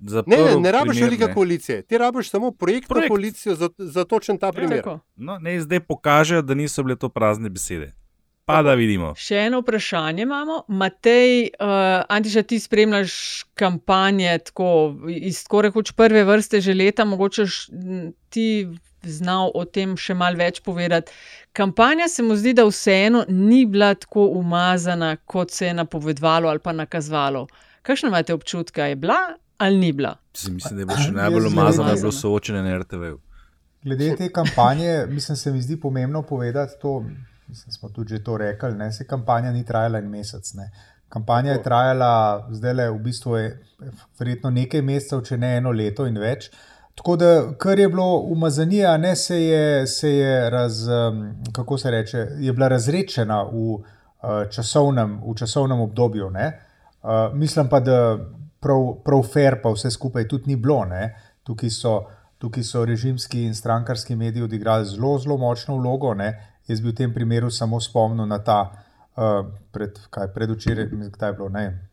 Ne, 0.00 0.36
ne, 0.36 0.60
ne 0.60 0.72
rabiš 0.72 1.00
velike 1.00 1.32
koalicije, 1.34 1.82
ti 1.82 1.98
rabiš 1.98 2.30
samo 2.30 2.50
projektno 2.50 2.94
projekt. 2.94 3.08
koalicijo 3.10 3.54
za, 3.54 3.68
za 3.78 4.04
točen 4.04 4.38
ta 4.38 4.46
ja, 4.46 4.52
primer. 4.52 4.82
No, 5.16 5.38
ne, 5.38 5.60
zdaj 5.60 5.80
pokaže, 5.80 6.42
da 6.42 6.54
niso 6.54 6.82
bile 6.82 6.96
to 6.96 7.08
prazne 7.08 7.50
besede. 7.50 7.92
Pa 8.44 8.62
da 8.62 8.74
vidimo. 8.74 9.12
Še 9.14 9.44
eno 9.46 9.60
vprašanje 9.60 10.24
imamo. 10.24 10.62
Matej, 10.68 11.50
uh, 11.60 12.02
Antiša, 12.08 12.42
ti 12.42 12.58
spremljaš 12.58 13.12
kampanje 13.54 14.38
tako, 14.48 14.70
iz 15.06 15.44
tako 15.44 15.62
rekoč 15.68 15.92
prve 15.92 16.24
vrste 16.24 16.62
že 16.64 16.74
leta, 16.74 17.04
mogoče 17.04 17.46
ti 18.28 18.46
znal 19.02 19.50
o 19.54 19.64
tem 19.64 19.96
še 19.96 20.14
malo 20.14 20.38
več 20.38 20.60
povedati. 20.64 21.12
Kampanja 21.52 22.08
se 22.08 22.22
mu 22.22 22.36
zdi, 22.36 22.54
da 22.54 22.66
vseeno 22.68 23.24
ni 23.28 23.64
bila 23.66 23.94
tako 23.94 24.28
umazana, 24.38 25.16
kot 25.24 25.50
se 25.50 25.66
je 25.66 25.74
napovedovalo 25.74 26.48
ali 26.48 26.58
pa 26.58 26.72
nakazovalo. 26.72 27.46
Kakšno 27.82 28.08
imate 28.12 28.34
občutka, 28.34 28.84
je 28.84 28.96
bila 28.96 29.18
ali 29.60 29.76
ni 29.76 29.92
bila? 29.92 30.14
Mislim, 30.48 30.76
da 30.76 30.80
je 30.80 30.86
bilo 30.86 30.98
še 30.98 31.12
najbolj 31.12 31.46
umazano, 31.46 31.88
da 31.88 31.96
je 31.96 32.00
bilo 32.00 32.12
soočene 32.12 32.62
na 32.62 32.78
RTV. 32.80 33.10
Glede 33.84 34.14
te 34.16 34.28
kampanje, 34.32 35.06
mislim, 35.08 35.36
se 35.36 35.52
mi 35.52 35.60
zdi 35.62 35.80
pomembno 35.80 36.22
povedati 36.22 36.80
to. 36.80 37.04
Mislim, 37.48 37.72
smo 37.72 37.88
tudi 37.88 38.22
to 38.24 38.36
rekli, 38.36 38.76
da 38.78 38.92
se 38.92 39.06
kampanja 39.06 39.52
ni 39.52 39.64
trajala 39.66 39.98
en 39.98 40.08
mesec. 40.08 40.52
Ne. 40.54 40.70
Kampanja 41.08 41.52
je 41.52 41.62
trajala 41.62 42.48
zdaj 42.50 42.74
le 42.74 42.90
v 42.90 42.98
bistvu 43.02 43.36
je, 43.36 43.46
verjetno 44.18 44.50
nekaj 44.54 44.82
mesecev, 44.86 45.24
če 45.26 45.36
ne 45.36 45.56
eno 45.58 45.72
leto 45.74 46.06
in 46.06 46.20
več. 46.20 46.46
Uh, 46.46 46.69
Tako 47.00 47.16
da, 47.16 47.52
kar 47.58 47.78
je 47.78 47.88
bilo 47.88 48.18
umazanija, 48.18 48.96
ne 48.96 49.16
se 49.16 49.42
je, 49.42 49.86
se 49.86 50.10
je, 50.10 50.50
raz, 50.50 50.88
kako 51.52 51.78
se 51.78 51.90
reče, 51.90 52.26
je 52.38 52.52
bila 52.52 52.68
razrečena 52.68 53.42
v, 53.42 53.78
časovnem, 54.50 55.14
v 55.24 55.34
časovnem 55.34 55.80
obdobju. 55.80 56.30
Ne? 56.30 56.60
Mislim 57.32 57.68
pa, 57.68 57.80
da 57.80 58.18
prav, 58.60 59.00
prav 59.04 59.22
fair 59.32 59.62
pa 59.62 59.72
vse 59.72 59.90
skupaj 59.90 60.28
tudi 60.28 60.52
ni 60.52 60.56
bilo. 60.56 60.84
Tukaj 61.42 61.70
so, 61.70 61.94
tukaj 62.38 62.62
so 62.62 62.84
režimski 62.84 63.46
in 63.46 63.54
strankarski 63.54 64.16
mediji 64.16 64.42
odigrali 64.42 64.84
zelo, 64.84 65.18
zelo 65.18 65.38
močno 65.40 65.78
vlogo. 65.80 66.12
Ne? 66.14 66.34
Jaz 66.68 66.82
bi 66.84 66.92
v 66.92 66.98
tem 66.98 67.14
primeru 67.14 67.50
samo 67.50 67.80
spomnil 67.80 68.28
na 68.28 68.38
ta 68.44 68.58
pred, 69.72 69.96
predvčeraj, 70.34 70.92
kdaj 71.16 71.28
je 71.30 71.32
bilo, 71.32 71.48
ne? 71.48 71.88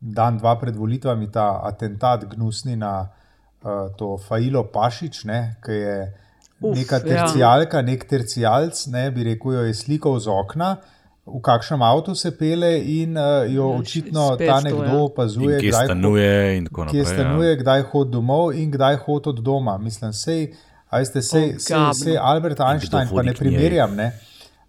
dan, 0.00 0.36
dva 0.38 0.58
pred 0.60 0.76
volitvami, 0.76 1.30
ta 1.32 1.62
atentat 1.64 2.28
gnusni 2.34 2.76
na. 2.76 3.08
Eh, 3.60 3.88
to 3.96 4.16
Fajlo 4.16 4.64
Pašič, 4.72 5.24
ne, 5.28 5.40
ki 5.60 5.74
je 5.76 5.96
Uf, 6.60 6.76
neka 6.76 6.96
ja. 6.96 7.04
tercijalka, 7.04 7.82
ja. 7.82 7.84
nek 7.84 8.06
tercijalc, 8.08 8.86
ne, 8.88 9.10
bi 9.12 9.26
rekel, 9.26 9.52
jo 9.52 9.64
je 9.68 9.74
slikal 9.76 10.16
z 10.16 10.32
okna. 10.32 10.70
V 11.28 11.42
kakšnem 11.44 11.82
avtu 11.84 12.14
se 12.16 12.32
pele, 12.32 12.70
in 12.80 13.18
uh, 13.20 13.44
jo 13.44 13.68
ja, 13.68 13.82
očitno 13.82 14.24
ta 14.40 14.62
nekdo 14.64 14.86
ja. 14.88 15.02
opazuje, 15.04 15.58
kje 15.60 15.74
stanuje, 15.76 16.32
naprej, 16.64 16.88
kje 16.88 17.02
ja. 17.04 17.10
stanuje 17.12 17.50
ja. 17.52 17.58
kdaj 17.60 17.84
hodi 17.92 18.10
domov 18.16 18.56
in 18.56 18.72
kdaj 18.72 18.96
hodi 19.04 19.28
od 19.34 19.44
doma. 19.44 19.76
Mislim, 19.78 20.16
sej, 20.16 20.48
ajste, 20.88 21.20
sej, 21.22 21.52
oh, 21.52 21.60
sej, 21.60 21.84
sej 22.00 22.16
Albert 22.16 22.64
Einstein, 22.64 23.12
pa 23.12 23.22
ne 23.28 23.36
primerjam, 23.36 23.92
ne, 23.94 24.08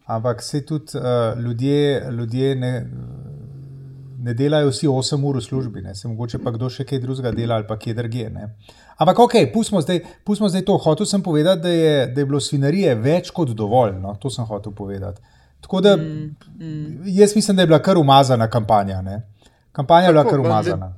ampak 0.05 0.43
se 0.43 0.65
tudi 0.67 0.99
uh, 0.99 1.31
ljudje, 1.39 2.11
ljudje 2.11 2.55
ne, 2.59 2.73
ne 4.23 4.33
delajo 4.37 4.69
vsi 4.69 4.87
8 4.87 5.25
ur 5.25 5.37
v 5.37 5.41
službi, 5.41 5.81
ne? 5.81 5.95
se 5.95 6.07
mogoče 6.07 6.39
pa 6.43 6.51
kdo 6.53 6.69
še 6.69 6.85
kaj 6.85 6.99
drugega 7.01 7.31
dela 7.35 7.57
ali 7.57 7.67
pa 7.67 7.77
kje 7.79 7.93
drugje. 7.97 8.29
Ampak 8.97 9.19
ok, 9.19 9.35
pustimo 9.53 9.81
zdaj, 9.81 10.01
pustimo 10.23 10.49
zdaj 10.49 10.65
to. 10.67 10.77
Hotel 10.77 11.09
sem 11.09 11.23
povedati, 11.23 11.61
da 11.61 11.69
je, 11.69 12.07
da 12.07 12.21
je 12.21 12.25
bilo 12.29 12.39
svinarije 12.39 12.95
več 13.01 13.31
kot 13.33 13.55
dovolj. 13.57 13.97
No? 14.01 14.13
To 14.21 14.29
sem 14.29 14.45
hotel 14.45 14.75
povedati. 14.77 15.21
Tako 15.61 15.81
da 15.81 15.95
mm, 15.97 16.35
mm. 16.59 17.01
jaz 17.17 17.35
mislim, 17.35 17.57
da 17.57 17.65
je 17.65 17.71
bila 17.73 17.81
kar 17.81 17.97
umazana 17.97 18.49
kampanja. 18.49 19.01
Ne? 19.01 19.21
Kampanja 19.71 20.07
je 20.07 20.13
bila 20.13 20.25
kar 20.29 20.39
umazana. 20.39 20.93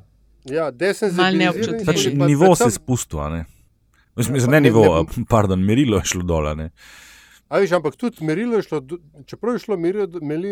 Ja, 0.51 0.71
desno 0.71 1.07
je 1.07 1.51
bilo. 1.55 1.79
Pač 1.85 2.07
nivo 2.27 2.55
se 2.55 2.67
je 2.67 2.77
spustil. 2.79 3.19
Mislim, 4.15 4.37
ja, 4.37 4.47
ne 4.47 4.61
nivo, 4.61 4.83
ne, 5.03 5.25
pardon, 5.29 5.59
merilo 5.59 5.97
je 5.97 6.11
šlo 6.11 6.23
dol. 6.27 6.49
Viš, 7.53 7.71
ampak 7.71 7.95
tudi 7.95 8.25
merilo 8.25 8.59
je 8.59 8.65
šlo, 8.67 8.81
čeprav 9.25 9.55
je 9.55 9.59
šlo 9.63 9.77
merilo, 9.77 10.07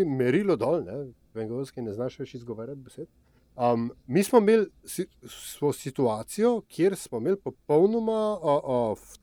merilo 0.06 0.56
dol, 0.56 0.84
ne, 0.86 1.04
vengovski 1.34 1.82
ne 1.82 1.94
znaš 1.94 2.20
več 2.20 2.36
izgovarjati 2.36 2.82
besed. 2.82 3.08
Um, 3.56 3.92
mi 4.08 4.24
smo 4.24 4.40
imeli 4.40 4.70
si, 4.86 5.06
smo 5.28 5.74
situacijo, 5.74 6.62
kjer 6.68 6.96
smo 6.96 7.18
imeli 7.18 7.38
popolnoma 7.44 8.38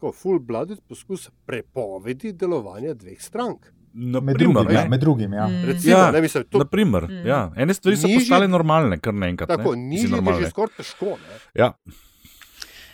full-blooded 0.03 0.81
poskus 0.89 1.31
prepovedi 1.47 2.33
delovanja 2.33 2.95
dveh 2.95 3.21
strank. 3.21 3.73
Med 3.93 4.37
drugim, 4.37 4.71
ja, 4.71 4.85
med 4.89 5.01
drugim. 5.01 5.33
Ja. 5.33 5.47
Mm. 5.49 5.65
Recimo, 5.65 5.97
ja, 5.97 6.11
ne, 6.11 6.21
mislim, 6.21 6.45
to, 6.51 6.59
naprimer, 6.59 7.09
mm. 7.09 7.27
ja. 7.27 7.53
Ene 7.57 7.75
stvari 7.75 7.97
so 7.97 8.11
postale 8.15 8.49
normalne, 8.49 9.01
kar 9.01 9.15
naenkrat. 9.15 9.49
Tako, 9.49 9.75
ni 9.75 9.99
že 10.05 10.51
skoraj 10.51 10.77
težko. 10.77 11.17
Ja. 11.55 11.73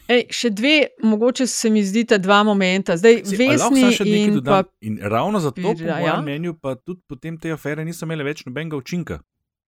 Ej, 0.05 0.27
še 0.37 0.51
dve, 0.53 0.75
mogoče 1.01 1.47
se 1.49 1.71
mi 1.73 1.81
zdi 1.85 2.05
ta 2.09 2.19
dva 2.21 2.43
momenta, 2.45 2.97
zdaj 3.01 3.23
vesni 3.25 3.87
in, 4.05 4.41
pa... 4.45 4.61
in 4.85 4.99
ravno 5.01 5.41
zato, 5.41 5.63
po 5.63 5.73
ja? 5.81 5.97
mojem 6.01 6.27
mnenju, 6.27 6.57
pa 6.61 6.75
tudi 6.77 7.01
potem 7.09 7.39
te 7.41 7.53
afere 7.55 7.87
niso 7.89 8.05
imele 8.05 8.27
več 8.27 8.45
nobenega 8.45 8.77
učinka. 8.77 9.23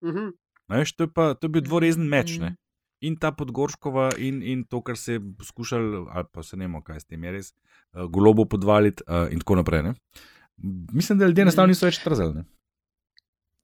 Uh 0.05 0.11
mhm. 0.11 0.18
-huh. 0.18 0.34
Veš, 0.68 0.93
to, 0.93 1.05
je 1.05 1.12
pa, 1.14 1.34
to 1.34 1.47
je 1.47 1.51
bil 1.51 1.62
dvorezen 1.62 2.09
meč. 2.09 2.37
Uh 2.37 2.45
-huh. 2.45 2.55
In 3.01 3.16
ta 3.16 3.32
podgorškova, 3.32 4.11
in, 4.18 4.43
in 4.43 4.64
to, 4.64 4.80
kar 4.82 4.97
se 4.97 5.12
je 5.12 5.20
poskušal, 5.39 6.09
ali 6.11 6.24
pa 6.32 6.43
se 6.43 6.57
ne 6.57 6.64
vemo, 6.64 6.82
kaj 6.82 7.01
s 7.01 7.05
tem 7.05 7.24
je 7.24 7.32
res, 7.32 7.55
uh, 7.93 8.11
golobo 8.11 8.45
podvaliti, 8.45 9.03
uh, 9.09 9.32
in 9.32 9.39
tako 9.39 9.55
naprej. 9.57 9.82
Ne? 9.82 9.95
Mislim, 10.93 11.18
da 11.18 11.26
ljudje 11.26 11.43
enostavno 11.43 11.68
niso 11.68 11.87
več 11.87 11.99
trzeli. 11.99 12.45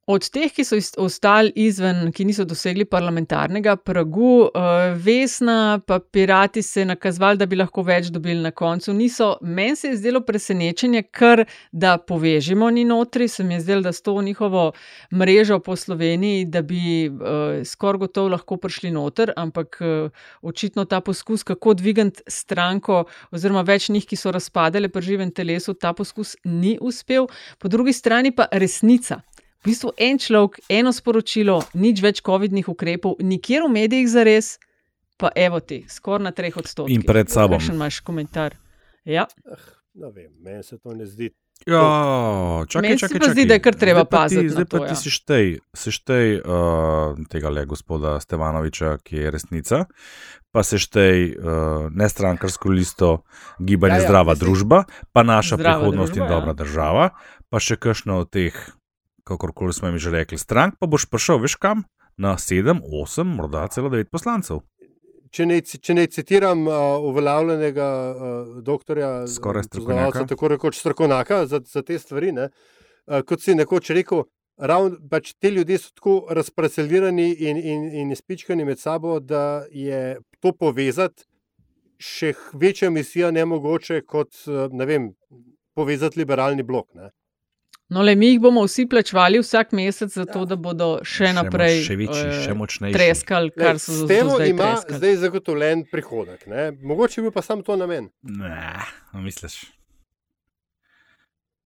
Od 0.06 0.24
teh, 0.34 0.50
ki 0.50 0.64
so 0.66 0.74
ostali 0.98 1.52
izven, 1.62 2.08
ki 2.10 2.24
niso 2.26 2.42
dosegli 2.42 2.82
parlamentarnega 2.90 3.76
pragu, 3.86 4.48
uh, 4.48 4.96
Vesna 4.98 5.78
pa 5.86 6.00
pirati 6.00 6.62
se 6.62 6.82
nakazovali, 6.84 7.38
da 7.38 7.46
bi 7.46 7.60
lahko 7.60 7.84
več 7.86 8.08
dobili 8.10 8.42
na 8.42 8.50
koncu. 8.50 8.90
Niso. 8.98 9.36
Meni 9.46 9.78
se 9.78 9.92
je 9.92 10.00
zdelo 10.00 10.24
presenečenje, 10.26 11.04
ker 11.14 11.44
da 11.70 11.94
povežemo 12.02 12.70
ni 12.74 12.82
notri, 12.84 13.28
se 13.28 13.46
mi 13.46 13.54
je 13.54 13.60
zdelo, 13.60 13.86
da 13.86 13.92
s 13.92 14.02
to 14.02 14.16
njihovo 14.22 14.72
mrežo 15.14 15.60
po 15.62 15.76
Sloveniji, 15.76 16.50
da 16.50 16.66
bi 16.66 17.06
uh, 17.06 17.62
skoraj 17.62 18.02
gotovo 18.02 18.34
lahko 18.34 18.58
prišli 18.58 18.90
noter, 18.90 19.30
ampak 19.36 19.78
uh, 19.86 20.10
očitno 20.42 20.84
ta 20.84 21.00
poskus, 21.00 21.46
kako 21.46 21.78
dvigati 21.78 22.26
stranko, 22.26 23.04
oziroma 23.30 23.62
več 23.62 23.86
njih, 23.94 24.02
ki 24.02 24.18
so 24.18 24.34
razpadele 24.34 24.90
pri 24.90 25.06
živem 25.12 25.30
telesu, 25.30 25.78
ta 25.78 25.94
poskus 25.94 26.34
ni 26.42 26.74
uspel. 26.80 27.30
Po 27.62 27.70
drugi 27.70 27.94
strani 27.94 28.34
pa 28.34 28.50
resnica 28.50 29.22
v 29.62 29.70
bistvu 29.70 29.92
en 29.94 30.18
človek, 30.18 30.58
eno 30.66 30.90
sporočilo, 30.90 31.62
nič 31.78 32.02
več 32.02 32.18
COVID-nih 32.26 32.66
ukrepov, 32.66 33.22
nikjer 33.22 33.62
v 33.62 33.70
medijih 33.70 34.08
za 34.10 34.26
res, 34.26 34.58
pa 35.14 35.30
evo 35.38 35.62
ti, 35.62 35.84
skoraj 35.86 36.26
na 36.26 36.32
treh 36.34 36.56
odstotkih. 36.56 36.98
In 36.98 37.06
pred 37.06 37.30
sabo. 37.30 37.62
Še 37.62 37.70
imaš 37.70 38.02
komentar. 38.02 38.58
Ja. 39.06 39.28
Uh, 39.46 40.10
vem, 40.10 40.34
meni 40.42 40.66
se 40.66 40.82
to 40.82 40.90
ne 40.98 41.06
zdi. 41.06 41.30
Ja, 41.62 42.66
čakaj, 42.66 42.96
čakaj, 42.98 43.18
čakaj. 43.20 43.30
Zdi, 43.36 43.46
da 43.46 43.54
je 43.54 43.62
kar 43.62 43.76
treba 43.78 44.02
paziti. 44.02 44.50
Zdaj 44.50 44.66
pa 44.66 44.78
ti, 44.82 44.94
zdaj 44.98 45.28
pa 45.30 45.38
ti 45.38 45.52
ja. 45.54 45.78
seštej 45.78 46.26
uh, 46.42 47.22
tega 47.30 47.54
le 47.54 47.62
gospoda 47.70 48.16
Stevanoviča, 48.18 48.96
ki 49.06 49.22
je 49.22 49.30
resnica, 49.30 49.84
pa 50.50 50.66
seštej 50.66 51.38
uh, 51.38 51.86
nestrankarsko 51.94 52.74
listo 52.74 53.22
Gibanje 53.62 54.00
ja, 54.00 54.02
ja, 54.02 54.08
Zdrava 54.08 54.34
mislim, 54.34 54.42
družba, 54.42 54.84
pa 55.14 55.22
naša 55.22 55.60
prihodnost 55.62 56.18
družba, 56.18 56.26
in 56.26 56.34
dobra 56.34 56.56
ja. 56.56 56.60
država, 56.64 57.08
pa 57.46 57.62
še 57.62 57.78
kakšno 57.78 58.24
od 58.26 58.34
teh 58.34 58.58
kakorkoli 59.24 59.72
smo 59.72 59.88
jim 59.88 59.98
že 59.98 60.10
rekli, 60.10 60.38
strank 60.38 60.78
pa 60.80 60.86
boš 60.86 61.06
prišel, 61.10 61.40
veš 61.42 61.56
kam, 61.56 61.84
na 62.16 62.36
7, 62.36 62.80
8, 62.82 63.24
morda 63.24 63.66
celo 63.72 63.90
9 63.90 64.10
poslancev. 64.12 64.62
Če 65.32 65.46
ne, 65.48 65.62
če 65.64 65.94
ne 65.96 66.04
citiram 66.12 66.66
uh, 66.68 67.00
uveljavljenega 67.08 67.88
uh, 67.88 68.50
doktorja, 68.62 69.24
Skoraj 69.32 69.64
strokovnjaka. 69.70 70.26
tako 70.28 70.52
rekoč 70.52 70.76
strokovnjaka 70.76 71.46
za, 71.48 71.62
za 71.64 71.82
te 71.82 71.96
stvari, 71.98 72.34
ne, 72.36 72.50
uh, 73.08 73.22
kot 73.24 73.40
si 73.40 73.56
nekoč 73.56 73.94
rekel, 73.96 74.26
ravno 74.60 74.98
pač 75.10 75.32
te 75.40 75.50
ljudje 75.50 75.78
so 75.80 75.94
tako 75.96 76.16
razparcelirani 76.36 77.30
in, 77.32 77.56
in, 77.56 77.88
in 78.02 78.12
izpičkani 78.12 78.66
med 78.68 78.80
sabo, 78.80 79.20
da 79.20 79.64
je 79.72 80.18
to 80.44 80.52
povezati 80.52 81.24
še 82.02 82.34
večja 82.52 82.90
misija 82.90 83.30
nemogoče 83.30 84.02
kot, 84.04 84.34
ne 84.74 84.86
vem, 84.86 85.10
povezati 85.74 86.18
liberalni 86.18 86.64
blok. 86.66 86.90
Ne. 86.98 87.12
No, 87.92 88.00
le 88.00 88.14
mi 88.14 88.28
jih 88.28 88.40
bomo 88.40 88.62
vsi 88.62 88.86
plačevali 88.86 89.38
vsak 89.38 89.72
mesec, 89.72 90.08
zato 90.12 90.44
da 90.46 90.56
bodo 90.56 90.86
še 91.02 91.26
Še 91.26 91.32
naprej 91.34 91.82
še 91.82 91.96
večji, 91.96 92.22
eh, 92.22 92.38
še 92.40 92.54
močnejši. 92.54 92.94
treskali, 92.94 93.50
Ne, 93.50 93.58
kar 93.58 93.76
so 93.76 93.92
S 93.92 93.98
do 93.98 94.06
tem 94.06 94.30
zdaj 94.30 94.48
ima 94.48 94.68
treskali. 94.70 94.98
zdaj 94.98 95.16
zagotovljen 95.18 95.84
prihodek. 95.86 96.46
Ne. 96.46 96.62
Mogoče 96.82 97.14
je 97.14 97.22
bil 97.22 97.30
pa 97.30 97.42
samo 97.42 97.62
to 97.62 97.76
namen. 97.76 98.08
Ne, 98.22 98.56
a 99.10 99.18
misliš. 99.18 99.58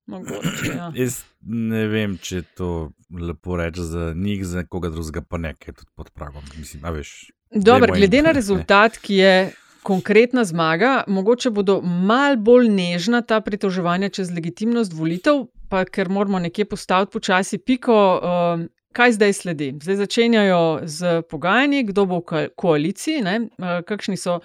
Mogoče, 0.06 0.66
ja. 0.68 0.90
Jaz 0.96 1.20
ne 1.42 1.86
vem, 1.86 2.16
če 2.18 2.42
to 2.54 2.70
lepo 3.12 3.56
reči 3.56 3.82
za 3.82 4.12
njih, 4.12 4.44
za 4.44 4.64
koga 4.64 4.88
drugega 4.88 5.22
pa 5.22 5.38
ne, 5.38 5.54
ker 5.54 5.68
je 5.68 5.76
tudi 5.76 5.92
pod 5.94 6.10
pragom. 6.10 6.42
Mislim, 6.56 6.82
a 6.82 6.90
veš. 6.90 7.30
Jim- 7.52 7.62
glede 7.92 8.20
na 8.20 8.28
ne. 8.28 8.32
rezultat, 8.32 8.98
ki 8.98 9.14
je 9.16 9.34
konkretna 9.82 10.42
zmaga, 10.42 11.04
mogoče 11.08 11.50
bodo 11.50 11.80
mal 11.80 12.36
bolj 12.36 12.68
nežna 12.68 13.22
ta 13.22 13.40
pritoževanja 13.40 14.08
čez 14.10 14.30
legitimnost 14.30 14.92
volitev, 14.92 15.44
pa 15.68 15.84
ker 15.84 16.08
moramo 16.08 16.38
nekje 16.38 16.64
postaviti 16.64 17.12
počasi 17.12 17.58
piko. 17.58 18.20
Um, 18.22 18.68
Kaj 18.96 19.12
zdaj 19.12 19.32
sledi? 19.32 19.66
Zdaj 19.82 19.96
začenjajo 19.96 20.60
z 20.88 21.22
pogajanji, 21.28 21.82
kdo 21.84 22.06
bo 22.06 22.16
v 22.16 22.24
ko- 22.24 22.48
koaliciji, 22.56 23.20
ne? 23.20 23.34
Eh, 23.52 23.82
kakšni 23.84 24.16
so 24.16 24.38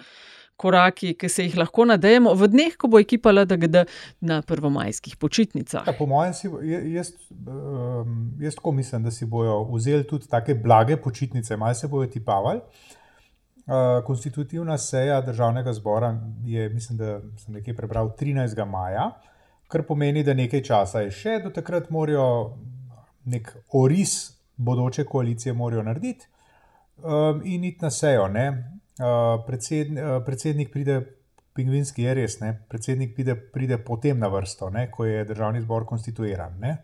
koraki, 0.60 1.14
ki 1.16 1.28
se 1.28 1.46
jih 1.46 1.56
lahko 1.56 1.86
nadejemo 1.88 2.34
v 2.36 2.48
dneh, 2.48 2.76
ko 2.76 2.90
bo 2.92 3.00
ekipa 3.00 3.32
LDGD 3.32 3.86
na 4.20 4.42
prvomajskih 4.42 5.16
počitnicah. 5.16 5.88
Ja, 5.88 5.94
po 5.96 6.04
mojem, 6.06 6.34
si, 6.36 6.50
jaz, 6.92 7.14
um, 7.32 8.36
jaz 8.44 8.54
tako 8.60 8.72
mislim, 8.76 9.02
da 9.02 9.10
si 9.10 9.24
bodo 9.26 9.64
vzeli 9.72 10.04
tudi 10.04 10.28
tako 10.28 10.54
blage 10.54 10.96
počitnice, 10.96 11.56
malo 11.56 11.74
se 11.74 11.88
bodo 11.88 12.06
tipavali. 12.12 12.60
Uh, 13.62 14.04
konstitutivna 14.04 14.78
seja 14.78 15.20
državnega 15.20 15.72
zbora 15.72 16.12
je, 16.44 16.68
mislim, 16.68 16.98
da 16.98 17.20
sem 17.38 17.54
nekaj 17.54 17.76
prebral 17.76 18.12
13. 18.20 18.64
maja, 18.68 19.10
kar 19.72 19.86
pomeni, 19.88 20.22
da 20.24 20.34
nekaj 20.36 20.62
časa 20.68 21.06
je 21.06 21.10
še, 21.16 21.38
do 21.44 21.50
takrat 21.54 21.88
morajo 21.90 22.26
nek 23.32 23.48
oris 23.72 24.34
bodoče 24.56 25.04
koalicije 25.08 25.54
morajo 25.56 25.82
narediti 25.86 26.26
um, 27.02 27.40
in 27.44 27.64
iti 27.64 27.84
na 27.84 27.90
sejo. 27.90 28.28
ne. 28.28 28.46
Uh, 29.00 29.40
predsedn, 29.46 29.98
uh, 29.98 30.18
predsednik 30.26 30.68
pride, 30.72 30.98
pingvinski 31.56 32.04
je 32.04 32.14
res, 32.14 32.38
ne? 32.40 32.52
predsednik 32.68 33.14
pride, 33.16 33.34
pride 33.54 33.78
potem 33.84 34.18
na 34.18 34.28
vrsto, 34.28 34.68
ne? 34.70 34.90
ko 34.90 35.08
je 35.08 35.24
državni 35.24 35.62
zbor 35.64 35.86
konstituiran. 35.88 36.58
Ne? 36.60 36.76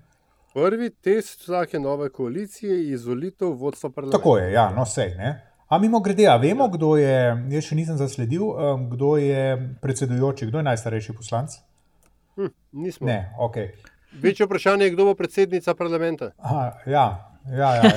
Prvi 0.54 0.88
test 0.90 1.44
vsake 1.44 1.78
nove 1.78 2.08
koalicije 2.08 2.78
je 2.78 2.94
izvolitev 2.96 3.52
vodstva 3.60 3.90
parlamenta. 3.90 4.18
Tako 4.18 4.38
je, 4.38 4.52
ja, 4.52 4.70
no 4.74 4.86
sej. 4.86 5.14
Ne? 5.20 5.34
A 5.68 5.78
mimo 5.78 6.00
grede, 6.00 6.26
a 6.26 6.36
vemo, 6.40 6.70
kdo 6.72 6.96
je, 6.96 7.14
jaz 7.52 7.68
še 7.68 7.76
nisem 7.76 8.00
zasledil, 8.00 8.46
um, 8.48 8.88
kdo 8.88 9.18
je 9.20 9.42
predsedujoči, 9.82 10.48
kdo 10.48 10.62
je 10.62 10.68
najstarejši 10.70 11.12
poslanec? 11.12 11.58
Hm, 12.38 12.52
nismo. 12.72 13.06
Ne, 13.06 13.34
ok. 13.38 13.56
Večje 14.22 14.46
vprašanje 14.46 14.84
je, 14.84 14.90
kdo 14.90 15.04
bo 15.04 15.14
predsednica 15.14 15.74
parlamenta. 15.74 16.30
Aha, 16.38 16.72
ja, 16.86 17.06
ja, 17.50 17.74
ja, 17.74 17.82
ja. 17.82 17.90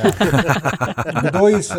Kdo 1.29 1.49
iz 1.49 1.69
uh, 1.71 1.77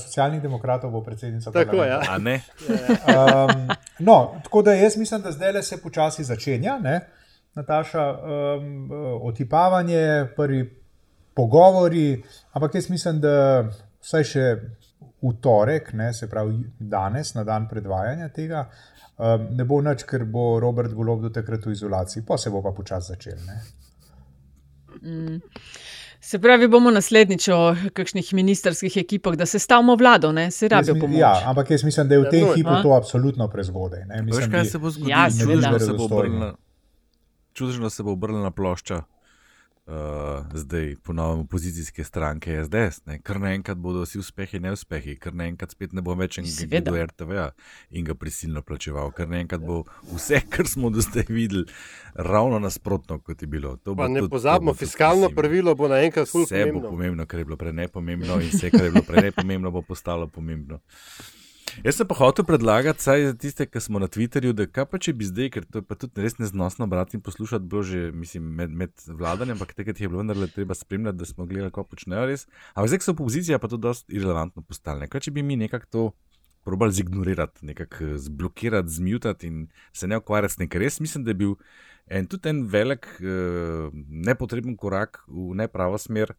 socialnih 0.00 0.42
demokratov 0.42 0.90
bo 0.90 1.02
predsednica 1.04 1.52
Tako, 1.52 1.76
parlamenta? 1.76 2.04
ja. 2.04 2.14
A 2.14 2.18
ne? 2.18 2.40
Um, 2.68 3.68
no, 3.98 4.40
tako 4.44 4.62
da 4.62 4.72
jaz 4.72 4.96
mislim, 4.96 5.22
da 5.22 5.32
zdaj 5.32 5.52
le 5.52 5.62
se 5.62 5.82
počasi 5.82 6.24
začenja, 6.24 6.78
ne? 6.82 7.00
Nataša, 7.54 8.04
um, 8.12 8.90
otipavanje, 9.22 10.26
prvi 10.36 10.64
pogovori, 11.34 12.22
ampak 12.52 12.74
jaz 12.74 12.90
mislim, 12.90 13.20
da 13.20 13.64
vsaj 14.00 14.24
še 14.24 14.44
v 15.22 15.32
torek, 15.40 15.92
ne, 15.92 16.12
se 16.12 16.26
pravi 16.26 16.54
danes, 16.80 17.34
na 17.34 17.44
dan 17.44 17.68
predvajanja 17.68 18.28
tega, 18.30 18.66
um, 19.18 19.46
ne 19.50 19.64
bo 19.64 19.80
nič, 19.80 20.04
ker 20.04 20.24
bo 20.26 20.60
Robert 20.60 20.92
Golob 20.92 21.22
do 21.22 21.30
takrat 21.30 21.60
v 21.62 21.72
izolaciji, 21.72 22.22
pa 22.22 22.36
se 22.36 22.50
bo 22.50 22.62
pa 22.62 22.72
počasi 22.72 23.06
začel. 23.08 23.36
Ne? 23.46 23.60
Mm. 25.02 25.40
Se 26.22 26.38
pravi, 26.38 26.68
bomo 26.68 26.90
naslednjič 26.90 27.48
o 27.48 27.58
kakšnih 27.92 28.34
ministerskih 28.34 28.96
ekipah, 28.96 29.34
da 29.34 29.46
se 29.46 29.58
stavimo 29.58 29.96
vlado, 29.96 30.32
ne? 30.32 30.50
se 30.50 30.68
rabijo 30.68 30.94
pomoč. 30.96 31.16
Ja, 31.16 31.42
ampak 31.46 31.70
jaz 31.70 31.84
mislim, 31.84 32.08
da 32.08 32.14
je 32.14 32.20
v 32.20 32.30
tem 32.30 32.46
Ja, 32.46 32.54
hipu 32.54 32.68
a? 32.70 32.82
to 32.82 32.90
absolutno 32.92 33.48
prezgodaj. 33.48 34.04
ne. 34.04 34.16
Veš, 34.16 34.24
Mislim, 34.26 34.50
kaj 34.50 34.62
bi- 34.62 34.68
se 34.68 34.78
bo 34.78 34.90
zgodilo? 34.90 35.10
Ja, 35.10 35.28
čudežno 37.52 37.90
se 37.90 38.02
bo 38.02 38.12
obrnila 38.12 38.50
plošča. 38.50 39.02
Uh, 39.90 39.96
zdaj 40.54 40.96
ponovno 41.02 41.42
opozicijske 41.42 42.04
stranke 42.04 42.64
SDS, 42.64 43.00
ne? 43.06 43.16
kar 43.18 43.40
naenkrat 43.40 43.74
bodo 43.76 44.02
vsi 44.02 44.18
uspehi 44.18 44.56
in 44.56 44.62
neuspehi, 44.62 45.16
kar 45.16 45.34
naenkrat 45.34 45.70
spet 45.70 45.92
ne 45.92 46.00
bo 46.00 46.14
več 46.14 46.38
enega 46.38 46.78
do 46.80 46.94
RTV-ja 46.96 47.48
in 47.90 48.04
ga 48.04 48.14
prisilno 48.14 48.62
plačeval, 48.62 49.10
kar 49.10 49.26
naenkrat 49.28 49.60
bo 49.60 49.80
vse, 50.12 50.44
kar 50.54 50.68
smo 50.68 50.90
do 50.90 51.02
zdaj 51.02 51.26
videli, 51.28 51.64
ravno 52.14 52.58
nasprotno, 52.60 53.18
kot 53.18 53.42
je 53.42 53.48
bilo. 53.48 53.74
To 53.78 53.96
Pa 53.96 54.04
bo 54.04 54.08
ne 54.08 54.20
tudi- 54.20 54.30
pozabimo, 54.30 54.74
fiskalno 54.74 55.20
mislim, 55.22 55.36
pravilo 55.36 55.74
bo 55.74 55.88
naenkrat 55.88 56.28
ful 56.28 56.44
Vse 56.44 56.54
bo 56.54 56.62
pomembno. 56.62 56.90
pomembno, 56.90 57.26
kar 57.26 57.38
je 57.38 57.44
bilo 57.44 57.56
prej 57.56 57.72
nepomembno, 57.74 58.38
in 58.40 58.48
vse, 58.48 58.70
kar 58.70 58.84
je 58.84 58.90
bilo 58.92 59.02
prej 59.04 59.22
nepomembno, 59.24 59.70
bo 59.72 59.82
postalo 59.82 60.28
pomembno. 60.28 60.78
Jaz 61.80 61.96
sem 61.96 62.04
pa 62.04 62.12
hotel 62.18 62.44
predlagati, 62.44 63.00
saj 63.00 63.22
za 63.24 63.34
tiste, 63.40 63.64
ki 63.64 63.80
smo 63.80 63.98
na 64.02 64.04
Twitterju, 64.12 64.52
da 64.52 64.66
kaj 64.68 64.84
pa 64.92 64.98
če 65.00 65.14
bi 65.16 65.24
zdaj, 65.24 65.46
ker 65.54 65.64
to 65.64 65.80
je 65.80 65.84
pa 65.88 65.96
tudi 65.96 66.20
res 66.20 66.34
neznosno 66.36 66.84
brati 66.92 67.16
in 67.16 67.22
poslušati, 67.24 67.64
bilo 67.64 67.80
že 67.80 68.10
mislim, 68.12 68.50
med, 68.58 68.74
med 68.82 68.92
vladanjem, 69.08 69.56
ampak 69.56 69.72
takrat 69.78 70.00
je 70.00 70.10
bilo 70.10 70.20
vendarle 70.20 70.50
treba 70.52 70.76
spremljati, 70.76 71.16
da 71.16 71.24
smo 71.24 71.46
gledali, 71.48 71.72
kako 71.72 71.94
počnejo 71.94 72.26
res. 72.28 72.44
Ampak 72.74 72.90
zdaj, 72.92 73.00
so 73.06 73.14
opozicija, 73.16 73.58
pa 73.62 73.70
to 73.72 73.78
dosti 73.80 74.12
irrelevantno 74.12 74.60
postale. 74.60 75.08
Kaj 75.08 75.24
če 75.24 75.32
bi 75.38 75.46
mi 75.46 75.56
nekako 75.56 75.88
to 75.88 76.04
probali 76.68 76.92
zignorirati, 76.92 77.64
nekako 77.72 78.04
eh, 78.04 78.18
zblokirati, 78.28 78.96
zmutati 78.98 79.48
in 79.48 79.64
se 79.96 80.08
ne 80.08 80.20
ukvarjati 80.20 80.58
s 80.58 80.68
ker 80.68 80.84
res 80.84 81.00
mislim, 81.00 81.24
da 81.24 81.32
je 81.32 81.40
bil 81.46 81.56
en, 82.12 82.28
tudi 82.28 82.52
en 82.52 82.66
velik, 82.68 83.08
eh, 83.24 83.88
nepotreben 84.28 84.76
korak 84.76 85.24
v 85.32 85.54
nepravo 85.64 85.96
smer. 85.96 86.36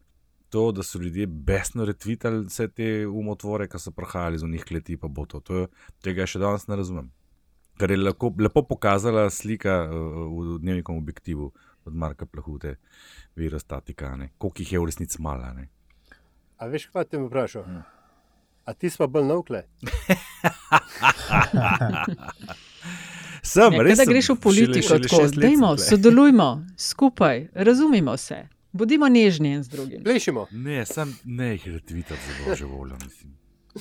To, 0.52 0.72
da 0.76 0.84
so 0.84 0.99
ljudje 0.99 1.28
besno 1.28 1.86
retvitali 1.88 2.43
vse 2.43 2.68
te 2.68 3.08
umotvore, 3.08 3.70
ki 3.72 3.80
so 3.80 3.93
prihajali 3.95 4.38
z 4.41 4.49
njih 4.52 4.66
kleti, 4.68 4.97
pa 4.99 5.08
bo 5.08 5.26
to. 5.26 5.39
to 5.39 5.62
je, 5.62 5.68
tega 6.04 6.26
še 6.28 6.41
danes 6.43 6.68
ne 6.68 6.76
razumem. 6.76 7.08
Kar 7.80 7.91
je 7.91 7.97
lepo, 7.97 8.34
lepo 8.39 8.64
pokazala 8.68 9.30
slika 9.32 9.78
uh, 9.88 9.93
v 10.28 10.60
dnevnikovem 10.60 10.99
objektivu 10.99 11.52
od 11.86 11.95
Marka 11.95 12.26
Plahute, 12.26 12.76
virostatika, 13.36 14.16
ne. 14.16 14.30
koliko 14.38 14.62
jih 14.62 14.74
je 14.74 14.80
v 14.80 14.86
resnici 14.91 15.22
mala. 15.24 15.54
Ne. 15.56 15.70
A 16.60 16.68
veš, 16.68 16.91
kaj 16.91 17.08
te 17.10 17.18
mi 17.18 17.32
vprašal? 17.32 17.64
A 18.66 18.74
ti 18.74 18.89
smo 18.89 19.08
bolj 19.08 19.26
navkle? 19.32 19.64
Sem, 23.43 23.73
Ja, 23.73 23.84
res 23.84 23.98
da 23.98 24.06
greš 24.06 24.30
v 24.36 24.40
politiko, 24.41 24.99
tako 25.02 25.23
dajmo, 25.34 25.73
sodelujmo 25.78 26.49
skupaj, 26.78 27.48
razumimo 27.53 28.18
se, 28.18 28.44
bodimo 28.72 29.07
nežni 29.07 29.53
en 29.53 29.64
z 29.64 29.69
drugim. 29.69 30.03
Plešimo. 30.03 30.48
Ne, 30.52 30.85
sem 30.85 31.18
ne 31.23 31.48
jih 31.48 31.68
retvitati 31.68 32.22
za 32.22 32.45
božjo 32.45 32.68
voljo, 32.69 32.95
mislim. 33.03 33.38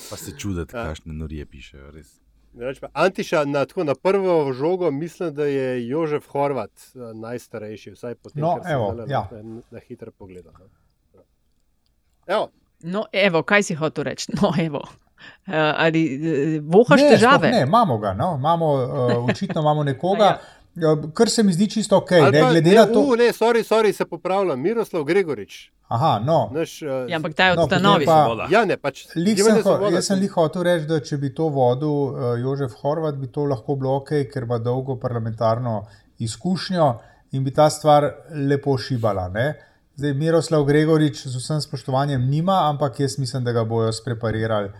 Pa 0.09 0.17
se 0.17 0.37
čuditi, 0.37 0.75
Ja. 0.75 0.83
kakšne 0.85 1.13
norije 1.13 1.45
pišejo, 1.45 1.91
res. 1.91 2.17
Pa 2.81 2.87
Antiša, 2.95 3.45
na, 3.45 3.65
tako, 3.65 3.83
na 3.83 3.95
prvo 3.95 4.53
žogo 4.53 4.91
mislim, 4.91 5.33
da 5.33 5.45
je 5.45 5.87
Jožef 5.87 6.27
Horvat 6.27 6.71
eh, 6.71 6.99
najstarejši, 7.15 7.91
vsaj 7.91 8.15
po 8.15 8.29
tem, 8.29 8.41
No, 8.41 8.55
kar 8.55 8.63
sem 8.63 8.71
evo, 8.73 8.93
zdajle 8.93 9.11
ja. 9.11 9.27
na, 9.33 9.61
na 9.71 9.79
hitro 9.79 10.11
pogledal. 10.11 10.53
no. 10.53 11.21
Evo, 12.27 12.49
No, 12.83 13.05
evo, 13.13 13.43
kaj 13.43 13.63
si 13.63 13.75
hotel 13.75 14.03
reči? 14.03 14.31
No, 14.33 14.51
evo. 14.59 14.79
Uh, 14.79 15.53
ali 15.53 16.01
uh, 16.57 16.63
vohaš 16.65 17.01
ne, 17.01 17.09
težave? 17.09 17.51
Ne, 17.51 17.61
imamo 17.61 17.97
ga, 17.97 18.13
no? 18.13 18.35
imamo, 18.39 18.73
uh, 18.73 19.29
očitno 19.29 19.61
imamo 19.61 19.83
nekoga, 19.93 20.23
ja. 20.23 20.39
Kar 21.13 21.29
se 21.29 21.43
mi 21.43 21.53
zdi 21.53 21.69
čisto 21.69 21.97
ok. 21.97 22.11
ali 22.13 22.31
Ne, 22.31 22.41
pa- 22.41 22.49
glede 22.49 22.69
ne, 22.69 22.75
na 22.75 22.85
to, 22.85 22.99
u, 23.01 23.15
ne, 23.15 23.23
sorry, 23.25 23.63
sorry, 23.65 23.91
se 23.91 24.05
popravljam, 24.05 24.61
Miroslav 24.61 25.03
Gregorič. 25.03 25.71
Aha, 25.89 26.21
no, 26.21 26.49
Naš, 26.53 26.81
uh, 26.81 26.87
Ja, 27.07 27.15
ampak 27.15 27.33
ta 27.33 27.45
je 27.45 27.55
No, 27.55 27.61
od 27.61 27.65
potem 27.65 27.79
stanovi. 27.79 28.05
pa- 28.05 28.47
ja, 28.49 28.65
ne, 28.65 28.77
pač. 28.77 29.05
Lih 29.15 29.37
sem, 29.37 29.55
ho- 29.55 29.61
Svoboda. 29.61 29.89
jaz 29.89 30.05
sem 30.05 30.19
lih 30.19 30.31
hotel 30.31 30.63
reči, 30.63 30.85
da 30.85 30.99
če 31.01 31.17
bi 31.17 31.29
to 31.31 31.49
vodil 31.49 31.89
uh, 31.89 32.13
Jožef 32.39 32.71
Horvat, 32.73 33.15
bi 33.15 33.27
to 33.27 33.43
lahko 33.43 33.75
bilo 33.75 33.95
ok, 33.95 34.09
ker 34.25 34.43
ima 34.43 34.57
dolgo 34.59 34.95
parlamentarno 34.95 35.85
izkušnjo 36.19 36.99
in 37.31 37.43
bi 37.43 37.51
ta 37.51 37.69
stvar 37.69 38.07
lepo 38.31 38.77
šibala. 38.77 39.29
Ne? 39.29 39.59
Zdaj, 39.95 40.13
Miroslav 40.13 40.63
Gregorič 40.63 41.25
z 41.25 41.35
vsem 41.35 41.61
spoštovanjem 41.61 42.21
nima, 42.23 42.69
ampak 42.69 42.99
jaz 42.99 43.17
mislim, 43.17 43.43
da 43.43 43.51
ga 43.51 43.63
bojo 43.65 43.91
spreparirali 43.91 44.71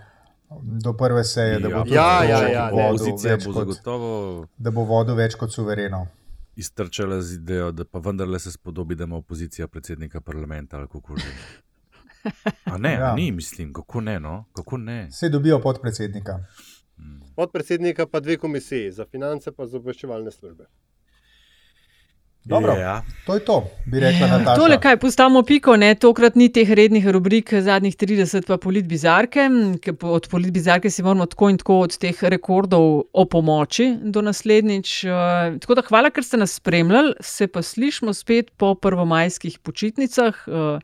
do 0.61 0.93
prve 0.93 1.23
seje, 1.23 1.59
da 1.59 1.69
bo, 1.69 1.83
tudi 1.83 1.95
Ja, 1.95 2.23
ja, 2.23 2.47
ja, 2.47 2.65
ne. 2.65 2.71
vodil 2.71 2.95
Opozicija 2.95 3.37
bo 3.45 3.53
zagotovo. 3.53 4.47
da 4.57 4.71
bo 4.71 4.83
vodil 4.83 5.15
več 5.15 5.35
kot 5.35 5.51
suvereno. 5.51 6.07
iztrčala 6.55 7.21
z 7.21 7.33
idejo, 7.33 7.71
da 7.71 7.85
pa 7.85 7.99
vendarle 7.99 8.39
se 8.39 8.51
spodobi, 8.51 8.95
da 8.95 9.03
ima 9.03 9.15
opozicija 9.15 9.67
predsednika 9.67 10.21
parlamenta 10.21 10.77
ali 10.77 10.87
kako 10.87 11.15
že. 11.17 11.25
A 12.65 12.77
ne, 12.77 12.93
ja. 12.93 13.11
a 13.11 13.15
ni, 13.15 13.31
mislim, 13.31 13.73
kako 13.73 14.01
ne, 14.01 14.19
no? 14.19 14.45
kako 14.53 14.77
ne. 14.77 15.11
Se 15.11 15.29
dobijo 15.29 15.59
podpredsednika. 15.61 16.39
Podpredsednika 17.35 18.05
pa 18.07 18.19
dve 18.19 18.37
komisiji, 18.37 18.91
za 18.91 19.05
finance 19.05 19.51
pa 19.51 19.65
za 19.65 19.77
obveščevalne 19.77 20.31
službe. 20.31 20.65
Dobro, 22.43 22.73
Ja. 22.73 23.03
to 23.25 23.33
je 23.33 23.45
to, 23.45 23.55
bi 23.85 23.99
rekla 23.99 24.27
Nataša. 24.27 24.55
Tole, 24.55 24.79
kaj 24.81 24.97
postavimo 24.97 25.43
piko, 25.43 25.75
ne? 25.77 25.95
tokrat 25.95 26.35
ni 26.35 26.49
teh 26.49 26.69
rednih 26.69 27.07
rubrik, 27.07 27.53
zadnjih 27.53 27.95
30 27.95 28.47
pa 28.47 28.57
politbizarke. 28.57 29.39
Od 30.01 30.27
politbizarke 30.27 30.89
si 30.89 31.03
moramo 31.03 31.25
tako 31.25 31.49
in 31.49 31.57
tako 31.57 31.79
od 31.79 31.97
teh 31.97 32.23
rekordov 32.23 32.81
o 33.13 33.25
pomoči 33.25 33.97
do 34.03 34.21
naslednjič. 34.21 35.03
Eh, 35.03 35.09
Tako 35.59 35.75
da 35.75 35.81
hvala, 35.81 36.09
ker 36.09 36.23
ste 36.23 36.37
nas 36.37 36.51
spremljali, 36.53 37.13
se 37.19 37.47
pa 37.47 37.61
slišmo 37.61 38.13
spet 38.13 38.51
po 38.51 38.75
prvomajskih 38.75 39.59
počitnicah. 39.59 40.33
Eh, 40.47 40.79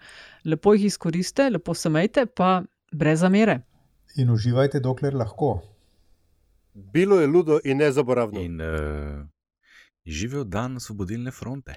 Lepo 0.46 0.74
jih 0.74 0.86
izkoriste, 0.86 1.50
lepo 1.50 1.74
se 1.74 1.90
majte, 1.90 2.26
pa 2.26 2.62
brez 2.92 3.20
zamere. 3.20 3.60
In 4.16 4.30
uživajte, 4.30 4.80
dokler 4.80 5.16
lahko. 5.16 5.60
Bilo 6.74 7.20
je 7.20 7.28
ludo 7.28 7.60
in 7.64 7.78
nezaboravno. 7.78 8.40
In 8.40 8.62
uh, 8.62 9.26
živel 10.08 10.48
dan 10.48 10.80
osvobodilne 10.80 11.32
fronte. 11.36 11.76